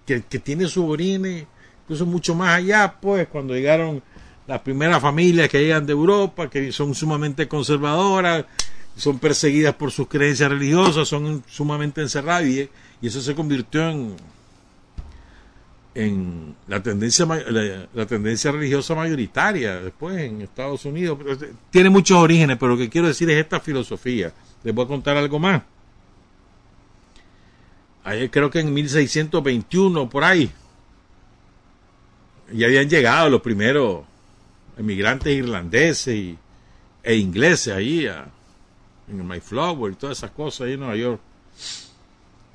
que, 0.04 0.20
tiene 0.20 0.66
su 0.66 0.86
origen 0.86 1.46
incluso 1.84 2.04
mucho 2.04 2.34
más 2.34 2.58
allá, 2.58 2.94
pues, 3.00 3.26
cuando 3.28 3.54
llegaron 3.54 4.02
las 4.46 4.60
primeras 4.60 5.00
familias 5.00 5.48
que 5.48 5.60
llegan 5.60 5.86
de 5.86 5.92
Europa, 5.92 6.50
que 6.50 6.72
son 6.72 6.94
sumamente 6.94 7.46
conservadoras, 7.48 8.44
son 8.96 9.18
perseguidas 9.18 9.74
por 9.74 9.90
sus 9.90 10.08
creencias 10.08 10.50
religiosas, 10.50 11.08
son 11.08 11.42
sumamente 11.48 12.00
encerradas 12.00 12.46
y, 12.46 12.68
eso 13.02 13.20
se 13.20 13.34
convirtió 13.34 13.88
en, 13.88 14.14
en 15.94 16.54
la 16.68 16.80
tendencia 16.80 17.26
la, 17.26 18.06
tendencia 18.06 18.52
religiosa 18.52 18.94
mayoritaria 18.94 19.80
después 19.80 20.18
en 20.18 20.42
Estados 20.42 20.84
Unidos. 20.84 21.18
Tiene 21.70 21.90
muchos 21.90 22.16
orígenes, 22.16 22.58
pero 22.58 22.72
lo 22.72 22.78
que 22.78 22.88
quiero 22.88 23.08
decir 23.08 23.28
es 23.30 23.38
esta 23.38 23.58
filosofía. 23.58 24.32
Les 24.62 24.72
voy 24.72 24.84
a 24.84 24.88
contar 24.88 25.16
algo 25.16 25.38
más. 25.40 25.62
Ahí 28.04 28.28
creo 28.28 28.50
que 28.50 28.60
en 28.60 28.72
1621, 28.72 30.08
por 30.08 30.24
ahí, 30.24 30.50
ya 32.52 32.66
habían 32.66 32.88
llegado 32.88 33.30
los 33.30 33.40
primeros 33.40 34.02
emigrantes 34.76 35.32
irlandeses 35.34 36.14
y, 36.14 36.38
e 37.02 37.16
ingleses 37.16 37.74
ahí 37.74 38.06
a, 38.06 38.26
en 39.08 39.18
el 39.18 39.24
Mayflower 39.24 39.92
y 39.92 39.96
todas 39.96 40.18
esas 40.18 40.30
cosas 40.30 40.66
ahí 40.66 40.74
en 40.74 40.80
Nueva 40.80 40.96
York. 40.96 41.20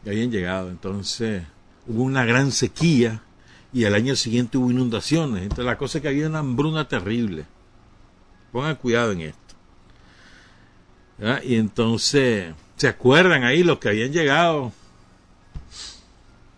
Habían 0.06 0.32
llegado. 0.32 0.70
Entonces 0.70 1.44
hubo 1.86 2.04
una 2.04 2.26
gran 2.26 2.52
sequía 2.52 3.22
y 3.74 3.86
al 3.86 3.96
año 3.96 4.16
siguiente 4.16 4.58
hubo 4.58 4.72
inundaciones. 4.72 5.44
Entonces 5.44 5.66
la 5.66 5.78
cosa 5.78 5.98
es 5.98 6.02
que 6.02 6.08
había 6.08 6.28
una 6.28 6.40
hambruna 6.40 6.88
terrible. 6.88 7.46
Pongan 8.52 8.76
cuidado 8.76 9.12
en 9.12 9.22
esto. 9.22 9.48
Y 11.44 11.56
entonces, 11.56 12.54
¿se 12.76 12.88
acuerdan 12.88 13.44
ahí 13.44 13.64
los 13.64 13.80
que 13.80 13.90
habían 13.90 14.12
llegado 14.14 14.72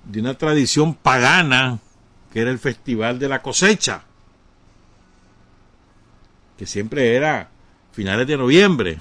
de 0.03 0.19
una 0.19 0.37
tradición 0.37 0.93
pagana 0.95 1.79
que 2.33 2.41
era 2.41 2.51
el 2.51 2.59
Festival 2.59 3.19
de 3.19 3.29
la 3.29 3.41
Cosecha? 3.41 4.03
Que 6.59 6.65
siempre 6.65 7.15
era 7.15 7.49
finales 7.93 8.27
de 8.27 8.35
noviembre. 8.35 8.97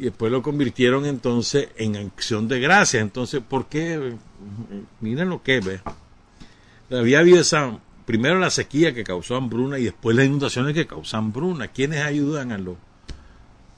Y 0.00 0.04
después 0.04 0.32
lo 0.32 0.42
convirtieron 0.42 1.06
entonces 1.06 1.68
en 1.76 1.94
acción 1.94 2.48
de 2.48 2.58
gracia. 2.58 3.00
Entonces, 3.00 3.40
¿por 3.40 3.66
qué? 3.66 4.16
Miren 5.00 5.28
lo 5.28 5.44
que 5.44 5.60
ve. 5.60 5.80
Había 6.90 7.20
habido 7.20 7.40
esa, 7.40 7.78
primero 8.04 8.40
la 8.40 8.50
sequía 8.50 8.92
que 8.92 9.04
causó 9.04 9.36
hambruna 9.36 9.78
y 9.78 9.84
después 9.84 10.16
las 10.16 10.26
inundaciones 10.26 10.74
que 10.74 10.88
causan 10.88 11.26
hambruna. 11.26 11.68
¿Quiénes 11.68 12.02
ayudan 12.02 12.50
a 12.50 12.58
los, 12.58 12.76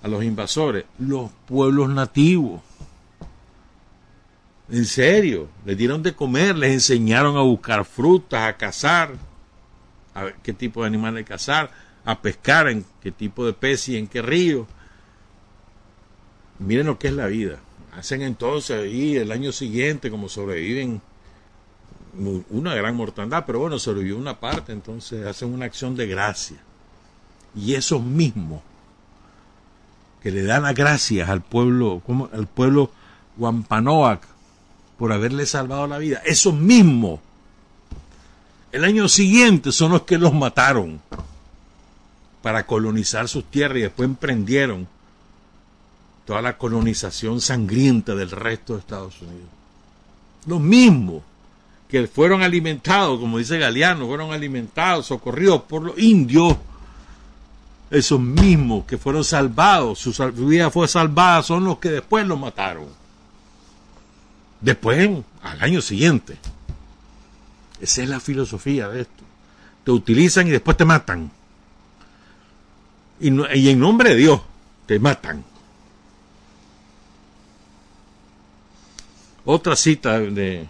a 0.02 0.08
los 0.08 0.24
invasores? 0.24 0.86
Los 0.98 1.30
pueblos 1.46 1.90
nativos. 1.90 2.62
En 4.70 4.86
serio, 4.86 5.50
les 5.66 5.76
dieron 5.76 6.02
de 6.02 6.14
comer, 6.14 6.56
les 6.56 6.72
enseñaron 6.72 7.36
a 7.36 7.42
buscar 7.42 7.84
frutas, 7.84 8.48
a 8.48 8.56
cazar, 8.56 9.10
a 10.16 10.32
qué 10.42 10.52
tipo 10.52 10.80
de 10.80 10.86
animales 10.86 11.26
cazar, 11.26 11.70
a 12.04 12.20
pescar, 12.20 12.68
en 12.68 12.84
qué 13.02 13.12
tipo 13.12 13.44
de 13.44 13.52
pez 13.52 13.88
y 13.90 13.98
en 13.98 14.08
qué 14.08 14.22
río. 14.22 14.66
Miren 16.58 16.86
lo 16.86 16.98
que 16.98 17.08
es 17.08 17.14
la 17.14 17.26
vida. 17.26 17.58
Hacen 17.92 18.22
entonces 18.22 18.82
ahí 18.82 19.16
el 19.16 19.30
año 19.30 19.52
siguiente, 19.52 20.10
como 20.10 20.28
sobreviven 20.28 21.00
una 22.50 22.74
gran 22.74 22.96
mortandad, 22.96 23.44
pero 23.46 23.58
bueno, 23.58 23.78
sobrevivió 23.78 24.16
una 24.16 24.40
parte, 24.40 24.72
entonces 24.72 25.26
hacen 25.26 25.52
una 25.52 25.66
acción 25.66 25.94
de 25.96 26.06
gracia. 26.06 26.56
Y 27.54 27.74
esos 27.74 28.02
mismos 28.02 28.62
que 30.22 30.30
le 30.30 30.42
dan 30.42 30.62
las 30.62 30.74
gracias 30.74 31.28
al 31.28 31.42
pueblo, 31.42 32.02
como 32.04 32.28
al 32.32 32.46
pueblo 32.46 32.90
Wampanoag 33.36 34.20
por 34.98 35.12
haberle 35.12 35.44
salvado 35.44 35.86
la 35.86 35.98
vida, 35.98 36.22
esos 36.24 36.54
mismos 36.54 37.20
el 38.72 38.84
año 38.84 39.08
siguiente 39.08 39.72
son 39.72 39.92
los 39.92 40.02
que 40.02 40.18
los 40.18 40.32
mataron 40.34 41.00
para 42.42 42.66
colonizar 42.66 43.28
sus 43.28 43.44
tierras 43.44 43.78
y 43.78 43.82
después 43.82 44.08
emprendieron 44.08 44.86
toda 46.24 46.42
la 46.42 46.58
colonización 46.58 47.40
sangrienta 47.40 48.14
del 48.14 48.30
resto 48.30 48.74
de 48.74 48.80
Estados 48.80 49.20
Unidos. 49.22 49.48
Los 50.46 50.60
mismos 50.60 51.22
que 51.88 52.06
fueron 52.08 52.42
alimentados, 52.42 53.20
como 53.20 53.38
dice 53.38 53.58
Galeano, 53.58 54.06
fueron 54.06 54.32
alimentados, 54.32 55.06
socorridos 55.06 55.62
por 55.62 55.82
los 55.82 55.98
indios, 55.98 56.56
esos 57.90 58.20
mismos 58.20 58.84
que 58.84 58.98
fueron 58.98 59.22
salvados, 59.22 60.00
su 60.00 60.12
vida 60.46 60.70
fue 60.70 60.88
salvada, 60.88 61.42
son 61.42 61.64
los 61.64 61.78
que 61.78 61.90
después 61.90 62.26
los 62.26 62.38
mataron. 62.38 62.86
Después, 64.60 65.10
al 65.42 65.62
año 65.62 65.80
siguiente. 65.80 66.36
Esa 67.80 68.02
es 68.02 68.08
la 68.08 68.20
filosofía 68.20 68.88
de 68.88 69.02
esto. 69.02 69.24
Te 69.84 69.90
utilizan 69.90 70.46
y 70.48 70.50
después 70.50 70.76
te 70.76 70.84
matan. 70.84 71.30
Y, 73.20 73.28
en 73.28 73.78
nombre 73.78 74.10
de 74.10 74.16
Dios, 74.16 74.40
te 74.86 74.98
matan. 74.98 75.44
Otra 79.44 79.76
cita 79.76 80.18
de, 80.18 80.66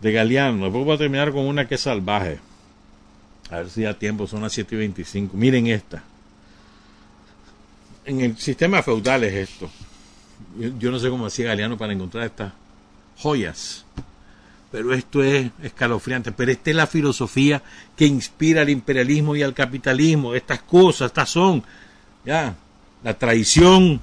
de 0.00 0.12
Galeano. 0.12 0.64
Después 0.64 0.84
voy 0.84 0.94
a 0.94 0.98
terminar 0.98 1.32
con 1.32 1.46
una 1.46 1.66
que 1.66 1.76
es 1.76 1.80
salvaje. 1.80 2.40
A 3.50 3.58
ver 3.58 3.70
si 3.70 3.82
da 3.82 3.94
tiempo, 3.94 4.26
son 4.26 4.42
las 4.42 4.52
7 4.52 4.74
y 4.74 4.78
25. 4.78 5.36
Miren 5.36 5.68
esta. 5.68 6.02
En 8.04 8.20
el 8.20 8.36
sistema 8.38 8.82
feudal 8.82 9.24
es 9.24 9.50
esto. 9.50 9.70
Yo, 10.78 10.90
no 10.90 10.98
sé 10.98 11.08
cómo 11.08 11.26
hacía 11.26 11.46
Galeano 11.46 11.76
para 11.76 11.92
encontrar 11.92 12.24
estas 12.24 12.52
joyas. 13.16 13.84
Pero 14.70 14.92
esto 14.92 15.22
es 15.22 15.50
escalofriante. 15.62 16.32
Pero 16.32 16.52
esta 16.52 16.70
es 16.70 16.76
la 16.76 16.86
filosofía 16.86 17.62
que 17.96 18.06
inspira 18.06 18.62
al 18.62 18.70
imperialismo 18.70 19.36
y 19.36 19.42
al 19.42 19.54
capitalismo. 19.54 20.34
Estas 20.34 20.60
cosas, 20.62 21.06
estas 21.06 21.30
son. 21.30 21.62
Ya. 22.24 22.56
La 23.02 23.14
traición, 23.14 24.00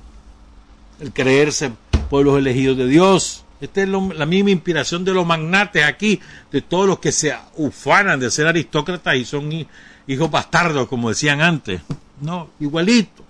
el 1.00 1.12
creerse 1.12 1.72
pueblos 2.10 2.38
elegidos 2.38 2.78
de 2.78 2.88
Dios. 2.88 3.44
Esta 3.60 3.82
es 3.82 3.90
la 3.90 4.26
misma 4.26 4.52
inspiración 4.52 5.06
de 5.06 5.14
los 5.14 5.26
magnates 5.26 5.86
aquí, 5.86 6.20
de 6.52 6.62
todos 6.62 6.86
los 6.86 7.00
que 7.00 7.12
se 7.12 7.34
ufanan 7.56 8.20
de 8.20 8.30
ser 8.30 8.46
aristócratas 8.46 9.16
y 9.16 9.26
son 9.26 9.68
hijos 10.06 10.30
bastardos, 10.30 10.88
como 10.88 11.10
decían 11.10 11.42
antes. 11.42 11.82
No, 12.20 12.50
igualito. 12.60 13.24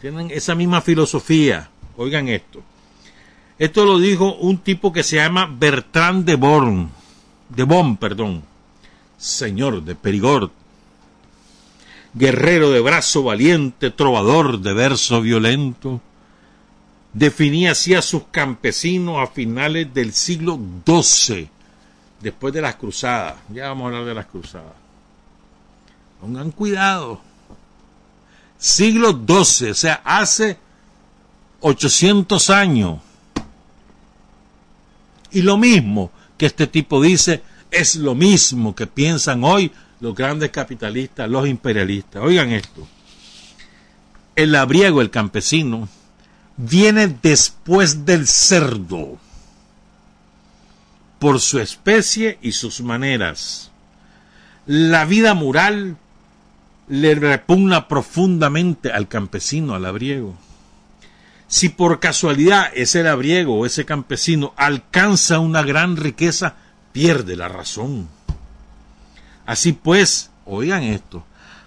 Tienen 0.00 0.30
esa 0.30 0.54
misma 0.54 0.80
filosofía. 0.80 1.70
Oigan 1.96 2.28
esto. 2.28 2.62
Esto 3.58 3.84
lo 3.84 3.98
dijo 3.98 4.34
un 4.34 4.58
tipo 4.58 4.92
que 4.92 5.04
se 5.04 5.16
llama 5.16 5.46
Bertrand 5.46 6.24
de 6.24 6.34
Born, 6.34 6.90
de 7.48 7.62
Bon, 7.62 7.96
perdón, 7.96 8.42
señor 9.16 9.82
de 9.84 9.94
Perigord, 9.94 10.50
guerrero 12.14 12.70
de 12.70 12.80
brazo 12.80 13.22
valiente, 13.22 13.90
trovador 13.90 14.58
de 14.58 14.72
verso 14.72 15.20
violento, 15.20 16.00
definía 17.12 17.72
así 17.72 17.94
a 17.94 18.02
sus 18.02 18.24
campesinos 18.30 19.18
a 19.18 19.30
finales 19.30 19.94
del 19.94 20.12
siglo 20.12 20.58
XII, 20.84 21.48
después 22.20 22.52
de 22.52 22.60
las 22.60 22.74
cruzadas. 22.74 23.36
Ya 23.50 23.68
vamos 23.68 23.84
a 23.84 23.86
hablar 23.86 24.04
de 24.04 24.14
las 24.14 24.26
cruzadas. 24.26 24.72
Pongan 26.20 26.50
cuidado. 26.50 27.20
Siglo 28.58 29.12
XII, 29.12 29.70
o 29.70 29.74
sea, 29.74 30.02
hace 30.04 30.58
800 31.60 32.50
años. 32.50 32.98
Y 35.34 35.42
lo 35.42 35.58
mismo 35.58 36.10
que 36.38 36.46
este 36.46 36.66
tipo 36.66 37.02
dice 37.02 37.42
es 37.70 37.96
lo 37.96 38.14
mismo 38.14 38.74
que 38.74 38.86
piensan 38.86 39.42
hoy 39.44 39.70
los 40.00 40.14
grandes 40.14 40.50
capitalistas, 40.50 41.28
los 41.28 41.48
imperialistas. 41.48 42.22
Oigan 42.22 42.52
esto. 42.52 42.86
El 44.36 44.52
labriego, 44.52 45.00
el 45.00 45.10
campesino, 45.10 45.88
viene 46.56 47.08
después 47.08 48.04
del 48.04 48.28
cerdo 48.28 49.18
por 51.18 51.40
su 51.40 51.58
especie 51.58 52.38
y 52.40 52.52
sus 52.52 52.80
maneras. 52.80 53.72
La 54.66 55.04
vida 55.04 55.34
moral 55.34 55.96
le 56.88 57.14
repugna 57.16 57.88
profundamente 57.88 58.92
al 58.92 59.08
campesino, 59.08 59.74
al 59.74 59.82
labriego. 59.82 60.36
Si 61.46 61.68
por 61.68 62.00
casualidad 62.00 62.70
ese 62.74 63.02
labriego 63.02 63.58
o 63.58 63.66
ese 63.66 63.84
campesino 63.84 64.54
alcanza 64.56 65.38
una 65.38 65.62
gran 65.62 65.96
riqueza, 65.96 66.56
pierde 66.92 67.36
la 67.36 67.48
razón. 67.48 68.08
Así 69.46 69.72
pues, 69.72 70.30
oigan 70.46 70.82
esto, 70.82 71.24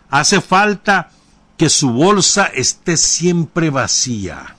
hace 0.09 0.41
falta 0.41 1.11
que 1.57 1.69
su 1.69 1.91
bolsa 1.91 2.45
esté 2.45 2.97
siempre 2.97 3.69
vacía 3.69 4.57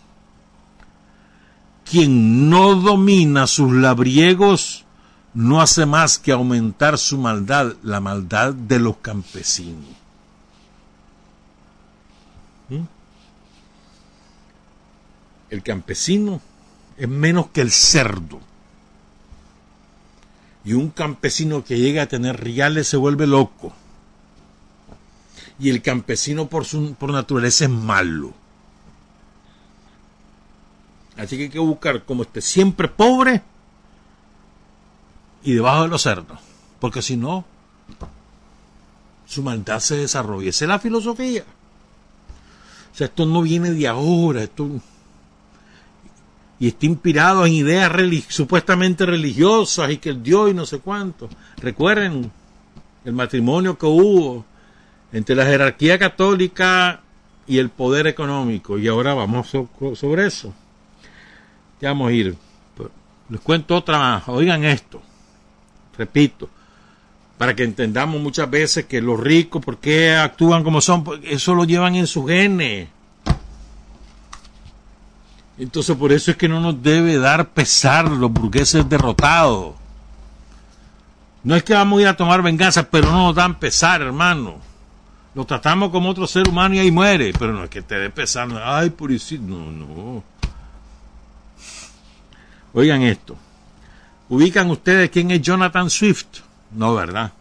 quien 1.91 2.51
no 2.51 2.75
domina 2.75 3.47
sus 3.47 3.73
labriegos 3.73 4.85
no 5.35 5.61
hace 5.61 5.87
más 5.87 6.19
que 6.19 6.33
aumentar 6.33 6.99
su 6.99 7.19
maldad, 7.19 7.75
la 7.83 8.01
maldad 8.01 8.53
de 8.53 8.79
los 8.79 8.97
campesinos. 8.99 9.98
El 15.51 15.63
campesino 15.63 16.41
es 16.97 17.09
menos 17.09 17.49
que 17.49 17.61
el 17.61 17.71
cerdo. 17.71 18.41
Y 20.65 20.75
un 20.75 20.91
campesino 20.91 21.65
que 21.65 21.79
llega 21.79 22.03
a 22.03 22.07
tener 22.07 22.39
reales 22.43 22.89
se 22.89 22.97
vuelve 22.97 23.27
loco. 23.27 23.73
y 25.59 25.71
el 25.71 25.83
campesino 25.83 26.49
por, 26.49 26.65
su, 26.65 26.95
por 26.95 27.11
naturaleza 27.11 27.65
es 27.65 27.71
malo. 27.71 28.33
Así 31.17 31.37
que 31.37 31.45
hay 31.45 31.49
que 31.49 31.59
buscar 31.59 32.05
como 32.05 32.23
esté 32.23 32.41
siempre 32.41 32.87
pobre 32.87 33.43
y 35.43 35.53
debajo 35.53 35.83
de 35.83 35.89
los 35.89 36.03
cerdos, 36.03 36.39
porque 36.79 37.03
si 37.03 37.17
no, 37.17 37.45
su 39.27 39.43
maldad 39.43 39.81
se 39.81 39.97
desarrolla. 39.97 40.51
Esa 40.51 40.65
es 40.65 40.69
la 40.69 40.79
filosofía. 40.79 41.45
O 42.93 42.97
sea, 42.97 43.09
esto 43.09 43.27
no 43.27 43.43
viene 43.43 43.73
de 43.73 43.89
ahora, 43.89 44.45
esto 44.45 44.69
y 46.61 46.69
está 46.69 46.87
inspirado 46.87 47.47
en 47.47 47.53
ideas 47.53 47.93
supuestamente 48.29 49.07
religiosas 49.07 49.91
y 49.91 49.99
que 49.99 50.11
el 50.11 50.23
Dios 50.23 50.51
y 50.51 50.55
no 50.55 50.67
sé 50.67 50.81
cuánto. 50.81 51.29
Recuerden 51.59 52.31
el 53.05 53.13
matrimonio 53.13 53.79
que 53.79 53.87
hubo 53.87 54.45
entre 55.13 55.37
la 55.37 55.47
jerarquía 55.47 55.99
católica 55.99 57.01
y 57.47 57.59
el 57.59 57.71
poder 57.71 58.07
económico. 58.07 58.79
Y 58.79 58.89
ahora 58.89 59.15
vamos 59.15 59.49
sobre 59.95 60.27
eso. 60.27 60.53
Ya 61.81 61.91
vamos 61.91 62.11
a 62.11 62.13
ir. 62.13 62.37
Les 63.29 63.41
cuento 63.41 63.77
otra 63.77 63.99
más. 63.99 64.29
Oigan 64.29 64.65
esto. 64.65 65.01
Repito. 65.97 66.49
Para 67.37 67.55
que 67.55 67.63
entendamos 67.63 68.21
muchas 68.21 68.51
veces 68.51 68.87
que 68.87 69.01
los 69.01 69.21
ricos, 69.21 69.65
¿por 69.65 69.79
qué 69.79 70.17
actúan 70.17 70.65
como 70.65 70.81
son? 70.81 71.05
Eso 71.23 71.55
lo 71.55 71.65
llevan 71.65 71.95
en 71.95 72.09
su 72.09 72.27
genes. 72.27 72.89
Entonces 75.59 75.97
por 75.97 76.13
eso 76.13 76.31
es 76.31 76.37
que 76.37 76.49
no 76.49 76.61
nos 76.61 76.83
debe 76.83 77.19
dar 77.19 77.49
pesar 77.51 78.09
los 78.09 78.33
burgueses 78.33 78.89
derrotados. 78.89 79.75
No 81.43 81.57
es 81.57 81.63
que 81.65 81.75
vamos 81.75 81.99
a 81.99 82.03
ir 82.03 82.09
a 82.09 82.17
tomar 82.17 82.43
venganza, 82.43 82.89
pero 82.89 83.11
no 83.11 83.27
nos 83.27 83.35
dan 83.35 83.59
pesar, 83.59 84.03
hermano. 84.03 84.57
Lo 85.35 85.45
tratamos 85.45 85.91
como 85.91 86.11
otro 86.11 86.27
ser 86.27 86.49
humano 86.49 86.75
y 86.75 86.79
ahí 86.79 86.91
muere, 86.91 87.33
pero 87.39 87.53
no 87.53 87.65
es 87.65 87.71
que 87.71 87.83
te 87.83 87.97
dé 87.97 88.11
pesar. 88.11 88.49
Ay, 88.63 88.91
purisito. 88.91 89.43
No, 89.43 89.71
no. 89.71 90.25
Oigan 92.73 93.03
esto. 93.03 93.37
¿Ubican 94.29 94.71
ustedes 94.71 95.11
quién 95.11 95.31
es 95.31 95.41
Jonathan 95.41 95.91
Swift? 95.91 96.41
No, 96.73 96.95
¿verdad? 96.95 97.33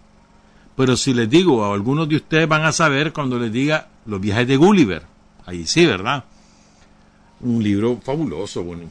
Pero 0.76 0.96
si 0.96 1.14
les 1.14 1.30
digo, 1.30 1.66
a 1.66 1.74
algunos 1.74 2.08
de 2.08 2.16
ustedes 2.16 2.48
van 2.48 2.64
a 2.66 2.72
saber 2.72 3.12
cuando 3.12 3.38
les 3.38 3.52
diga 3.52 3.88
los 4.06 4.22
viajes 4.22 4.48
de 4.48 4.58
Gulliver. 4.58 5.04
Ahí 5.46 5.66
sí, 5.66 5.86
¿verdad? 5.86 6.24
Un 7.42 7.64
libro 7.64 8.00
fabuloso, 8.04 8.64
bueno, 8.64 8.84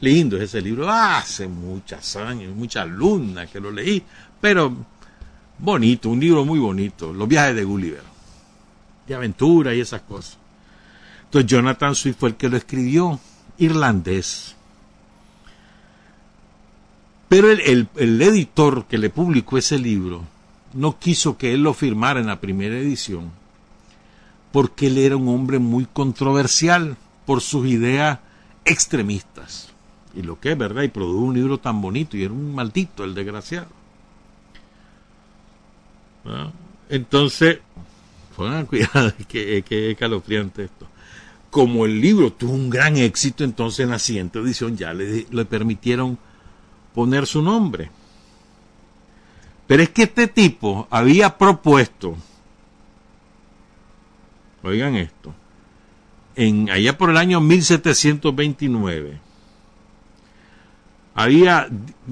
lindo 0.00 0.36
es 0.36 0.44
ese 0.44 0.60
libro, 0.60 0.90
hace 0.90 1.48
muchos 1.48 2.16
años, 2.16 2.54
muchas 2.54 2.88
lunas 2.88 3.50
que 3.50 3.60
lo 3.60 3.70
leí, 3.70 4.02
pero 4.40 4.74
bonito, 5.58 6.10
un 6.10 6.20
libro 6.20 6.44
muy 6.44 6.58
bonito, 6.58 7.12
Los 7.12 7.28
viajes 7.28 7.54
de 7.54 7.64
Gulliver, 7.64 8.02
de 9.06 9.14
aventura 9.14 9.74
y 9.74 9.80
esas 9.80 10.02
cosas. 10.02 10.36
Entonces 11.24 11.50
Jonathan 11.50 11.94
Swift 11.94 12.16
fue 12.18 12.28
el 12.30 12.36
que 12.36 12.48
lo 12.48 12.56
escribió, 12.56 13.18
irlandés. 13.58 14.54
Pero 17.28 17.50
el, 17.50 17.88
el 17.96 18.22
editor 18.22 18.86
que 18.86 18.96
le 18.96 19.10
publicó 19.10 19.58
ese 19.58 19.78
libro 19.78 20.24
no 20.72 20.98
quiso 20.98 21.36
que 21.36 21.52
él 21.52 21.62
lo 21.62 21.74
firmara 21.74 22.20
en 22.20 22.26
la 22.26 22.40
primera 22.40 22.78
edición, 22.78 23.30
porque 24.52 24.86
él 24.86 24.96
era 24.96 25.16
un 25.16 25.28
hombre 25.28 25.58
muy 25.58 25.86
controversial 25.92 26.96
por 27.28 27.42
sus 27.42 27.66
ideas 27.66 28.20
extremistas. 28.64 29.68
Y 30.14 30.22
lo 30.22 30.40
que 30.40 30.52
es 30.52 30.56
verdad, 30.56 30.80
y 30.80 30.88
produjo 30.88 31.26
un 31.26 31.34
libro 31.34 31.58
tan 31.58 31.82
bonito, 31.82 32.16
y 32.16 32.22
era 32.22 32.32
un 32.32 32.54
maldito 32.54 33.04
el 33.04 33.14
desgraciado. 33.14 33.68
Entonces, 36.88 37.58
pongan 38.34 38.64
cuidado, 38.66 39.12
que, 39.28 39.62
que 39.62 39.94
calofriante 39.94 40.64
esto. 40.64 40.86
Como 41.50 41.84
el 41.84 42.00
libro 42.00 42.32
tuvo 42.32 42.54
un 42.54 42.70
gran 42.70 42.96
éxito, 42.96 43.44
entonces 43.44 43.80
en 43.80 43.90
la 43.90 43.98
siguiente 43.98 44.38
edición 44.38 44.74
ya 44.78 44.94
le, 44.94 45.26
le 45.30 45.44
permitieron 45.44 46.16
poner 46.94 47.26
su 47.26 47.42
nombre. 47.42 47.90
Pero 49.66 49.82
es 49.82 49.90
que 49.90 50.04
este 50.04 50.28
tipo 50.28 50.88
había 50.90 51.36
propuesto, 51.36 52.16
oigan 54.62 54.94
esto, 54.96 55.34
en, 56.38 56.70
allá 56.70 56.96
por 56.96 57.10
el 57.10 57.16
año 57.18 57.40
1729, 57.40 59.20
había, 61.14 61.68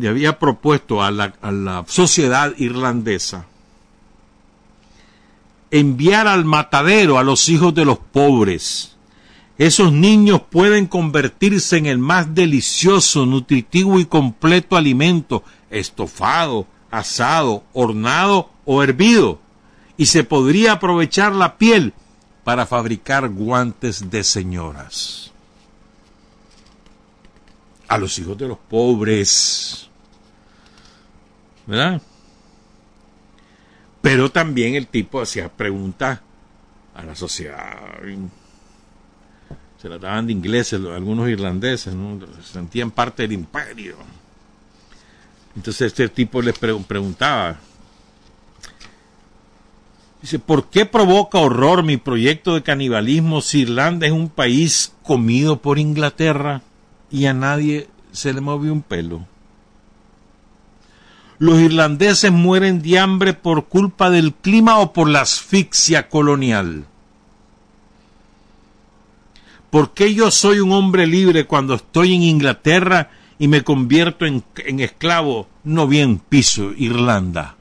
había 0.07 0.39
propuesto 0.39 1.03
a 1.03 1.11
la, 1.11 1.35
a 1.41 1.53
la 1.53 1.85
sociedad 1.87 2.53
irlandesa 2.59 3.47
enviar 5.70 6.29
al 6.29 6.45
matadero 6.45 7.18
a 7.18 7.24
los 7.24 7.49
hijos 7.49 7.74
de 7.74 7.85
los 7.85 7.99
pobres. 7.99 8.97
Esos 9.59 9.93
niños 9.93 10.43
pueden 10.51 10.87
convertirse 10.87 11.77
en 11.79 11.87
el 11.87 11.99
más 11.99 12.35
delicioso, 12.35 13.27
nutritivo 13.27 13.99
y 13.99 14.05
completo 14.05 14.77
alimento, 14.77 15.43
estofado, 15.70 16.66
asado, 16.91 17.64
hornado 17.72 18.51
o 18.64 18.83
hervido, 18.83 19.41
y 19.97 20.07
se 20.07 20.24
podría 20.24 20.72
aprovechar 20.72 21.35
la 21.35 21.57
piel 21.57 21.95
para 22.47 22.64
fabricar 22.64 23.28
guantes 23.28 24.09
de 24.09 24.22
señoras. 24.22 25.32
A 27.88 27.99
los 27.99 28.16
hijos 28.20 28.38
de 28.38 28.47
los 28.47 28.57
pobres. 28.57 29.90
¿Verdad? 31.66 32.01
Pero 34.01 34.30
también 34.30 34.76
el 34.76 34.86
tipo 34.86 35.20
hacía 35.20 35.49
preguntas 35.49 36.20
a 36.94 37.03
la 37.03 37.16
sociedad. 37.16 37.78
Se 39.82 39.88
trataban 39.88 40.28
de 40.28 40.34
ingleses, 40.34 40.80
algunos 40.80 41.28
irlandeses, 41.28 41.97
¿no? 41.97 42.24
se 42.44 42.53
sentían 42.53 42.92
parte 42.92 43.24
del 43.24 43.32
imperio. 43.32 43.97
Entonces 45.57 45.88
este 45.88 46.09
tipo 46.11 46.40
les 46.40 46.57
preguntaba, 46.57 47.59
Dice, 50.27 50.41
¿por 50.41 50.70
qué 50.70 50.87
provoca 50.87 51.39
horror 51.39 51.85
mi 51.85 51.99
proyecto 51.99 52.55
de 52.55 52.64
canibalismo 52.64 53.41
si 53.41 53.61
Irlanda 53.61 54.09
es 54.09 54.12
un 54.12 54.29
país 54.29 54.93
comido 55.05 55.62
por 55.62 55.79
Inglaterra 55.79 56.62
y 57.12 57.27
a 57.27 57.33
nadie 57.33 57.87
se 58.11 58.33
le 58.33 58.41
movió 58.41 58.72
un 58.72 58.83
pelo? 58.83 59.24
Los 61.39 61.61
irlandeses 61.61 62.33
mueren 62.33 62.83
de 62.83 62.99
hambre 62.99 63.35
por 63.35 63.66
culpa 63.66 64.11
del 64.11 64.35
clima 64.35 64.81
o 64.81 64.93
por 64.93 65.09
la 65.09 65.20
asfixia 65.20 66.09
colonial. 66.09 66.87
¿Por 69.70 69.95
qué 69.95 70.12
yo 70.12 70.33
soy 70.33 70.59
un 70.59 70.72
hombre 70.72 71.07
libre 71.07 71.47
cuando 71.47 71.74
estoy 71.74 72.16
en 72.16 72.24
Inglaterra 72.24 73.11
y 73.39 73.47
me 73.47 73.62
convierto 73.62 74.27
en, 74.27 74.43
en 74.57 74.81
esclavo 74.81 75.47
no 75.62 75.87
bien 75.87 76.18
piso 76.18 76.72
Irlanda? 76.77 77.55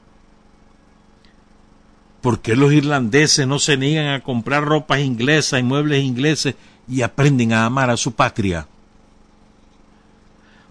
¿Por 2.26 2.40
qué 2.40 2.56
los 2.56 2.72
irlandeses 2.72 3.46
no 3.46 3.60
se 3.60 3.76
niegan 3.76 4.08
a 4.08 4.20
comprar 4.20 4.64
ropas 4.64 4.98
inglesas 4.98 5.60
y 5.60 5.62
muebles 5.62 6.02
ingleses 6.02 6.56
y 6.88 7.02
aprenden 7.02 7.52
a 7.52 7.64
amar 7.64 7.88
a 7.88 7.96
su 7.96 8.16
patria? 8.16 8.66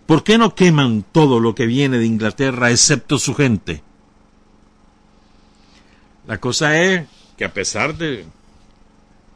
¿Por 0.06 0.26
qué 0.26 0.38
no 0.38 0.54
queman 0.54 1.06
todo 1.14 1.40
lo 1.40 1.56
que 1.56 1.66
viene 1.66 1.98
de 1.98 2.08
Inglaterra 2.08 2.72
excepto 2.72 3.18
su 3.18 3.34
gente? 3.36 3.82
La 6.28 6.42
cosa 6.42 6.78
es 6.78 7.08
que 7.38 7.46
a 7.46 7.54
pesar 7.54 7.96
de, 7.96 8.26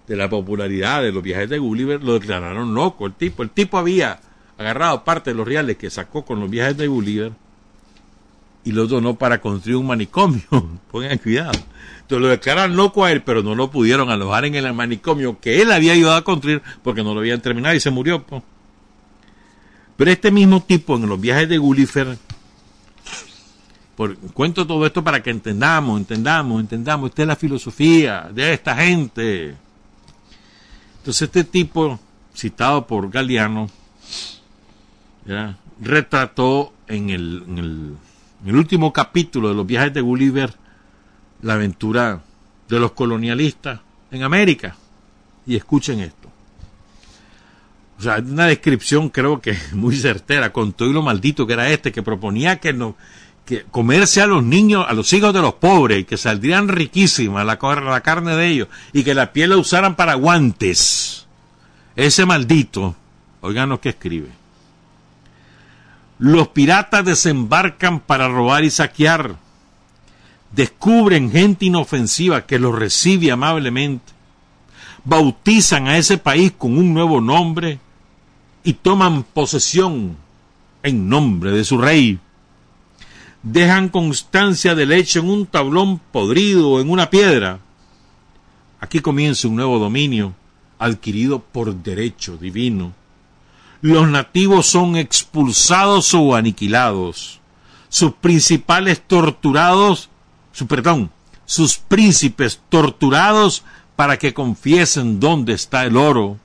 de 0.05 0.15
la 0.17 0.29
popularidad 0.29 1.01
de 1.01 1.13
los 1.13 1.23
viajes 1.23 1.49
de 1.49 1.57
Gulliver, 1.57 2.03
lo 2.03 2.15
declararon 2.15 2.73
loco 2.73 3.05
el 3.05 3.13
tipo. 3.13 3.43
El 3.43 3.49
tipo 3.49 3.77
había 3.77 4.19
agarrado 4.57 5.05
parte 5.05 5.29
de 5.29 5.37
los 5.37 5.47
reales 5.47 5.77
que 5.77 5.89
sacó 5.89 6.25
con 6.25 6.41
los 6.41 6.49
viajes 6.49 6.75
de 6.75 6.87
Gulliver 6.87 7.31
y 8.69 8.71
los 8.71 8.87
donó 8.87 9.15
para 9.15 9.41
construir 9.41 9.77
un 9.77 9.87
manicomio. 9.87 10.43
Pongan 10.91 11.17
cuidado. 11.17 11.53
Entonces 12.01 12.21
lo 12.21 12.27
declaran 12.27 12.75
loco 12.75 13.03
a 13.03 13.11
él, 13.11 13.23
pero 13.23 13.41
no 13.41 13.55
lo 13.55 13.71
pudieron 13.71 14.11
alojar 14.11 14.45
en 14.45 14.53
el 14.53 14.71
manicomio 14.73 15.39
que 15.39 15.59
él 15.59 15.71
había 15.71 15.93
ayudado 15.93 16.17
a 16.17 16.23
construir 16.23 16.61
porque 16.83 17.03
no 17.03 17.15
lo 17.15 17.21
habían 17.21 17.41
terminado 17.41 17.73
y 17.73 17.79
se 17.79 17.89
murió. 17.89 18.23
Pero 19.97 20.11
este 20.11 20.29
mismo 20.29 20.61
tipo 20.61 20.97
en 20.97 21.09
los 21.09 21.19
viajes 21.19 21.49
de 21.49 21.57
Gulliver, 21.57 22.15
por, 23.95 24.15
cuento 24.33 24.67
todo 24.67 24.85
esto 24.85 25.03
para 25.03 25.23
que 25.23 25.31
entendamos, 25.31 25.99
entendamos, 25.99 26.61
entendamos, 26.61 27.09
esta 27.09 27.23
es 27.23 27.27
la 27.27 27.35
filosofía 27.35 28.29
de 28.31 28.53
esta 28.53 28.75
gente. 28.75 29.55
Entonces 30.99 31.23
este 31.23 31.43
tipo, 31.43 31.99
citado 32.35 32.85
por 32.85 33.09
Galeano, 33.09 33.67
retrató 35.81 36.71
en 36.87 37.09
el 37.09 37.97
en 38.43 38.49
el 38.49 38.55
último 38.55 38.93
capítulo 38.93 39.49
de 39.49 39.55
los 39.55 39.67
viajes 39.67 39.93
de 39.93 40.01
Gulliver, 40.01 40.53
la 41.41 41.53
aventura 41.53 42.21
de 42.67 42.79
los 42.79 42.91
colonialistas 42.91 43.79
en 44.11 44.23
América. 44.23 44.75
Y 45.45 45.55
escuchen 45.55 45.99
esto. 45.99 46.29
O 47.97 48.01
sea, 48.01 48.17
una 48.17 48.45
descripción 48.45 49.09
creo 49.09 49.41
que 49.41 49.57
muy 49.73 49.95
certera, 49.95 50.53
con 50.53 50.73
todo 50.73 50.89
y 50.89 50.93
lo 50.93 51.01
maldito 51.01 51.45
que 51.45 51.53
era 51.53 51.69
este, 51.69 51.91
que 51.91 52.01
proponía 52.01 52.59
que, 52.59 52.71
no, 52.71 52.95
que 53.45 53.63
comerse 53.63 54.21
a 54.21 54.27
los 54.27 54.43
niños, 54.43 54.85
a 54.87 54.93
los 54.93 55.11
hijos 55.11 55.33
de 55.33 55.41
los 55.41 55.55
pobres, 55.55 55.99
y 55.99 56.03
que 56.05 56.15
saldrían 56.15 56.69
riquísimas 56.69 57.45
la, 57.45 57.57
la 57.61 58.01
carne 58.01 58.35
de 58.35 58.47
ellos, 58.47 58.67
y 58.93 59.03
que 59.03 59.13
la 59.13 59.33
piel 59.33 59.49
la 59.49 59.57
usaran 59.57 59.95
para 59.95 60.13
guantes. 60.13 61.27
Ese 61.95 62.25
maldito, 62.25 62.95
oigan 63.41 63.69
lo 63.69 63.81
que 63.81 63.89
escribe. 63.89 64.38
Los 66.19 66.49
piratas 66.49 67.05
desembarcan 67.05 68.01
para 68.01 68.27
robar 68.27 68.65
y 68.65 68.69
saquear. 68.69 69.37
Descubren 70.51 71.31
gente 71.31 71.65
inofensiva 71.65 72.45
que 72.45 72.59
los 72.59 72.77
recibe 72.77 73.31
amablemente. 73.31 74.11
Bautizan 75.05 75.87
a 75.87 75.97
ese 75.97 76.17
país 76.17 76.51
con 76.57 76.77
un 76.77 76.93
nuevo 76.93 77.21
nombre 77.21 77.79
y 78.65 78.73
toman 78.73 79.23
posesión 79.23 80.17
en 80.83 81.07
nombre 81.07 81.51
de 81.51 81.63
su 81.63 81.77
rey. 81.77 82.19
Dejan 83.41 83.87
constancia 83.87 84.75
del 84.75 84.91
hecho 84.91 85.21
en 85.21 85.29
un 85.29 85.45
tablón 85.45 85.99
podrido 86.11 86.71
o 86.71 86.81
en 86.81 86.89
una 86.89 87.09
piedra. 87.09 87.59
Aquí 88.81 88.99
comienza 88.99 89.47
un 89.47 89.55
nuevo 89.55 89.79
dominio 89.79 90.33
adquirido 90.79 91.39
por 91.39 91.73
derecho 91.73 92.35
divino 92.35 92.98
los 93.81 94.07
nativos 94.09 94.67
son 94.67 94.95
expulsados 94.95 96.13
o 96.13 96.35
aniquilados. 96.35 97.39
Sus 97.87 98.13
principales 98.13 99.01
torturados, 99.01 100.09
su, 100.51 100.67
perdón, 100.67 101.11
sus 101.45 101.77
príncipes 101.77 102.61
torturados 102.69 103.63
para 103.95 104.17
que 104.17 104.33
confiesen 104.33 105.19
dónde 105.19 105.53
está 105.53 105.85
el 105.85 105.97
oro. 105.97 106.37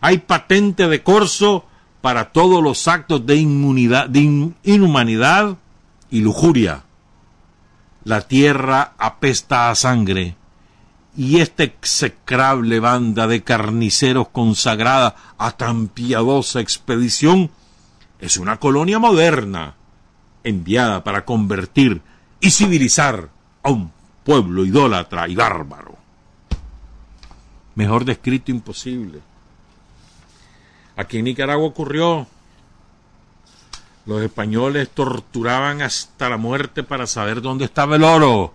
Hay 0.00 0.18
patente 0.18 0.88
de 0.88 1.02
corso 1.02 1.66
para 2.00 2.32
todos 2.32 2.62
los 2.62 2.86
actos 2.88 3.26
de, 3.26 3.36
inmunidad, 3.36 4.08
de 4.08 4.52
inhumanidad 4.62 5.56
y 6.10 6.20
lujuria. 6.20 6.84
La 8.04 8.20
tierra 8.22 8.92
apesta 8.98 9.70
a 9.70 9.74
sangre 9.74 10.36
y 11.16 11.40
esta 11.40 11.62
execrable 11.62 12.80
banda 12.80 13.26
de 13.26 13.42
carniceros 13.42 14.28
consagrada 14.28 15.14
a 15.38 15.52
tan 15.52 15.88
piadosa 15.88 16.60
expedición 16.60 17.50
es 18.18 18.36
una 18.36 18.58
colonia 18.58 18.98
moderna 18.98 19.74
enviada 20.42 21.04
para 21.04 21.24
convertir 21.24 22.02
y 22.40 22.50
civilizar 22.50 23.28
a 23.62 23.70
un 23.70 23.92
pueblo 24.24 24.64
idólatra 24.64 25.28
y 25.28 25.34
bárbaro. 25.34 25.96
Mejor 27.74 28.04
descrito 28.04 28.50
imposible. 28.50 29.20
Aquí 30.96 31.18
en 31.18 31.24
Nicaragua 31.24 31.66
ocurrió. 31.66 32.26
Los 34.06 34.20
españoles 34.22 34.90
torturaban 34.90 35.80
hasta 35.82 36.28
la 36.28 36.36
muerte 36.36 36.82
para 36.82 37.06
saber 37.06 37.40
dónde 37.40 37.64
estaba 37.64 37.96
el 37.96 38.04
oro. 38.04 38.54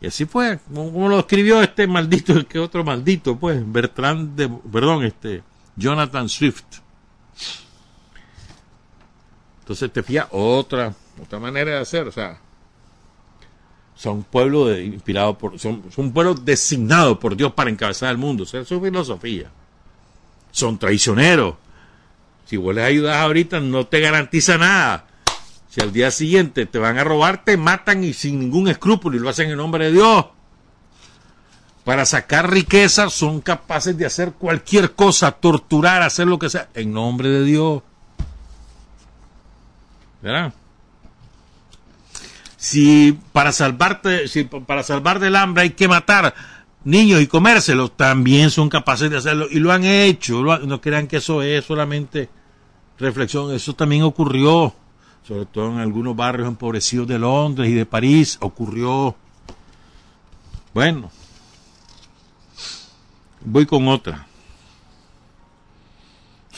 Y 0.00 0.06
así 0.06 0.26
fue, 0.26 0.60
como 0.72 1.08
lo 1.08 1.18
escribió 1.18 1.60
este 1.60 1.86
maldito, 1.86 2.32
el 2.32 2.46
que 2.48 2.58
otro 2.58 2.84
maldito, 2.84 3.36
pues, 3.36 3.60
Bertrand 3.70 4.36
de, 4.36 4.48
perdón, 4.48 5.04
este, 5.04 5.42
Jonathan 5.76 6.28
Swift. 6.28 6.64
Entonces 9.60 9.92
te 9.92 10.02
fía 10.02 10.28
otra, 10.30 10.94
otra 11.20 11.38
manera 11.38 11.72
de 11.72 11.78
hacer, 11.78 12.06
o 12.06 12.12
sea, 12.12 12.40
son 13.94 14.22
pueblos 14.22 14.78
inspirados 14.78 15.36
por, 15.36 15.58
son, 15.58 15.82
son 15.90 16.06
un 16.06 16.12
pueblo 16.12 16.34
designado 16.34 17.18
por 17.18 17.36
Dios 17.36 17.52
para 17.52 17.68
encabezar 17.68 18.10
el 18.10 18.18
mundo, 18.18 18.44
o 18.44 18.46
sea, 18.46 18.64
su 18.64 18.80
filosofía. 18.80 19.50
Son 20.52 20.78
traicioneros. 20.78 21.56
Si 22.46 22.56
vos 22.56 22.74
les 22.74 22.84
ayudas 22.84 23.16
ahorita, 23.16 23.60
no 23.60 23.86
te 23.86 24.00
garantiza 24.00 24.56
nada 24.56 25.07
si 25.68 25.80
al 25.80 25.92
día 25.92 26.10
siguiente 26.10 26.66
te 26.66 26.78
van 26.78 26.98
a 26.98 27.04
robar, 27.04 27.44
te 27.44 27.56
matan 27.56 28.02
y 28.02 28.14
sin 28.14 28.40
ningún 28.40 28.68
escrúpulo 28.68 29.16
y 29.16 29.20
lo 29.20 29.28
hacen 29.28 29.50
en 29.50 29.58
nombre 29.58 29.86
de 29.86 29.92
Dios. 29.92 30.26
Para 31.84 32.04
sacar 32.04 32.50
riqueza 32.50 33.08
son 33.10 33.40
capaces 33.40 33.96
de 33.96 34.06
hacer 34.06 34.32
cualquier 34.32 34.92
cosa, 34.92 35.32
torturar, 35.32 36.02
hacer 36.02 36.26
lo 36.26 36.38
que 36.38 36.50
sea, 36.50 36.68
en 36.74 36.92
nombre 36.92 37.28
de 37.28 37.44
Dios. 37.44 37.82
¿Verdad? 40.22 40.52
Si 42.56 43.18
para 43.32 43.52
salvarte, 43.52 44.26
si 44.26 44.44
para 44.44 44.82
salvar 44.82 45.20
del 45.20 45.36
hambre 45.36 45.62
hay 45.62 45.70
que 45.70 45.86
matar 45.86 46.34
niños 46.82 47.20
y 47.20 47.26
comérselos, 47.26 47.96
también 47.96 48.50
son 48.50 48.68
capaces 48.68 49.10
de 49.10 49.18
hacerlo 49.18 49.46
y 49.50 49.60
lo 49.60 49.70
han 49.70 49.84
hecho. 49.84 50.42
no 50.42 50.80
crean 50.80 51.06
que 51.06 51.18
eso 51.18 51.42
es 51.42 51.64
solamente 51.64 52.28
reflexión, 52.98 53.54
eso 53.54 53.74
también 53.74 54.02
ocurrió 54.02 54.74
sobre 55.28 55.44
todo 55.44 55.72
en 55.72 55.78
algunos 55.78 56.16
barrios 56.16 56.48
empobrecidos 56.48 57.06
de 57.06 57.18
Londres 57.18 57.68
y 57.68 57.74
de 57.74 57.84
París, 57.84 58.38
ocurrió. 58.40 59.14
Bueno, 60.72 61.10
voy 63.42 63.66
con 63.66 63.86
otra. 63.88 64.26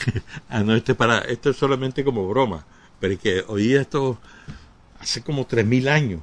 ah, 0.49 0.61
no, 0.61 0.73
este 0.73 0.95
para, 0.95 1.19
esto 1.19 1.49
es 1.49 1.57
solamente 1.57 2.05
como 2.05 2.25
broma, 2.29 2.65
pero 3.01 3.15
es 3.15 3.19
que 3.19 3.43
oí 3.45 3.73
esto 3.73 4.17
hace 5.01 5.21
como 5.21 5.45
tres 5.45 5.65
mil 5.65 5.89
años. 5.89 6.21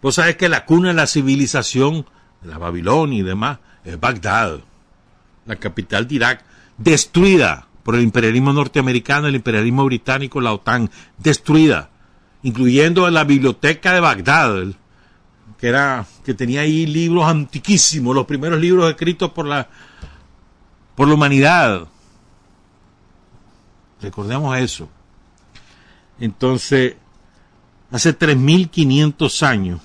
Vos 0.00 0.14
sabés 0.14 0.36
que 0.36 0.48
la 0.48 0.64
cuna 0.64 0.90
de 0.90 0.94
la 0.94 1.08
civilización, 1.08 2.06
la 2.44 2.58
Babilonia 2.58 3.18
y 3.18 3.22
demás, 3.22 3.58
es 3.84 3.98
Bagdad, 3.98 4.60
la 5.46 5.56
capital 5.56 6.06
de 6.06 6.14
Irak, 6.14 6.44
destruida 6.78 7.66
por 7.82 7.94
el 7.94 8.02
imperialismo 8.02 8.52
norteamericano, 8.52 9.26
el 9.26 9.36
imperialismo 9.36 9.84
británico, 9.84 10.40
la 10.40 10.52
OTAN, 10.52 10.90
destruida, 11.18 11.90
incluyendo 12.42 13.08
la 13.10 13.24
biblioteca 13.24 13.92
de 13.92 14.00
Bagdad, 14.00 14.66
que 15.58 15.68
era 15.68 16.06
que 16.24 16.34
tenía 16.34 16.62
ahí 16.62 16.86
libros 16.86 17.24
antiquísimos, 17.24 18.14
los 18.14 18.26
primeros 18.26 18.60
libros 18.60 18.90
escritos 18.90 19.30
por 19.30 19.46
la 19.46 19.68
por 20.94 21.08
la 21.08 21.14
humanidad. 21.14 21.88
Recordemos 24.02 24.56
eso. 24.58 24.88
Entonces, 26.18 26.96
hace 27.90 28.12
3500 28.12 29.42
años, 29.42 29.80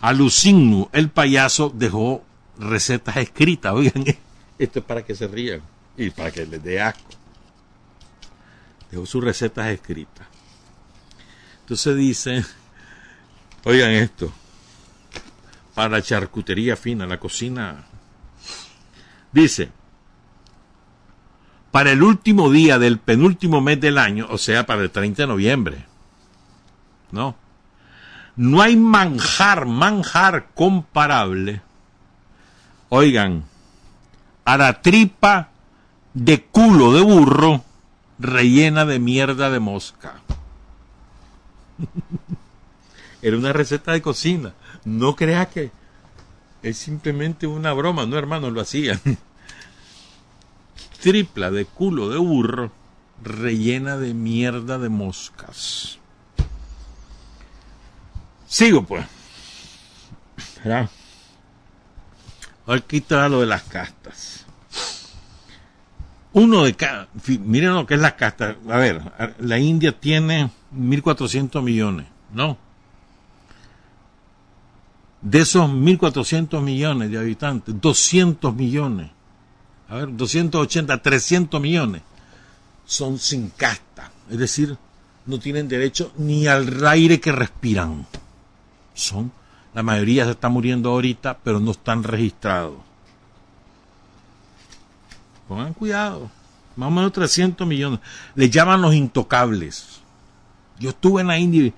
Alucinu, 0.00 0.88
el 0.92 1.10
payaso, 1.10 1.70
dejó 1.74 2.22
recetas 2.58 3.16
escritas. 3.18 3.72
Oigan, 3.74 4.04
esto 4.58 4.78
es 4.78 4.84
para 4.84 5.04
que 5.04 5.14
se 5.14 5.26
rían 5.28 5.62
y 5.96 6.10
para 6.10 6.30
que 6.30 6.46
les 6.46 6.62
dé 6.62 6.80
asco. 6.80 7.10
Dejó 8.90 9.06
sus 9.06 9.24
recetas 9.24 9.68
escritas. 9.68 10.26
Entonces 11.60 11.96
dice, 11.96 12.44
oigan 13.64 13.90
esto, 13.90 14.32
para 15.74 16.02
charcutería 16.02 16.76
fina, 16.76 17.06
la 17.06 17.18
cocina, 17.18 17.84
dice, 19.32 19.70
para 21.70 21.92
el 21.92 22.02
último 22.02 22.50
día 22.50 22.78
del 22.78 22.98
penúltimo 22.98 23.60
mes 23.60 23.80
del 23.80 23.96
año, 23.96 24.26
o 24.28 24.36
sea, 24.36 24.66
para 24.66 24.82
el 24.82 24.90
30 24.90 25.22
de 25.22 25.26
noviembre, 25.26 25.86
¿no? 27.10 27.36
No 28.36 28.60
hay 28.60 28.76
manjar, 28.76 29.64
manjar 29.66 30.48
comparable, 30.54 31.62
oigan, 32.90 33.44
a 34.44 34.56
la 34.56 34.82
tripa 34.82 35.51
de 36.14 36.44
culo 36.44 36.92
de 36.92 37.00
burro 37.00 37.64
rellena 38.18 38.84
de 38.84 38.98
mierda 38.98 39.50
de 39.50 39.60
mosca. 39.60 40.20
Era 43.22 43.36
una 43.36 43.52
receta 43.52 43.92
de 43.92 44.02
cocina. 44.02 44.54
No 44.84 45.14
crea 45.16 45.46
que 45.46 45.70
es 46.62 46.76
simplemente 46.76 47.46
una 47.46 47.72
broma, 47.72 48.06
no 48.06 48.18
hermano, 48.18 48.50
lo 48.50 48.60
hacían. 48.60 49.00
Tripla 51.00 51.50
de 51.50 51.64
culo 51.64 52.08
de 52.08 52.18
burro 52.18 52.72
rellena 53.22 53.96
de 53.96 54.14
mierda 54.14 54.78
de 54.78 54.88
moscas. 54.88 55.98
Sigo 58.46 58.82
pues. 58.82 59.06
Aquí 62.66 62.98
está 62.98 63.28
lo 63.28 63.40
de 63.40 63.46
las 63.46 63.62
castas 63.64 64.41
uno 66.34 66.64
de 66.64 66.74
cada, 66.74 67.08
miren 67.26 67.74
lo 67.74 67.86
que 67.86 67.94
es 67.94 68.00
la 68.00 68.16
casta. 68.16 68.56
A 68.68 68.76
ver, 68.78 69.02
la 69.38 69.58
India 69.58 69.92
tiene 69.92 70.50
1.400 70.74 71.62
millones, 71.62 72.06
¿no? 72.32 72.56
De 75.20 75.40
esos 75.40 75.70
1.400 75.70 76.60
millones 76.62 77.10
de 77.10 77.18
habitantes, 77.18 77.80
200 77.80 78.54
millones, 78.54 79.10
a 79.88 79.96
ver, 79.96 80.16
280, 80.16 81.00
300 81.00 81.60
millones, 81.60 82.02
son 82.84 83.18
sin 83.18 83.50
casta. 83.50 84.10
Es 84.30 84.38
decir, 84.38 84.76
no 85.26 85.38
tienen 85.38 85.68
derecho 85.68 86.12
ni 86.16 86.46
al 86.46 86.84
aire 86.86 87.20
que 87.20 87.30
respiran. 87.30 88.06
Son, 88.94 89.30
la 89.74 89.82
mayoría 89.82 90.24
se 90.24 90.32
está 90.32 90.48
muriendo 90.48 90.90
ahorita, 90.90 91.38
pero 91.44 91.60
no 91.60 91.70
están 91.70 92.02
registrados 92.02 92.91
pongan 95.52 95.74
cuidado. 95.74 96.30
más 96.76 96.88
o 96.88 96.90
menos 96.90 97.12
300 97.12 97.66
millones. 97.66 98.00
Le 98.34 98.48
llaman 98.48 98.80
los 98.80 98.94
intocables. 98.94 100.00
Yo 100.78 100.90
estuve 100.90 101.20
en 101.20 101.26
la 101.26 101.38
India 101.38 101.72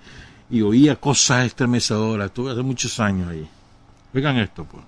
y, 0.49 0.62
oía 0.62 0.95
cosas 0.95 1.47
estremecedoras. 1.47 2.27
Estuve 2.27 2.53
hace 2.53 2.62
muchos 2.62 3.01
años 3.01 3.29
ahí. 3.29 3.49
Oigan 4.14 4.37
esto, 4.37 4.64
pues. 4.64 4.85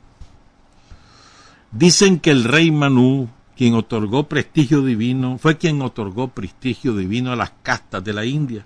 Dicen 1.72 2.20
que 2.20 2.30
el 2.30 2.44
rey 2.44 2.70
Manú, 2.70 3.28
quien 3.56 3.74
otorgó 3.74 4.28
prestigio 4.28 4.82
divino, 4.82 5.36
fue 5.38 5.58
quien 5.58 5.82
otorgó 5.82 6.28
prestigio 6.28 6.94
divino 6.94 7.32
a 7.32 7.36
las 7.36 7.50
castas 7.64 8.04
de 8.04 8.12
la 8.12 8.24
India. 8.24 8.64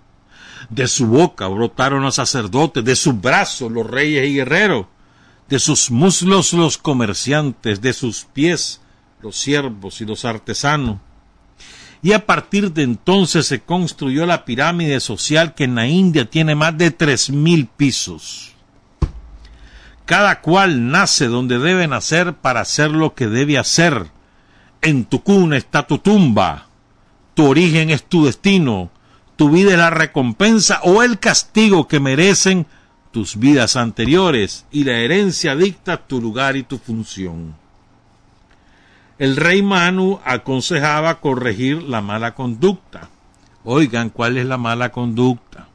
De 0.69 0.87
su 0.87 1.07
boca 1.07 1.49
brotaron 1.49 2.03
los 2.03 2.17
sacerdotes, 2.17 2.85
de 2.85 2.95
sus 2.95 3.19
brazos 3.19 3.73
los 3.73 3.89
reyes 3.89 4.29
y 4.29 4.35
guerreros, 4.35 4.85
de 5.49 5.59
sus 5.59 5.91
muslos 5.91 6.53
los 6.53 6.77
comerciantes, 6.77 7.81
de 7.81 7.95
sus 7.95 8.27
pies 8.27 8.83
los 9.23 9.37
siervos 9.37 10.01
y 10.01 10.05
los 10.05 10.25
artesanos 10.25 10.99
y 12.03 12.13
a 12.13 12.27
partir 12.27 12.73
de 12.73 12.83
entonces 12.83 13.47
se 13.47 13.61
construyó 13.61 14.25
la 14.25 14.45
pirámide 14.45 15.01
social 15.01 15.55
que 15.55 15.65
en 15.65 15.75
la 15.75 15.87
India 15.87 16.25
tiene 16.25 16.55
más 16.55 16.77
de 16.79 16.91
tres 16.91 17.31
mil 17.31 17.67
pisos. 17.67 18.53
Cada 20.07 20.41
cual 20.41 20.91
nace 20.91 21.27
donde 21.27 21.59
debe 21.59 21.87
nacer 21.87 22.35
para 22.35 22.61
hacer 22.61 22.91
lo 22.91 23.15
que 23.15 23.29
debe 23.29 23.59
hacer. 23.59 24.07
En 24.83 25.05
tu 25.05 25.23
cuna 25.23 25.57
está 25.57 25.87
tu 25.87 25.99
tumba. 25.99 26.67
Tu 27.35 27.47
origen 27.47 27.91
es 27.91 28.03
tu 28.05 28.25
destino. 28.25 28.91
Tu 29.37 29.51
vida 29.51 29.73
es 29.73 29.79
la 29.79 29.91
recompensa 29.91 30.81
o 30.83 31.03
el 31.03 31.19
castigo 31.19 31.87
que 31.87 32.01
merecen 32.01 32.67
tus 33.13 33.37
vidas 33.37 33.77
anteriores 33.77 34.67
y 34.71 34.85
la 34.85 34.99
herencia 34.99 35.55
dicta 35.55 35.97
tu 35.97 36.21
lugar 36.21 36.57
y 36.57 36.63
tu 36.63 36.79
función 36.79 37.60
el 39.21 39.37
rey 39.37 39.61
Manu 39.61 40.19
aconsejaba 40.25 41.21
corregir 41.21 41.83
la 41.83 42.01
mala 42.01 42.35
conducta. 42.35 43.11
Oigan, 43.65 44.09
¿cuál 44.09 44.39
es 44.39 44.47
la 44.47 44.57
mala 44.57 44.93
conducta? 44.93 45.69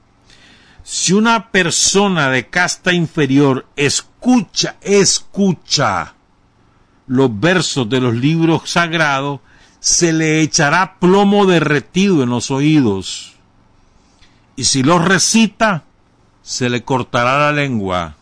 Si 0.82 1.14
una 1.14 1.52
persona 1.52 2.32
de 2.32 2.48
casta 2.48 2.92
inferior 2.92 3.68
escucha, 3.76 4.78
escucha 4.82 6.16
los 7.06 7.40
versos 7.40 7.88
de 7.88 8.02
los 8.02 8.16
libros 8.16 8.68
sagrados, 8.68 9.42
se 9.80 10.12
le 10.12 10.42
echará 10.42 10.96
plomo 11.00 11.46
derretido 11.46 12.24
en 12.24 12.32
los 12.32 12.50
oídos. 12.50 13.36
Y 14.56 14.64
si 14.64 14.82
los 14.82 15.06
recita, 15.06 15.84
se 16.42 16.68
le 16.68 16.84
cortará 16.84 17.38
la 17.38 17.52
lengua. 17.52 18.16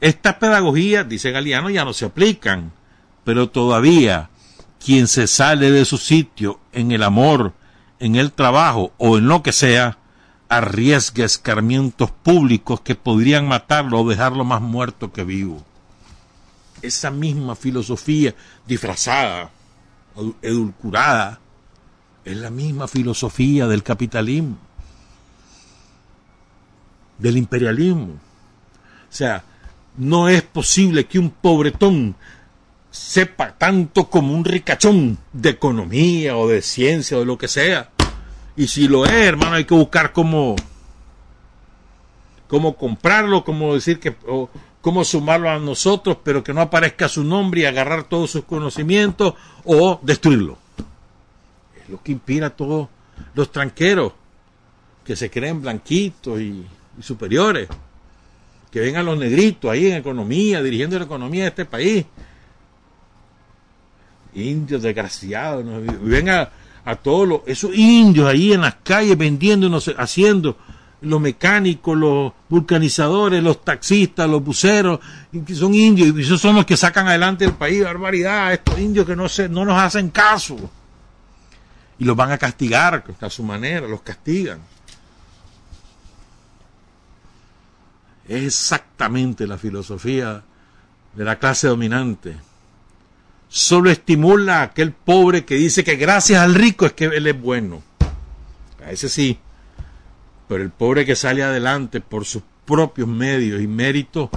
Estas 0.00 0.34
pedagogías, 0.34 1.08
dice 1.08 1.30
Galeano, 1.30 1.70
ya 1.70 1.84
no 1.84 1.92
se 1.92 2.06
aplican 2.06 2.72
pero 3.28 3.50
todavía 3.50 4.30
quien 4.82 5.06
se 5.06 5.26
sale 5.26 5.70
de 5.70 5.84
su 5.84 5.98
sitio 5.98 6.60
en 6.72 6.92
el 6.92 7.02
amor, 7.02 7.52
en 7.98 8.16
el 8.16 8.32
trabajo 8.32 8.94
o 8.96 9.18
en 9.18 9.28
lo 9.28 9.42
que 9.42 9.52
sea, 9.52 9.98
arriesga 10.48 11.26
escarmientos 11.26 12.10
públicos 12.10 12.80
que 12.80 12.94
podrían 12.94 13.46
matarlo 13.46 14.00
o 14.00 14.08
dejarlo 14.08 14.46
más 14.46 14.62
muerto 14.62 15.12
que 15.12 15.24
vivo. 15.24 15.62
Esa 16.80 17.10
misma 17.10 17.54
filosofía 17.54 18.34
disfrazada, 18.66 19.50
edulcorada, 20.40 21.38
es 22.24 22.34
la 22.38 22.48
misma 22.48 22.88
filosofía 22.88 23.66
del 23.66 23.82
capitalismo, 23.82 24.56
del 27.18 27.36
imperialismo. 27.36 28.14
O 28.14 29.12
sea, 29.12 29.44
no 29.98 30.30
es 30.30 30.40
posible 30.40 31.04
que 31.04 31.18
un 31.18 31.28
pobretón 31.28 32.16
sepa 32.98 33.56
tanto 33.56 34.10
como 34.10 34.34
un 34.34 34.44
ricachón 34.44 35.18
de 35.32 35.50
economía 35.50 36.36
o 36.36 36.48
de 36.48 36.60
ciencia 36.60 37.16
o 37.16 37.20
de 37.20 37.26
lo 37.26 37.38
que 37.38 37.48
sea. 37.48 37.90
Y 38.56 38.66
si 38.66 38.88
lo 38.88 39.06
es, 39.06 39.12
hermano, 39.12 39.54
hay 39.54 39.64
que 39.64 39.74
buscar 39.74 40.12
cómo, 40.12 40.56
comprarlo, 42.76 43.44
cómo 43.44 43.74
decir 43.74 44.00
que, 44.00 44.16
o 44.26 44.50
cómo 44.82 45.04
sumarlo 45.04 45.48
a 45.48 45.58
nosotros, 45.58 46.18
pero 46.22 46.42
que 46.42 46.52
no 46.52 46.60
aparezca 46.60 47.08
su 47.08 47.22
nombre 47.24 47.62
y 47.62 47.64
agarrar 47.64 48.04
todos 48.04 48.32
sus 48.32 48.44
conocimientos 48.44 49.34
o 49.64 50.00
destruirlo. 50.02 50.58
Es 51.80 51.88
lo 51.88 52.02
que 52.02 52.12
inspira 52.12 52.48
a 52.48 52.50
todos 52.50 52.88
los 53.34 53.50
tranqueros 53.52 54.12
que 55.04 55.16
se 55.16 55.30
creen 55.30 55.62
blanquitos 55.62 56.40
y, 56.40 56.66
y 56.98 57.02
superiores. 57.02 57.68
Que 58.70 58.80
vengan 58.80 59.06
los 59.06 59.16
negritos 59.16 59.70
ahí 59.70 59.86
en 59.86 59.96
economía, 59.96 60.62
dirigiendo 60.62 60.98
la 60.98 61.06
economía 61.06 61.44
de 61.44 61.48
este 61.48 61.64
país 61.64 62.04
indios 64.38 64.82
desgraciados, 64.82 65.64
¿no? 65.64 65.80
ven 66.02 66.28
a, 66.28 66.50
todos 67.02 67.28
los, 67.28 67.40
esos 67.46 67.74
indios 67.74 68.26
ahí 68.28 68.54
en 68.54 68.62
las 68.62 68.76
calles 68.76 69.18
vendiendo, 69.18 69.78
haciendo, 69.98 70.56
los 71.00 71.20
mecánicos, 71.20 71.96
los 71.96 72.32
vulcanizadores, 72.48 73.42
los 73.42 73.64
taxistas, 73.64 74.28
los 74.28 74.42
buceros, 74.42 74.98
que 75.46 75.54
son 75.54 75.74
indios, 75.74 76.16
y 76.16 76.20
esos 76.22 76.40
son 76.40 76.56
los 76.56 76.66
que 76.66 76.76
sacan 76.76 77.06
adelante 77.06 77.44
el 77.44 77.52
país, 77.52 77.84
barbaridad, 77.84 78.52
estos 78.52 78.78
indios 78.78 79.06
que 79.06 79.14
no, 79.14 79.28
se, 79.28 79.48
no 79.48 79.64
nos 79.64 79.80
hacen 79.80 80.10
caso. 80.10 80.56
Y 81.98 82.04
los 82.04 82.16
van 82.16 82.32
a 82.32 82.38
castigar 82.38 83.04
a 83.20 83.30
su 83.30 83.42
manera, 83.42 83.86
los 83.86 84.02
castigan. 84.02 84.60
Es 88.26 88.44
exactamente 88.44 89.46
la 89.46 89.56
filosofía 89.56 90.42
de 91.14 91.24
la 91.24 91.38
clase 91.38 91.66
dominante 91.66 92.47
solo 93.48 93.90
estimula 93.90 94.60
a 94.60 94.62
aquel 94.62 94.92
pobre 94.92 95.44
que 95.44 95.54
dice 95.54 95.82
que 95.84 95.96
gracias 95.96 96.40
al 96.40 96.54
rico 96.54 96.86
es 96.86 96.92
que 96.92 97.06
él 97.06 97.26
es 97.26 97.40
bueno. 97.40 97.82
A 98.84 98.90
ese 98.90 99.08
sí. 99.08 99.38
Pero 100.46 100.62
el 100.62 100.70
pobre 100.70 101.04
que 101.04 101.16
sale 101.16 101.42
adelante 101.42 102.00
por 102.00 102.24
sus 102.24 102.42
propios 102.64 103.08
medios 103.08 103.60
y 103.60 103.66
méritos 103.66 104.30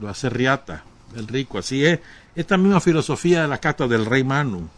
lo 0.00 0.08
hace 0.08 0.28
riata, 0.28 0.84
el 1.16 1.26
rico. 1.26 1.58
Así 1.58 1.84
es 1.84 2.00
esta 2.34 2.56
misma 2.56 2.80
filosofía 2.80 3.42
de 3.42 3.48
la 3.48 3.58
carta 3.58 3.86
del 3.88 4.06
rey 4.06 4.22
Manu. 4.22 4.68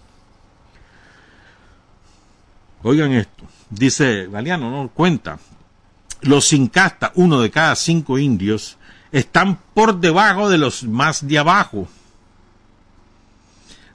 Oigan 2.83 3.13
esto, 3.13 3.45
dice 3.71 4.29
Galeano, 4.31 4.71
no 4.71 4.89
cuenta. 4.91 5.39
Los 6.21 6.47
sin 6.47 6.71
uno 7.15 7.41
de 7.41 7.51
cada 7.51 7.75
cinco 7.77 8.19
indios, 8.19 8.77
están 9.13 9.59
por 9.75 10.01
debajo 10.01 10.49
de 10.49 10.59
los 10.59 10.85
más 10.85 11.27
de 11.27 11.39
abajo 11.39 11.89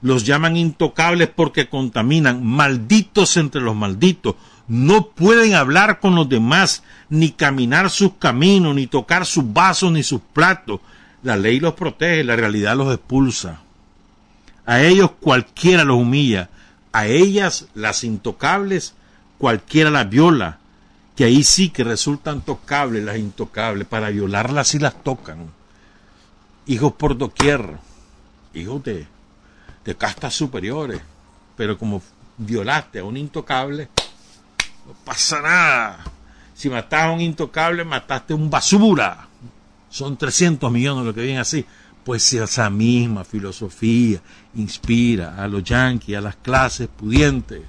los 0.04 0.26
llaman 0.26 0.58
intocables 0.58 1.30
porque 1.30 1.70
contaminan, 1.70 2.46
malditos 2.46 3.38
entre 3.38 3.62
los 3.62 3.76
malditos, 3.76 4.36
no 4.68 5.08
pueden 5.08 5.56
hablar 5.56 6.02
con 6.02 6.14
los 6.14 6.28
demás, 6.28 6.84
ni 7.10 7.32
caminar 7.32 7.90
sus 7.90 8.14
caminos, 8.16 8.76
ni 8.76 8.86
tocar 8.86 9.26
sus 9.26 9.52
vasos, 9.52 9.92
ni 9.92 10.04
sus 10.04 10.22
platos. 10.22 10.82
La 11.24 11.38
ley 11.38 11.62
los 11.62 11.74
protege, 11.74 12.24
la 12.26 12.36
realidad 12.36 12.76
los 12.76 12.94
expulsa. 12.94 13.62
A 14.66 14.82
ellos 14.82 15.12
cualquiera 15.22 15.86
los 15.86 15.98
humilla, 15.98 16.50
a 16.92 17.08
ellas, 17.08 17.68
las 17.74 18.04
intocables, 18.04 18.96
cualquiera 19.38 19.90
las 19.90 20.10
viola, 20.10 20.60
que 21.16 21.24
ahí 21.24 21.44
sí 21.44 21.70
que 21.70 21.86
resultan 21.86 22.42
tocables 22.42 23.06
las 23.06 23.18
intocables, 23.18 23.88
para 23.88 24.10
violarlas 24.10 24.68
si 24.68 24.80
las 24.80 25.02
tocan. 25.02 25.50
Hijos 26.66 26.94
por 26.94 27.18
doquier, 27.18 27.78
hijos 28.54 28.84
de 28.84 29.13
de 29.84 29.96
castas 29.96 30.34
superiores, 30.34 31.02
pero 31.56 31.78
como 31.78 32.02
violaste 32.38 33.00
a 33.00 33.04
un 33.04 33.18
intocable, 33.18 33.90
no 34.86 34.94
pasa 35.06 35.42
nada. 35.42 36.04
Si 36.54 36.70
mataste 36.70 37.08
a 37.08 37.12
un 37.12 37.22
intocable, 37.22 37.84
mataste 37.84 38.34
a 38.34 38.36
un 38.36 38.50
basura. 38.50 39.28
Son 39.90 40.18
300 40.18 40.72
millones 40.72 41.06
lo 41.06 41.14
que 41.14 41.22
viene 41.22 41.40
así. 41.40 41.66
Pues 42.04 42.24
si 42.24 42.38
esa 42.38 42.70
misma 42.70 43.24
filosofía 43.24 44.22
inspira 44.56 45.36
a 45.38 45.48
los 45.48 45.64
yanquis, 45.64 46.18
a 46.18 46.22
las 46.22 46.36
clases 46.36 46.88
pudientes. 46.88 47.62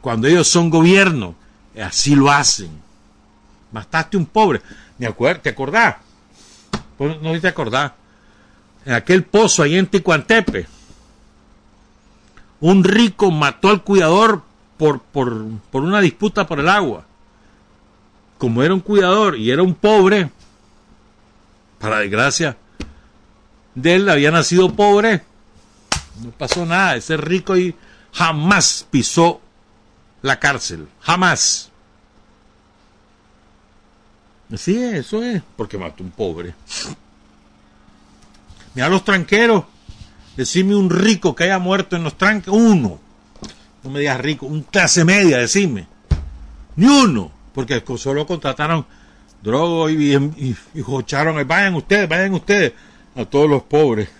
Cuando 0.00 0.28
ellos 0.28 0.48
son 0.48 0.70
gobierno, 0.70 1.34
así 1.82 2.14
lo 2.14 2.30
hacen. 2.30 2.70
Mataste 3.72 4.16
a 4.16 4.20
un 4.20 4.26
pobre. 4.26 4.62
¿te 5.42 5.48
acordás? 5.48 5.96
Pues 6.96 7.20
no 7.20 7.38
te 7.38 7.48
acordás 7.48 7.92
en 8.86 8.94
aquel 8.94 9.24
pozo 9.24 9.62
ahí 9.62 9.76
en 9.76 9.88
Ticuantepe, 9.88 10.66
un 12.60 12.84
rico 12.84 13.30
mató 13.30 13.68
al 13.68 13.82
cuidador 13.82 14.42
por, 14.78 15.02
por, 15.02 15.46
por 15.70 15.82
una 15.82 16.00
disputa 16.00 16.46
por 16.46 16.60
el 16.60 16.68
agua. 16.68 17.04
Como 18.38 18.62
era 18.62 18.72
un 18.72 18.80
cuidador 18.80 19.36
y 19.36 19.50
era 19.50 19.62
un 19.62 19.74
pobre, 19.74 20.30
para 21.78 21.98
desgracia 21.98 22.56
de 23.74 23.94
él 23.94 24.08
había 24.08 24.30
nacido 24.30 24.74
pobre, 24.74 25.22
no 26.22 26.30
pasó 26.30 26.64
nada, 26.64 26.96
ese 26.96 27.16
rico 27.16 27.56
y 27.56 27.74
jamás 28.12 28.86
pisó 28.90 29.40
la 30.22 30.40
cárcel, 30.40 30.88
jamás. 31.00 31.70
Así 34.52 34.82
es, 34.82 34.94
eso 34.94 35.22
es, 35.22 35.42
porque 35.56 35.76
mató 35.76 36.02
un 36.02 36.10
pobre. 36.10 36.54
Mira 38.76 38.88
los 38.88 39.04
tranqueros 39.04 39.64
Decime 40.36 40.76
un 40.76 40.90
rico 40.90 41.34
que 41.34 41.44
haya 41.44 41.58
muerto 41.58 41.96
en 41.96 42.04
los 42.04 42.18
tranques, 42.18 42.52
uno. 42.52 43.00
No 43.82 43.90
me 43.90 44.00
digas 44.00 44.20
rico, 44.20 44.46
un 44.46 44.62
clase 44.62 45.04
media, 45.04 45.38
decime. 45.38 45.88
Ni 46.76 46.86
uno, 46.86 47.32
porque 47.54 47.82
solo 47.96 48.26
contrataron 48.26 48.84
drogo 49.42 49.88
y, 49.88 50.14
y, 50.14 50.56
y, 50.74 50.82
jocharon, 50.82 51.36
vayan 51.48 51.74
ustedes, 51.74 52.08
vayan 52.08 52.34
ustedes, 52.34 52.74
a 53.14 53.24
todos 53.24 53.48
los 53.48 53.62
pobres. 53.62 54.10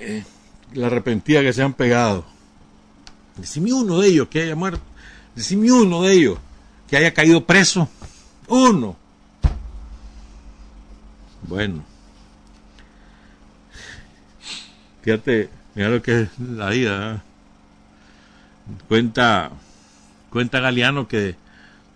Eh, 0.00 0.24
la 0.72 0.88
arrepentida 0.88 1.40
que 1.42 1.52
se 1.52 1.62
han 1.62 1.72
pegado. 1.72 2.24
Decime 3.36 3.72
uno 3.72 4.00
de 4.00 4.08
ellos 4.08 4.28
que 4.28 4.42
haya 4.42 4.56
muerto. 4.56 4.82
Decime 5.36 5.70
uno 5.70 6.02
de 6.02 6.14
ellos 6.14 6.38
que 6.88 6.96
haya 6.96 7.14
caído 7.14 7.44
preso. 7.46 7.88
Uno. 8.48 8.96
Bueno. 11.42 11.95
Fíjate, 15.06 15.48
mira 15.76 15.88
lo 15.88 16.02
que 16.02 16.22
es 16.22 16.38
la 16.40 16.70
vida. 16.70 17.14
¿eh? 17.14 17.18
Cuenta, 18.88 19.52
cuenta 20.30 20.58
Galeano 20.58 21.06
que 21.06 21.36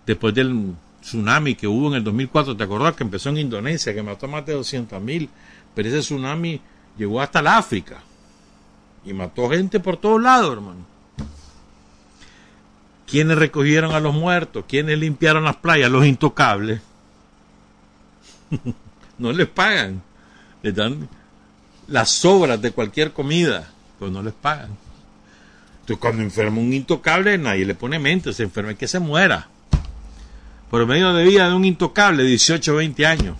después 0.05 0.33
del 0.33 0.75
tsunami 1.01 1.55
que 1.55 1.67
hubo 1.67 1.89
en 1.89 1.95
el 1.95 2.05
2004, 2.05 2.55
¿te 2.55 2.63
acordás 2.63 2.95
que 2.95 3.03
empezó 3.03 3.27
en 3.27 3.39
Indonesia, 3.39 3.93
que 3.93 4.01
mató 4.01 4.29
más 4.29 4.45
de 4.45 4.53
200 4.53 5.01
mil? 5.01 5.29
Pero 5.75 5.89
ese 5.89 5.99
tsunami 5.99 6.61
llegó 6.97 7.19
hasta 7.19 7.39
el 7.39 7.47
África 7.47 8.01
y 9.03 9.11
mató 9.11 9.49
gente 9.49 9.81
por 9.81 9.97
todos 9.97 10.21
lados, 10.21 10.53
hermano. 10.53 10.85
¿Quiénes 13.05 13.37
recogieron 13.37 13.93
a 13.93 13.99
los 13.99 14.13
muertos? 14.13 14.63
¿Quiénes 14.69 14.97
limpiaron 14.97 15.43
las 15.43 15.57
playas? 15.57 15.91
Los 15.91 16.05
intocables. 16.05 16.79
no 19.17 19.33
les 19.33 19.49
pagan. 19.49 20.01
Les 20.63 20.73
dan 20.73 21.09
las 21.87 22.09
sobras 22.09 22.61
de 22.61 22.71
cualquier 22.71 23.11
comida, 23.11 23.69
pues 23.99 24.11
no 24.11 24.21
les 24.23 24.33
pagan. 24.33 24.69
Entonces, 25.81 25.97
cuando 25.97 26.21
enferma 26.21 26.59
un 26.59 26.73
intocable, 26.73 27.37
nadie 27.37 27.65
le 27.65 27.75
pone 27.75 27.99
mente, 27.99 28.33
se 28.33 28.43
enferma 28.43 28.71
y 28.71 28.75
que 28.75 28.87
se 28.87 28.99
muera. 28.99 29.47
Por 30.69 30.85
medio 30.85 31.13
de 31.13 31.25
vida 31.25 31.49
de 31.49 31.55
un 31.55 31.65
intocable, 31.65 32.23
18 32.23 32.71
o 32.71 32.75
20 32.77 33.05
años. 33.05 33.37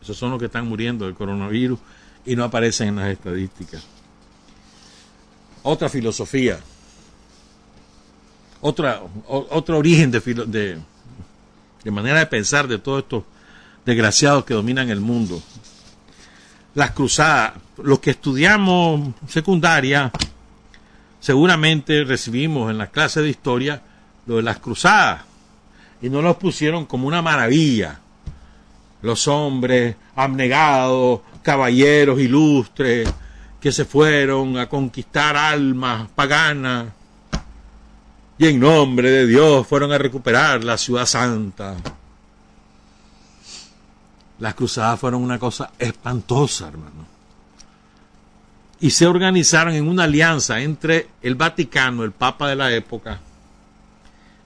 Esos 0.00 0.16
son 0.16 0.30
los 0.30 0.38
que 0.38 0.46
están 0.46 0.66
muriendo 0.66 1.04
del 1.04 1.14
coronavirus 1.14 1.78
y 2.24 2.36
no 2.36 2.44
aparecen 2.44 2.88
en 2.88 2.96
las 2.96 3.10
estadísticas. 3.10 3.82
Otra 5.62 5.88
filosofía, 5.88 6.60
otra, 8.60 9.02
otro 9.26 9.78
origen 9.78 10.10
de, 10.10 10.80
de 11.82 11.90
manera 11.90 12.20
de 12.20 12.26
pensar 12.26 12.68
de 12.68 12.78
todos 12.78 13.02
estos 13.02 13.24
desgraciados 13.84 14.44
que 14.44 14.54
dominan 14.54 14.90
el 14.90 15.00
mundo. 15.00 15.42
Las 16.78 16.92
cruzadas, 16.92 17.54
los 17.82 17.98
que 17.98 18.10
estudiamos 18.10 19.12
secundaria, 19.26 20.12
seguramente 21.18 22.04
recibimos 22.04 22.70
en 22.70 22.78
la 22.78 22.86
clase 22.86 23.20
de 23.20 23.30
historia 23.30 23.82
lo 24.26 24.36
de 24.36 24.42
las 24.42 24.60
cruzadas 24.60 25.22
y 26.00 26.08
no 26.08 26.22
los 26.22 26.36
pusieron 26.36 26.86
como 26.86 27.08
una 27.08 27.20
maravilla. 27.20 27.98
Los 29.02 29.26
hombres 29.26 29.96
abnegados, 30.14 31.22
caballeros 31.42 32.20
ilustres, 32.20 33.12
que 33.60 33.72
se 33.72 33.84
fueron 33.84 34.56
a 34.56 34.68
conquistar 34.68 35.36
almas 35.36 36.08
paganas 36.14 36.92
y 38.38 38.46
en 38.46 38.60
nombre 38.60 39.10
de 39.10 39.26
Dios 39.26 39.66
fueron 39.66 39.90
a 39.90 39.98
recuperar 39.98 40.62
la 40.62 40.78
ciudad 40.78 41.06
santa. 41.06 41.74
Las 44.38 44.54
cruzadas 44.54 45.00
fueron 45.00 45.22
una 45.22 45.38
cosa 45.38 45.72
espantosa, 45.78 46.68
hermano. 46.68 47.06
Y 48.80 48.90
se 48.90 49.06
organizaron 49.06 49.74
en 49.74 49.88
una 49.88 50.04
alianza 50.04 50.60
entre 50.60 51.08
el 51.22 51.34
Vaticano, 51.34 52.04
el 52.04 52.12
Papa 52.12 52.48
de 52.48 52.54
la 52.54 52.72
época, 52.72 53.20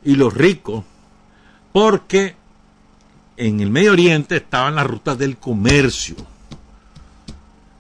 y 0.05 0.15
los 0.15 0.33
ricos, 0.33 0.85
porque 1.73 2.35
en 3.37 3.61
el 3.61 3.71
Medio 3.71 3.93
Oriente 3.93 4.37
estaban 4.37 4.75
las 4.75 4.87
rutas 4.87 5.19
del 5.19 5.37
comercio. 5.37 6.17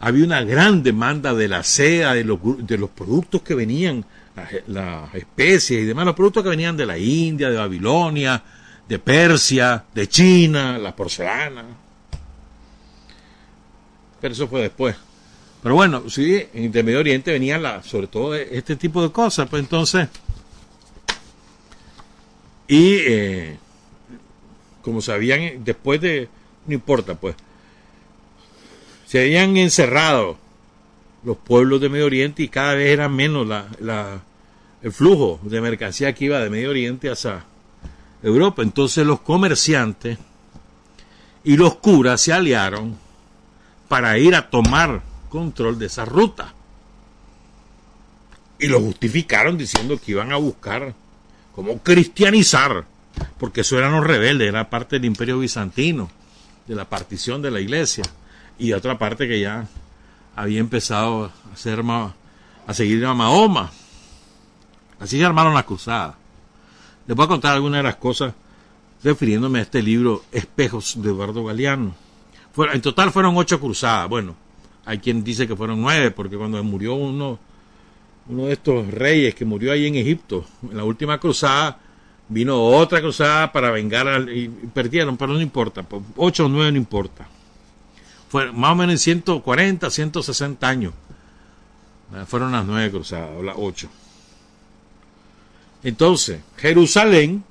Había 0.01 0.25
una 0.25 0.43
gran 0.43 0.83
demanda 0.83 1.33
de 1.33 1.49
la 1.49 1.63
seda, 1.63 2.13
de 2.13 2.25
los, 2.25 2.39
de 2.59 2.77
los 2.77 2.91
productos 2.91 3.41
que 3.41 3.55
venían, 3.55 4.05
las 4.67 5.15
especies 5.15 5.83
y 5.83 5.85
demás, 5.85 6.05
los 6.05 6.15
productos 6.15 6.43
que 6.43 6.51
venían 6.51 6.77
de 6.77 6.87
la 6.87 6.99
India, 6.99 7.49
de 7.49 7.57
Babilonia, 7.57 8.43
de 8.87 8.99
Persia, 8.99 9.85
de 9.95 10.09
China, 10.09 10.77
la 10.77 10.95
porcelana 10.95 11.82
pero 14.23 14.33
eso 14.33 14.47
fue 14.47 14.63
después. 14.63 14.95
Pero 15.63 15.75
bueno, 15.75 16.09
sí, 16.09 16.47
en 16.55 16.75
el 16.75 16.85
Medio 16.85 17.01
Oriente 17.01 17.33
venían 17.33 17.63
la, 17.63 17.83
sobre 17.83 18.07
todo 18.07 18.35
este 18.35 18.77
tipo 18.77 19.03
de 19.03 19.11
cosas, 19.11 19.49
pues 19.49 19.63
entonces, 19.63 20.09
y 22.69 22.95
eh, 23.07 23.59
como 24.81 25.03
sabían, 25.03 25.65
después 25.65 26.01
de, 26.01 26.29
no 26.67 26.75
importa, 26.75 27.17
pues, 27.17 27.35
se 29.07 29.21
habían 29.21 29.57
encerrado 29.57 30.39
los 31.25 31.37
pueblos 31.37 31.81
de 31.81 31.89
Medio 31.89 32.07
Oriente 32.07 32.45
y 32.45 32.49
cada 32.49 32.75
vez 32.75 32.89
era 32.91 33.09
menos 33.09 33.47
la, 33.47 33.67
la, 33.81 34.23
el 34.83 34.93
flujo 34.93 35.41
de 35.43 35.61
mercancía 35.61 36.13
que 36.15 36.27
iba 36.27 36.39
de 36.39 36.49
Medio 36.49 36.71
Oriente 36.71 37.11
hacia 37.11 37.45
Europa. 38.23 38.63
Entonces 38.63 39.05
los 39.05 39.21
comerciantes 39.21 40.19
y 41.45 41.57
los 41.57 41.77
curas 41.77 42.21
se 42.21 42.33
aliaron 42.33 43.02
para 43.93 44.17
ir 44.17 44.35
a 44.35 44.49
tomar 44.49 45.03
control 45.29 45.79
de 45.79 45.85
esa 45.85 46.07
ruta. 46.07 46.55
Y 48.59 48.67
lo 48.67 48.81
justificaron 48.81 49.59
diciendo 49.59 50.01
que 50.03 50.13
iban 50.13 50.33
a 50.33 50.37
buscar 50.37 50.95
cómo 51.55 51.77
cristianizar, 51.83 52.87
porque 53.37 53.61
eso 53.61 53.77
eran 53.77 53.93
los 53.93 54.03
rebeldes, 54.03 54.49
era 54.49 54.71
parte 54.71 54.97
del 54.97 55.05
imperio 55.05 55.41
bizantino, 55.41 56.09
de 56.67 56.75
la 56.75 56.89
partición 56.89 57.43
de 57.43 57.51
la 57.51 57.61
iglesia, 57.61 58.03
y 58.59 58.73
otra 58.73 58.97
parte 58.97 59.29
que 59.29 59.41
ya 59.41 59.69
había 60.37 60.61
empezado 60.61 61.25
a, 61.27 61.53
hacer, 61.53 61.83
a 61.87 62.73
seguir 62.73 63.05
a 63.05 63.13
Mahoma. 63.13 63.73
Así 65.01 65.19
se 65.19 65.25
armaron 65.27 65.53
las 65.53 65.65
cruzadas. 65.65 66.15
Les 67.07 67.15
voy 67.15 67.27
a 67.27 67.29
contar 67.29 67.53
algunas 67.53 67.81
de 67.81 67.89
las 67.91 67.97
cosas 67.97 68.33
refiriéndome 69.05 69.59
a 69.59 69.63
este 69.63 69.83
libro 69.83 70.25
Espejos 70.33 70.95
de 70.97 71.11
Eduardo 71.11 71.45
Galeano 71.45 71.95
en 72.57 72.83
total 72.83 73.11
fueron 73.13 73.37
ocho 73.37 73.59
cruzadas. 73.61 74.09
Bueno, 74.09 74.37
hay 74.85 74.99
quien 74.99 75.25
dice 75.25 75.47
que 75.47 75.57
fueron 75.57 75.81
nueve, 75.81 76.11
porque 76.11 76.37
cuando 76.37 76.63
murió 76.63 76.95
uno, 76.95 77.39
uno 78.29 78.47
de 78.47 78.53
estos 78.53 78.89
reyes 78.89 79.35
que 79.35 79.45
murió 79.45 79.73
ahí 79.73 79.87
en 79.87 79.95
Egipto, 79.95 80.45
en 80.63 80.77
la 80.77 80.85
última 80.85 81.19
cruzada, 81.19 81.79
vino 82.29 82.63
otra 82.63 83.01
cruzada 83.01 83.53
para 83.53 83.71
vengar 83.71 84.09
al, 84.09 84.35
y 84.37 84.49
perdieron, 84.49 85.17
pero 85.17 85.33
no 85.33 85.41
importa, 85.41 85.83
pues, 85.83 86.03
ocho 86.17 86.47
o 86.47 86.49
nueve 86.49 86.73
no 86.73 86.79
importa. 86.79 87.27
Fue 88.29 88.51
más 88.51 88.73
o 88.73 88.75
menos 88.75 88.95
en 88.95 88.99
140, 88.99 89.91
160 89.91 90.69
años. 90.69 90.95
Fueron 92.27 92.53
las 92.53 92.65
nueve 92.67 92.91
cruzadas, 92.91 93.43
las 93.43 93.57
ocho. 93.59 93.89
Entonces, 95.83 96.41
Jerusalén 96.57 97.45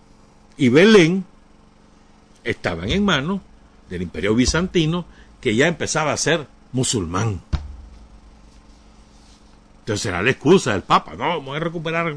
y 0.58 0.70
Belén 0.70 1.26
estaban 2.44 2.90
en 2.90 3.04
manos 3.04 3.42
del 3.92 4.02
imperio 4.02 4.34
bizantino 4.34 5.06
que 5.42 5.56
ya 5.56 5.68
empezaba 5.68 6.14
a 6.14 6.18
ser 6.18 6.48
musulmán. 6.72 7.42
Entonces 9.80 10.06
era 10.06 10.22
la 10.22 10.32
excusa 10.32 10.72
del 10.72 10.84
Papa, 10.84 11.14
no, 11.14 11.28
vamos 11.40 11.58
a 11.58 11.60
recuperar 11.60 12.16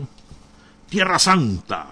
Tierra 0.88 1.18
Santa. 1.18 1.88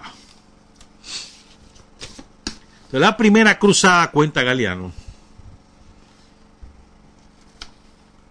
Entonces, 2.85 3.01
la 3.01 3.17
primera 3.17 3.59
cruzada, 3.59 4.11
cuenta 4.11 4.43
Galeano, 4.43 4.91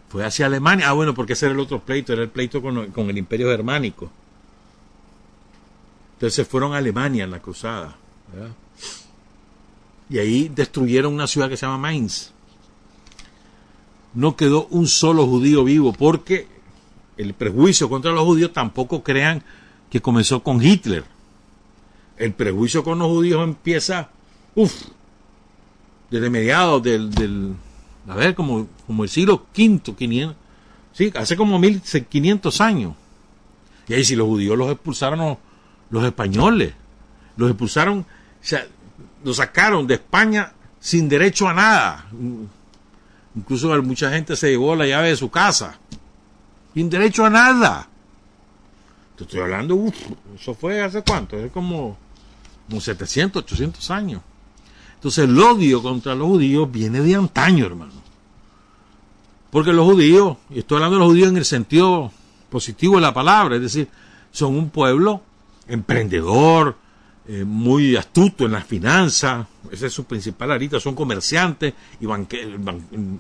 fue 0.09 0.25
hacia 0.25 0.47
Alemania. 0.47 0.89
Ah, 0.89 0.93
bueno, 0.93 1.15
porque 1.15 1.33
ese 1.33 1.47
era 1.47 1.55
el 1.55 1.61
otro 1.61 1.81
pleito, 1.81 2.13
era 2.13 2.23
el 2.23 2.31
pleito 2.31 2.63
con, 2.63 2.93
con 2.93 3.11
el 3.11 3.19
imperio 3.19 3.49
germánico. 3.49 4.11
Entonces 6.15 6.47
fueron 6.47 6.75
a 6.75 6.79
Alemania 6.79 7.25
en 7.25 7.33
la 7.33 7.41
cruzada. 7.41 7.97
¿verdad? 8.33 8.55
Y 10.09 10.19
ahí 10.19 10.49
destruyeron 10.49 11.15
una 11.15 11.27
ciudad 11.27 11.49
que 11.49 11.57
se 11.57 11.67
llama 11.67 11.79
Mainz. 11.79 12.33
No 14.15 14.37
quedó 14.37 14.67
un 14.67 14.87
solo 14.87 15.27
judío 15.27 15.65
vivo 15.65 15.93
porque 15.93 16.47
el 17.17 17.35
prejuicio 17.35 17.89
contra 17.89 18.13
los 18.13 18.25
judíos 18.25 18.53
tampoco 18.53 19.03
crean 19.03 19.43
que 19.91 20.01
comenzó 20.01 20.43
con 20.43 20.63
Hitler. 20.63 21.05
El 22.17 22.33
prejuicio 22.33 22.85
con 22.85 22.99
los 22.99 23.09
judíos 23.09 23.43
empieza, 23.43 24.11
uff, 24.55 24.73
desde 26.11 26.31
mediados 26.31 26.83
del, 26.83 27.11
del, 27.11 27.55
a 28.07 28.15
ver, 28.15 28.35
como, 28.35 28.69
como 28.87 29.05
el 29.05 29.09
siglo 29.09 29.47
V, 29.57 29.95
500, 29.97 30.37
sí, 30.93 31.13
hace 31.15 31.37
como 31.37 31.59
1500 31.59 32.61
años. 32.61 32.95
Y 33.89 33.95
ahí 33.95 34.05
si 34.05 34.15
los 34.15 34.27
judíos 34.27 34.57
los 34.57 34.71
expulsaron 34.71 35.39
los, 35.91 36.05
españoles, 36.05 36.75
los 37.37 37.51
expulsaron, 37.51 38.07
lo 39.25 39.35
sacaron 39.35 39.87
de 39.87 39.95
España 39.95 40.53
sin 40.81 41.09
derecho 41.09 41.49
a 41.49 41.55
nada. 41.55 42.07
Incluso 43.35 43.83
mucha 43.83 44.11
gente 44.11 44.37
se 44.37 44.51
llevó 44.51 44.75
la 44.75 44.87
llave 44.87 45.09
de 45.09 45.17
su 45.17 45.31
casa. 45.31 45.79
sin 46.75 46.91
derecho 46.91 47.25
a 47.25 47.31
nada. 47.31 47.89
Te 49.17 49.25
estoy 49.25 49.41
hablando, 49.41 49.77
uf, 49.77 49.95
eso 50.35 50.55
fue 50.55 50.83
hace 50.83 51.03
cuánto, 51.03 51.37
es 51.37 51.53
como, 51.53 51.97
como 52.69 52.81
700, 52.81 53.43
800 53.43 53.91
años. 53.91 54.23
Entonces 54.95 55.25
el 55.25 55.39
odio 55.39 55.83
contra 55.83 56.15
los 56.15 56.29
judíos 56.29 56.71
viene 56.71 57.01
de 57.01 57.15
antaño, 57.15 57.67
hermano. 57.67 57.93
Porque 59.51 59.73
los 59.73 59.85
judíos, 59.85 60.39
y 60.49 60.61
estoy 60.61 60.77
hablando 60.77 60.97
de 60.97 61.01
los 61.01 61.09
judíos 61.11 61.29
en 61.29 61.37
el 61.37 61.45
sentido 61.45 62.11
positivo 62.49 62.97
de 62.97 63.03
la 63.03 63.13
palabra, 63.13 63.57
es 63.57 63.63
decir, 63.63 63.89
son 64.31 64.57
un 64.57 64.71
pueblo 64.71 65.23
emprendedor, 65.69 66.77
eh, 67.29 67.45
muy 67.45 67.95
astuto 67.95 68.47
en 68.47 68.53
las 68.53 68.65
finanzas, 68.65 69.47
ese 69.71 69.87
es 69.87 69.93
su 69.93 70.05
principal 70.05 70.51
arita, 70.51 70.81
son 70.81 70.95
comerciantes 70.95 71.73
y 72.01 72.07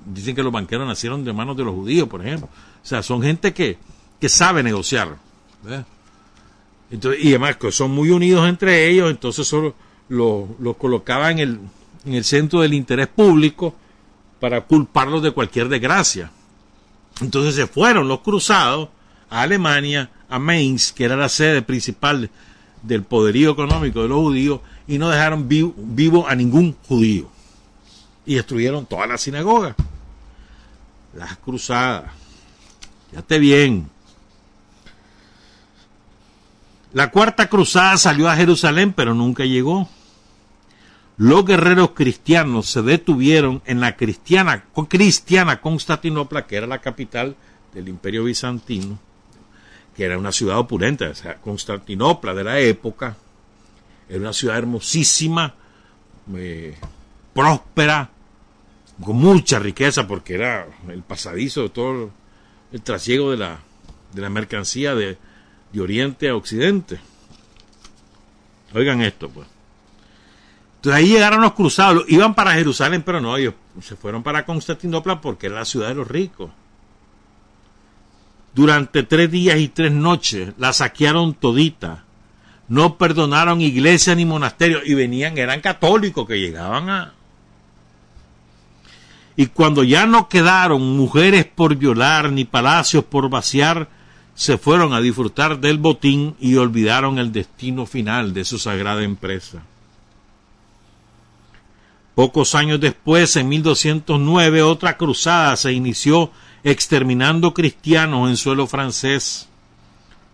dicen 0.07 0.35
que 0.35 0.43
los 0.43 0.53
banqueros 0.53 0.87
nacieron 0.89 1.25
de 1.25 1.33
manos 1.33 1.57
de 1.57 1.65
los 1.65 1.75
judíos, 1.75 2.09
por 2.09 2.21
ejemplo. 2.27 2.49
O 2.83 2.87
sea, 2.87 3.03
son 3.03 3.23
gente 3.23 3.55
que, 3.55 3.79
que 4.21 4.29
sabe 4.29 4.63
negociar. 4.63 5.17
Entonces, 6.91 7.25
y 7.25 7.29
además 7.29 7.57
que 7.57 7.71
son 7.71 7.93
muy 7.93 8.11
unidos 8.11 8.49
entre 8.49 8.89
ellos, 8.89 9.11
entonces 9.11 9.47
solo 9.47 9.75
los 10.09 10.49
lo 10.59 10.75
colocaba 10.75 11.31
en 11.31 11.39
el, 11.39 11.61
en 12.05 12.15
el 12.15 12.25
centro 12.25 12.61
del 12.61 12.75
interés 12.75 13.07
público 13.07 13.75
para 14.41 14.63
culparlos 14.63 15.23
de 15.23 15.31
cualquier 15.31 15.69
desgracia. 15.69 16.33
Entonces 17.21 17.55
se 17.55 17.69
fueron 17.69 18.09
los 18.09 18.21
cruzados 18.21 18.89
a 19.31 19.43
Alemania, 19.43 20.11
a 20.29 20.41
Mainz, 20.41 20.93
que 20.93 21.05
era 21.05 21.17
la 21.17 21.29
sede 21.29 21.63
principal 21.63 22.29
del 22.83 23.05
poderío 23.05 23.51
económico 23.53 24.03
de 24.03 24.09
los 24.09 24.19
judíos, 24.19 24.61
y 24.87 24.99
no 24.99 25.09
dejaron 25.09 25.49
vivo, 25.49 26.27
a 26.29 26.35
ningún 26.35 26.77
judío. 26.87 27.29
Y 28.27 28.35
destruyeron 28.35 28.87
toda 28.87 29.07
la 29.07 29.19
sinagoga. 29.19 29.75
Las 31.15 31.37
cruzadas. 31.39 32.11
Fíjate 33.11 33.39
bien. 33.39 33.91
La 36.93 37.11
cuarta 37.11 37.49
cruzada 37.49 37.97
salió 37.97 38.29
a 38.29 38.37
Jerusalén, 38.37 38.93
pero 38.93 39.15
nunca 39.15 39.45
llegó. 39.45 39.89
Los 41.17 41.45
guerreros 41.45 41.91
cristianos 41.91 42.67
se 42.69 42.83
detuvieron 42.83 43.63
en 43.65 43.81
la 43.81 43.97
cristiana, 43.97 44.65
cristiana 44.89 45.61
Constantinopla, 45.61 46.47
que 46.47 46.57
era 46.57 46.67
la 46.67 46.81
capital 46.81 47.37
del 47.75 47.89
imperio 47.89 48.25
bizantino, 48.25 48.99
que 49.95 50.05
era 50.05 50.19
una 50.19 50.33
ciudad 50.33 50.59
opulenta, 50.59 51.11
o 51.11 51.15
sea, 51.15 51.37
Constantinopla 51.37 52.35
de 52.35 52.45
la 52.45 52.59
época, 52.59 53.17
era 54.09 54.21
una 54.21 54.33
ciudad 54.33 54.59
hermosísima, 54.59 55.55
eh, 56.35 56.77
próspera, 57.35 58.11
con 59.03 59.17
mucha 59.17 59.59
riqueza, 59.59 60.07
porque 60.07 60.35
era 60.35 60.67
el 60.89 61.03
pasadizo 61.03 61.63
de 61.63 61.69
todo 61.71 62.11
el 62.73 62.83
trasiego 62.83 63.31
de 63.31 63.39
la, 63.39 63.61
de 64.13 64.23
la 64.23 64.31
mercancía 64.31 64.95
de, 64.95 65.19
de 65.73 65.81
Oriente 65.81 66.29
a 66.29 66.37
Occidente. 66.37 67.01
Oigan 68.75 69.03
esto, 69.03 69.29
pues. 69.29 69.47
Entonces 70.77 70.99
ahí 70.99 71.09
llegaron 71.09 71.43
los 71.43 71.53
cruzados, 71.53 72.05
iban 72.09 72.35
para 72.35 72.55
Jerusalén, 72.55 73.03
pero 73.03 73.21
no, 73.21 73.37
ellos 73.37 73.55
se 73.81 73.95
fueron 73.95 74.23
para 74.23 74.45
Constantinopla 74.45 75.21
porque 75.21 75.47
era 75.47 75.57
la 75.57 75.65
ciudad 75.65 75.89
de 75.89 75.95
los 75.95 76.09
ricos. 76.09 76.51
Durante 78.55 79.03
tres 79.03 79.31
días 79.31 79.59
y 79.59 79.69
tres 79.69 79.93
noches 79.93 80.53
la 80.59 80.73
saquearon 80.73 81.35
todita. 81.35 82.05
No 82.69 82.97
perdonaron 82.97 83.61
iglesia 83.61 84.15
ni 84.15 84.25
monasterio 84.25 84.81
y 84.85 84.95
venían, 84.95 85.37
eran 85.39 85.61
católicos 85.61 86.27
que 86.27 86.41
llegaban 86.41 86.89
a... 86.89 87.15
Y 89.37 89.47
cuando 89.47 89.83
ya 89.83 90.07
no 90.07 90.29
quedaron 90.29 90.97
mujeres 90.97 91.47
por 91.47 91.75
violar 91.77 92.31
ni 92.31 92.45
palacios 92.45 93.05
por 93.05 93.31
vaciar, 93.31 93.89
se 94.35 94.59
fueron 94.59 94.93
a 94.93 95.01
disfrutar 95.01 95.59
del 95.61 95.79
botín 95.79 96.37
y 96.39 96.57
olvidaron 96.57 97.19
el 97.19 97.33
destino 97.33 97.87
final 97.87 98.35
de 98.35 98.45
su 98.45 98.59
sagrada 98.59 99.03
empresa. 99.03 99.63
Pocos 102.15 102.55
años 102.55 102.79
después, 102.79 103.37
en 103.37 103.49
1209, 103.49 104.63
otra 104.63 104.99
cruzada 104.99 105.57
se 105.57 105.73
inició 105.73 106.31
exterminando 106.65 107.55
cristianos 107.55 108.29
en 108.29 108.37
suelo 108.37 108.67
francés. 108.67 109.49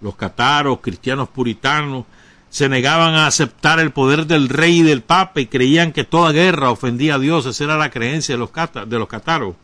Los 0.01 0.15
cataros, 0.17 0.79
cristianos 0.81 1.29
puritanos, 1.29 2.05
se 2.51 2.69
negaban 2.69 3.15
a 3.15 3.27
aceptar 3.27 3.79
el 3.81 3.91
poder 3.91 4.27
del 4.27 4.49
rey 4.49 4.79
y 4.79 4.83
del 4.83 5.03
papa 5.03 5.41
y 5.41 5.47
creían 5.47 5.93
que 5.93 6.05
toda 6.05 6.33
guerra 6.33 6.71
ofendía 6.71 7.17
a 7.17 7.19
Dios. 7.19 7.47
Esa 7.47 7.65
era 7.65 7.77
la 7.77 7.91
creencia 7.91 8.35
de 8.35 8.39
los, 8.39 8.51
de 8.87 8.99
los 8.99 9.09
cataros. 9.09 9.55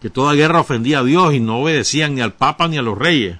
Que 0.00 0.10
toda 0.10 0.34
guerra 0.34 0.60
ofendía 0.60 1.00
a 1.00 1.04
Dios 1.04 1.34
y 1.34 1.40
no 1.40 1.60
obedecían 1.60 2.14
ni 2.14 2.20
al 2.20 2.32
papa 2.32 2.68
ni 2.68 2.78
a 2.78 2.82
los 2.82 2.98
reyes. 2.98 3.38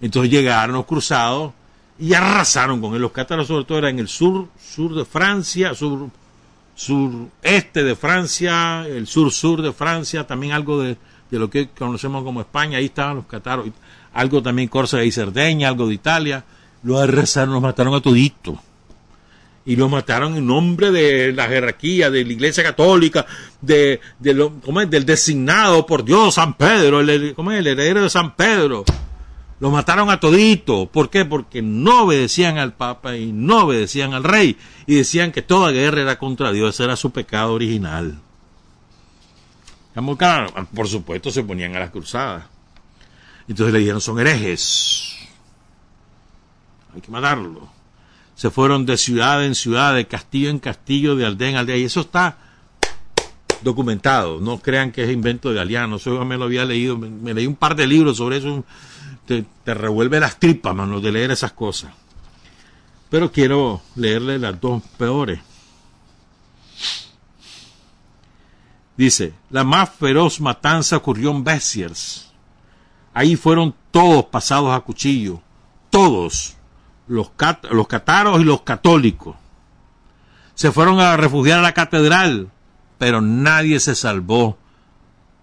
Entonces 0.00 0.30
llegaron 0.30 0.76
los 0.76 0.86
cruzados 0.86 1.52
y 1.98 2.14
arrasaron 2.14 2.80
con 2.80 2.94
él. 2.94 3.02
Los 3.02 3.12
cátaros 3.12 3.48
sobre 3.48 3.64
todo 3.64 3.78
eran 3.78 3.90
en 3.90 3.98
el 4.00 4.08
sur, 4.08 4.48
sur 4.58 4.94
de 4.94 5.04
Francia, 5.04 5.74
sur, 5.74 6.08
sureste 6.74 7.84
de 7.84 7.94
Francia, 7.96 8.86
el 8.86 9.06
sur-sur 9.06 9.60
de 9.60 9.72
Francia, 9.72 10.26
también 10.26 10.54
algo 10.54 10.80
de, 10.80 10.96
lo 11.38 11.48
que 11.48 11.68
conocemos 11.68 12.24
como 12.24 12.40
España, 12.40 12.78
ahí 12.78 12.86
estaban 12.86 13.16
los 13.16 13.26
cataros, 13.26 13.68
algo 14.12 14.42
también 14.42 14.68
Córcega 14.68 15.04
y 15.04 15.12
Cerdeña, 15.12 15.68
algo 15.68 15.86
de 15.86 15.94
Italia, 15.94 16.44
los 16.82 17.00
arrasaron, 17.00 17.54
los 17.54 17.62
mataron 17.62 17.94
a 17.94 18.00
todito. 18.00 18.60
Y 19.66 19.76
los 19.76 19.90
mataron 19.90 20.36
en 20.36 20.46
nombre 20.46 20.90
de 20.90 21.32
la 21.32 21.46
jerarquía, 21.46 22.10
de 22.10 22.24
la 22.24 22.32
Iglesia 22.32 22.64
Católica, 22.64 23.26
de, 23.60 24.00
de 24.18 24.50
¿cómo 24.64 24.80
es? 24.80 24.90
del 24.90 25.04
designado 25.04 25.86
por 25.86 26.04
Dios, 26.04 26.34
San 26.34 26.54
Pedro, 26.54 27.00
el, 27.00 27.34
¿cómo 27.34 27.52
es? 27.52 27.58
el 27.60 27.66
heredero 27.66 28.02
de 28.02 28.10
San 28.10 28.34
Pedro. 28.34 28.84
Lo 29.60 29.70
mataron 29.70 30.08
a 30.08 30.18
todito. 30.18 30.86
¿Por 30.86 31.10
qué? 31.10 31.26
Porque 31.26 31.60
no 31.60 32.04
obedecían 32.04 32.56
al 32.56 32.72
Papa 32.72 33.16
y 33.16 33.30
no 33.30 33.64
obedecían 33.64 34.14
al 34.14 34.24
rey. 34.24 34.56
Y 34.86 34.94
decían 34.94 35.32
que 35.32 35.42
toda 35.42 35.70
guerra 35.70 36.00
era 36.00 36.18
contra 36.18 36.50
Dios. 36.50 36.74
Ese 36.74 36.84
era 36.84 36.96
su 36.96 37.10
pecado 37.10 37.52
original. 37.52 38.18
Por 40.74 40.88
supuesto 40.88 41.30
se 41.30 41.42
ponían 41.42 41.76
a 41.76 41.80
las 41.80 41.90
cruzadas. 41.90 42.44
Entonces 43.48 43.72
le 43.72 43.80
dijeron, 43.80 44.00
son 44.00 44.20
herejes. 44.20 45.16
Hay 46.94 47.00
que 47.00 47.10
matarlo. 47.10 47.68
Se 48.36 48.50
fueron 48.50 48.86
de 48.86 48.96
ciudad 48.96 49.44
en 49.44 49.54
ciudad, 49.54 49.94
de 49.94 50.06
castillo 50.06 50.50
en 50.50 50.58
castillo, 50.58 51.16
de 51.16 51.26
aldea 51.26 51.50
en 51.50 51.56
aldea. 51.56 51.76
Y 51.76 51.84
eso 51.84 52.00
está 52.00 52.38
documentado. 53.62 54.40
No 54.40 54.58
crean 54.58 54.92
que 54.92 55.04
es 55.04 55.10
invento 55.10 55.50
de 55.50 55.56
Galeano. 55.56 55.96
Eso 55.96 56.24
me 56.24 56.36
lo 56.36 56.44
había 56.44 56.64
leído. 56.64 56.96
me 56.96 57.34
leí 57.34 57.46
un 57.46 57.56
par 57.56 57.74
de 57.74 57.86
libros 57.86 58.16
sobre 58.16 58.38
eso 58.38 58.64
te, 59.64 59.74
revuelve 59.74 60.20
las 60.20 60.38
tripas, 60.38 60.74
mano, 60.74 61.00
de 61.00 61.12
leer 61.12 61.30
esas 61.30 61.52
cosas. 61.52 61.92
Pero 63.08 63.30
quiero 63.30 63.80
leerle 63.96 64.38
las 64.38 64.60
dos 64.60 64.82
peores. 64.98 65.40
Dice, 69.00 69.32
la 69.48 69.64
más 69.64 69.88
feroz 69.88 70.42
matanza 70.42 70.98
ocurrió 70.98 71.30
en 71.30 71.42
Bessiers. 71.42 72.30
Ahí 73.14 73.34
fueron 73.34 73.74
todos 73.90 74.26
pasados 74.26 74.74
a 74.76 74.80
cuchillo, 74.80 75.40
todos, 75.88 76.58
los, 77.08 77.30
los 77.70 77.88
cataros 77.88 78.42
y 78.42 78.44
los 78.44 78.60
católicos. 78.60 79.36
Se 80.54 80.70
fueron 80.70 81.00
a 81.00 81.16
refugiar 81.16 81.60
a 81.60 81.62
la 81.62 81.72
catedral, 81.72 82.50
pero 82.98 83.22
nadie 83.22 83.80
se 83.80 83.94
salvó. 83.94 84.58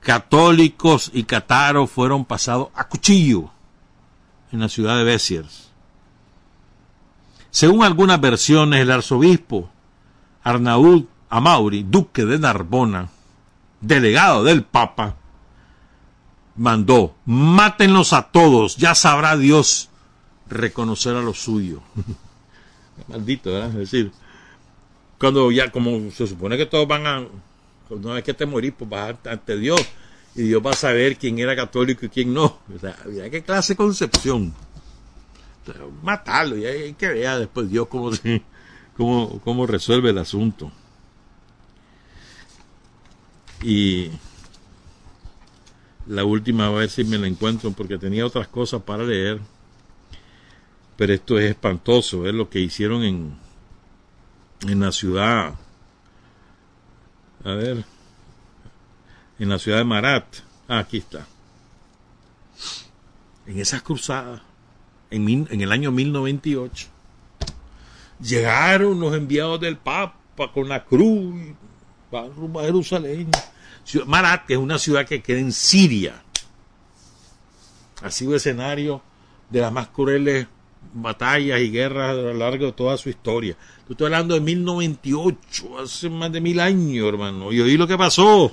Católicos 0.02 1.10
y 1.12 1.24
cataros 1.24 1.90
fueron 1.90 2.26
pasados 2.26 2.68
a 2.76 2.88
cuchillo 2.88 3.50
en 4.52 4.60
la 4.60 4.70
ciudad 4.70 5.00
de 5.00 5.04
Bessiers. 5.04 5.72
Según 7.50 7.84
algunas 7.84 8.22
versiones, 8.22 8.82
el 8.82 8.92
arzobispo 8.92 9.68
Arnaud 10.44 11.06
Amauri, 11.32 11.82
duque 11.82 12.24
de 12.24 12.38
Narbona, 12.38 13.10
delegado 13.82 14.44
del 14.44 14.64
Papa, 14.64 15.16
mandó, 16.56 17.16
mátenlos 17.26 18.14
a 18.14 18.24
todos, 18.32 18.78
ya 18.78 18.96
sabrá 18.96 19.38
Dios 19.38 19.90
reconocer 20.50 21.16
a 21.16 21.22
lo 21.22 21.34
suyo. 21.34 21.82
Maldito, 23.08 23.52
¿verdad? 23.52 23.70
Es 23.70 23.92
decir, 23.92 24.12
cuando 25.20 25.52
ya, 25.52 25.72
como 25.72 26.12
se 26.12 26.28
supone 26.28 26.58
que 26.58 26.66
todos 26.66 26.88
van 26.88 27.08
a, 27.08 27.26
una 27.90 28.14
vez 28.16 28.24
que 28.24 28.34
te 28.34 28.46
morís, 28.46 28.74
pues 28.78 28.90
vas 28.90 29.16
ante 29.26 29.58
Dios 29.58 29.82
y 30.36 30.44
Dios 30.44 30.62
va 30.66 30.72
a 30.72 30.76
saber 30.76 31.18
quién 31.18 31.40
era 31.40 31.56
católico 31.56 32.06
y 32.06 32.10
quién 32.10 32.34
no. 32.34 32.60
O 32.76 32.80
sea, 32.80 32.96
qué 33.30 33.42
clase 33.44 33.74
de 33.74 33.78
concepción. 33.78 34.54
matarlo 36.04 36.58
y 36.58 36.66
hay 36.66 36.94
que 36.94 37.08
ver 37.08 37.40
después 37.40 37.70
Dios 37.70 37.88
cómo, 37.88 38.12
cómo, 38.96 39.42
cómo 39.42 39.66
resuelve 39.68 40.10
el 40.10 40.18
asunto. 40.18 40.72
Y 43.64 44.12
la 46.08 46.24
última 46.24 46.70
vez 46.70 46.94
si 46.94 47.04
me 47.04 47.18
la 47.18 47.28
encuentro 47.28 47.72
porque 47.72 47.98
tenía 47.98 48.26
otras 48.26 48.48
cosas 48.48 48.82
para 48.82 49.04
leer. 49.04 49.40
Pero 50.96 51.14
esto 51.14 51.38
es 51.38 51.50
espantoso, 51.50 52.28
es 52.28 52.34
lo 52.34 52.50
que 52.50 52.60
hicieron 52.60 53.04
en, 53.04 53.38
en 54.68 54.80
la 54.80 54.92
ciudad. 54.92 55.54
A 57.44 57.52
ver 57.52 57.86
en 59.40 59.50
la 59.50 59.60
ciudad 59.60 59.80
de 59.80 59.84
Marat. 59.84 60.26
Ah, 60.68 60.80
aquí 60.80 60.98
está. 60.98 61.28
en 63.46 63.60
esas 63.60 63.82
cruzadas, 63.82 64.42
en, 65.10 65.48
en 65.50 65.62
el 65.62 65.72
año 65.72 65.92
1098, 65.92 66.88
llegaron 68.20 69.00
los 69.00 69.16
enviados 69.16 69.62
del 69.62 69.78
Papa 69.78 70.52
con 70.54 70.68
la 70.68 70.84
cruz, 70.84 71.34
van 72.12 72.34
rumbo 72.36 72.60
a 72.60 72.64
Jerusalén. 72.64 73.30
Marat, 74.06 74.46
que 74.46 74.54
es 74.54 74.60
una 74.60 74.78
ciudad 74.78 75.06
que 75.06 75.22
queda 75.22 75.40
en 75.40 75.52
Siria, 75.52 76.24
ha 78.02 78.12
sido 78.12 78.36
escenario 78.36 79.02
de 79.50 79.62
las 79.62 79.72
más 79.72 79.88
crueles 79.88 80.48
batallas 80.94 81.60
y 81.60 81.72
guerras 81.72 82.12
a 82.12 82.14
lo 82.14 82.34
largo 82.34 82.66
de 82.68 82.72
toda 82.74 82.98
su 82.98 83.10
historia. 83.10 83.56
estoy 83.90 84.06
hablando 84.06 84.36
de 84.36 84.42
1098, 84.42 85.80
hace 85.80 86.10
más 86.10 86.32
de 86.32 86.42
mil 86.42 86.60
años, 86.60 87.08
hermano. 87.08 87.52
Y 87.52 87.62
oí 87.62 87.78
lo 87.78 87.88
que 87.88 87.98
pasó. 87.98 88.52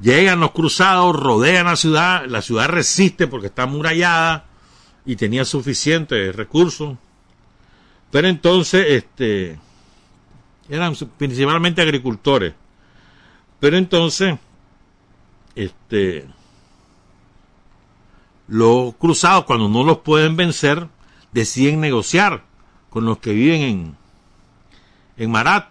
Llegan 0.00 0.40
los 0.40 0.50
cruzados, 0.50 1.16
rodean 1.16 1.66
la 1.66 1.76
ciudad, 1.76 2.26
la 2.26 2.42
ciudad 2.42 2.68
resiste 2.68 3.26
porque 3.26 3.46
está 3.46 3.62
amurallada 3.62 4.44
y 5.06 5.16
tenía 5.16 5.44
suficientes 5.44 6.36
recursos. 6.36 6.98
Pero 8.16 8.28
entonces, 8.28 8.86
este, 8.88 9.58
eran 10.70 10.94
principalmente 11.18 11.82
agricultores. 11.82 12.54
Pero 13.60 13.76
entonces, 13.76 14.38
este, 15.54 16.26
los 18.48 18.94
cruzados, 18.94 19.44
cuando 19.44 19.68
no 19.68 19.84
los 19.84 19.98
pueden 19.98 20.34
vencer, 20.34 20.88
deciden 21.32 21.78
negociar 21.78 22.42
con 22.88 23.04
los 23.04 23.18
que 23.18 23.34
viven 23.34 23.60
en, 23.60 23.96
en 25.18 25.30
Marat. 25.30 25.68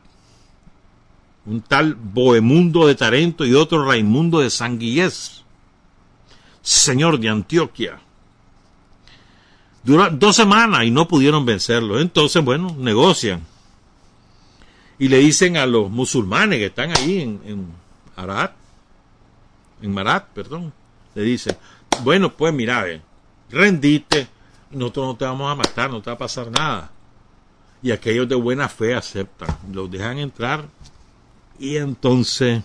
Un 1.48 1.62
tal 1.62 1.96
Bohemundo 1.96 2.86
de 2.86 2.94
Tarento 2.94 3.44
y 3.44 3.56
otro 3.56 3.84
Raimundo 3.84 4.42
de 4.42 4.52
Sanguillés, 4.52 5.44
señor 6.62 7.20
de 7.20 7.30
Antioquia. 7.30 8.05
Dura 9.86 10.10
dos 10.10 10.36
semanas 10.36 10.84
y 10.84 10.92
no 10.92 11.08
pudieron 11.08 11.46
vencerlo. 11.46 12.00
Entonces, 12.00 12.44
bueno, 12.44 12.76
negocian. 12.78 13.42
Y 14.98 15.08
le 15.10 15.20
dicen 15.20 15.58
a 15.58 15.66
los 15.66 15.92
musulmanes 15.92 16.60
que 16.60 16.66
están 16.68 16.92
ahí 16.98 17.22
en, 17.22 17.42
en 17.46 17.86
en 19.82 19.94
Marat, 19.94 20.28
perdón, 20.34 20.74
le 21.14 21.22
dicen, 21.22 21.56
bueno, 22.04 22.32
pues 22.32 22.54
mira, 22.54 22.88
eh, 22.88 23.02
rendiste, 23.50 24.28
nosotros 24.72 25.08
no 25.08 25.16
te 25.16 25.26
vamos 25.26 25.52
a 25.52 25.56
matar, 25.56 25.90
no 25.90 26.02
te 26.02 26.10
va 26.10 26.16
a 26.16 26.18
pasar 26.18 26.50
nada. 26.50 26.92
Y 27.84 27.92
aquellos 27.92 28.28
de 28.28 28.36
buena 28.36 28.70
fe 28.70 28.96
aceptan, 28.96 29.56
los 29.72 29.92
dejan 29.92 30.18
entrar 30.18 30.66
y 31.60 31.78
entonces 31.78 32.64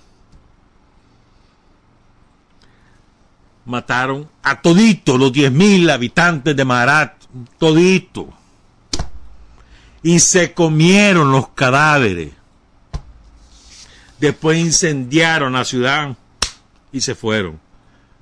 mataron 3.64 4.28
a 4.42 4.60
toditos 4.60 5.18
los 5.18 5.32
diez 5.32 5.52
mil 5.52 5.88
habitantes 5.90 6.56
de 6.56 6.64
Marat, 6.64 7.14
todito. 7.58 8.32
Y 10.02 10.18
se 10.20 10.52
comieron 10.54 11.30
los 11.30 11.48
cadáveres. 11.48 12.32
Después 14.18 14.58
incendiaron 14.58 15.54
la 15.54 15.64
ciudad 15.64 16.16
y 16.92 17.00
se 17.00 17.14
fueron 17.14 17.60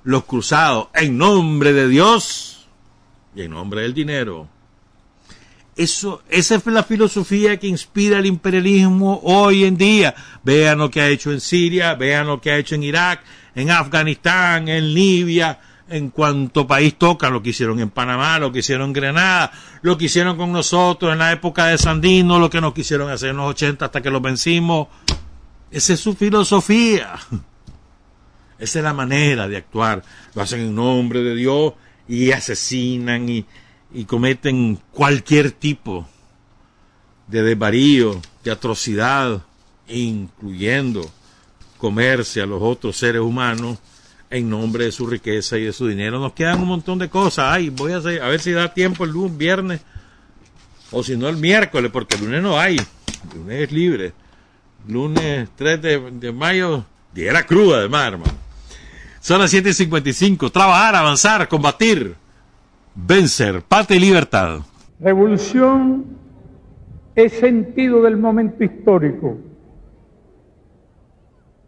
los 0.03 0.25
cruzados 0.25 0.87
en 0.93 1.17
nombre 1.17 1.73
de 1.73 1.87
Dios 1.87 2.67
y 3.35 3.41
en 3.43 3.51
nombre 3.51 3.81
del 3.81 3.93
dinero. 3.93 4.47
Eso, 5.75 6.21
esa 6.29 6.55
es 6.55 6.65
la 6.65 6.83
filosofía 6.83 7.57
que 7.57 7.67
inspira 7.67 8.19
el 8.19 8.25
imperialismo 8.25 9.21
hoy 9.23 9.63
en 9.63 9.77
día. 9.77 10.13
Vean 10.43 10.79
lo 10.79 10.91
que 10.91 10.99
ha 10.99 11.07
hecho 11.07 11.31
en 11.31 11.39
Siria, 11.39 11.95
vean 11.95 12.27
lo 12.27 12.41
que 12.41 12.51
ha 12.51 12.57
hecho 12.57 12.75
en 12.75 12.83
Irak, 12.83 13.23
en 13.59 13.71
Afganistán, 13.71 14.67
en 14.67 14.93
Libia, 14.93 15.59
en 15.89 16.09
cuanto 16.09 16.67
país 16.67 16.95
toca, 16.97 17.29
lo 17.29 17.41
que 17.41 17.49
hicieron 17.49 17.79
en 17.79 17.89
Panamá, 17.89 18.39
lo 18.39 18.51
que 18.51 18.59
hicieron 18.59 18.87
en 18.87 18.93
Granada, 18.93 19.51
lo 19.81 19.97
que 19.97 20.05
hicieron 20.05 20.37
con 20.37 20.51
nosotros 20.51 21.11
en 21.11 21.19
la 21.19 21.31
época 21.31 21.67
de 21.67 21.77
Sandino, 21.77 22.39
lo 22.39 22.49
que 22.49 22.61
nos 22.61 22.73
quisieron 22.73 23.09
hacer 23.09 23.29
en 23.29 23.37
los 23.37 23.49
80 23.49 23.85
hasta 23.85 24.01
que 24.01 24.09
los 24.09 24.21
vencimos. 24.21 24.87
Esa 25.71 25.93
es 25.93 25.99
su 25.99 26.13
filosofía. 26.13 27.13
Esa 28.59 28.79
es 28.79 28.83
la 28.83 28.93
manera 28.93 29.47
de 29.47 29.57
actuar. 29.57 30.03
Lo 30.35 30.41
hacen 30.41 30.59
en 30.59 30.75
nombre 30.75 31.23
de 31.23 31.35
Dios 31.35 31.73
y 32.07 32.31
asesinan 32.31 33.29
y, 33.29 33.45
cometen 34.05 34.79
cualquier 34.91 35.51
tipo 35.51 36.07
de 37.27 37.41
desvarío, 37.41 38.21
de 38.43 38.51
atrocidad, 38.51 39.41
incluyendo 39.87 41.09
comerse 41.79 42.41
a 42.41 42.45
los 42.45 42.61
otros 42.61 42.97
seres 42.97 43.21
humanos 43.21 43.79
en 44.29 44.49
nombre 44.49 44.85
de 44.85 44.91
su 44.91 45.07
riqueza 45.07 45.57
y 45.57 45.63
de 45.63 45.73
su 45.73 45.87
dinero. 45.87 46.19
Nos 46.19 46.33
quedan 46.33 46.61
un 46.61 46.67
montón 46.67 46.99
de 46.99 47.09
cosas. 47.09 47.45
Ay, 47.51 47.69
voy 47.69 47.93
a, 47.93 47.97
a 47.97 48.29
ver 48.29 48.39
si 48.39 48.51
da 48.51 48.71
tiempo 48.73 49.05
el 49.05 49.11
lunes, 49.11 49.37
viernes, 49.37 49.81
o 50.91 51.01
si 51.01 51.17
no 51.17 51.27
el 51.27 51.37
miércoles, 51.37 51.89
porque 51.91 52.15
el 52.15 52.25
lunes 52.25 52.43
no 52.43 52.59
hay. 52.59 52.79
Lunes 53.33 53.61
es 53.61 53.71
libre. 53.71 54.13
Lunes 54.87 55.49
3 55.55 55.81
de, 55.81 56.31
mayo, 56.31 56.83
era 57.15 57.45
cruda 57.45 57.77
además, 57.77 58.07
hermano. 58.07 58.33
Son 59.19 59.39
las 59.39 59.53
7.55. 59.53 60.51
Trabajar, 60.51 60.95
avanzar, 60.95 61.47
combatir, 61.47 62.15
vencer, 62.95 63.61
paz 63.61 63.89
y 63.91 63.99
libertad. 63.99 64.59
Revolución 64.99 66.05
es 67.15 67.33
sentido 67.33 68.01
del 68.01 68.17
momento 68.17 68.63
histórico. 68.63 69.37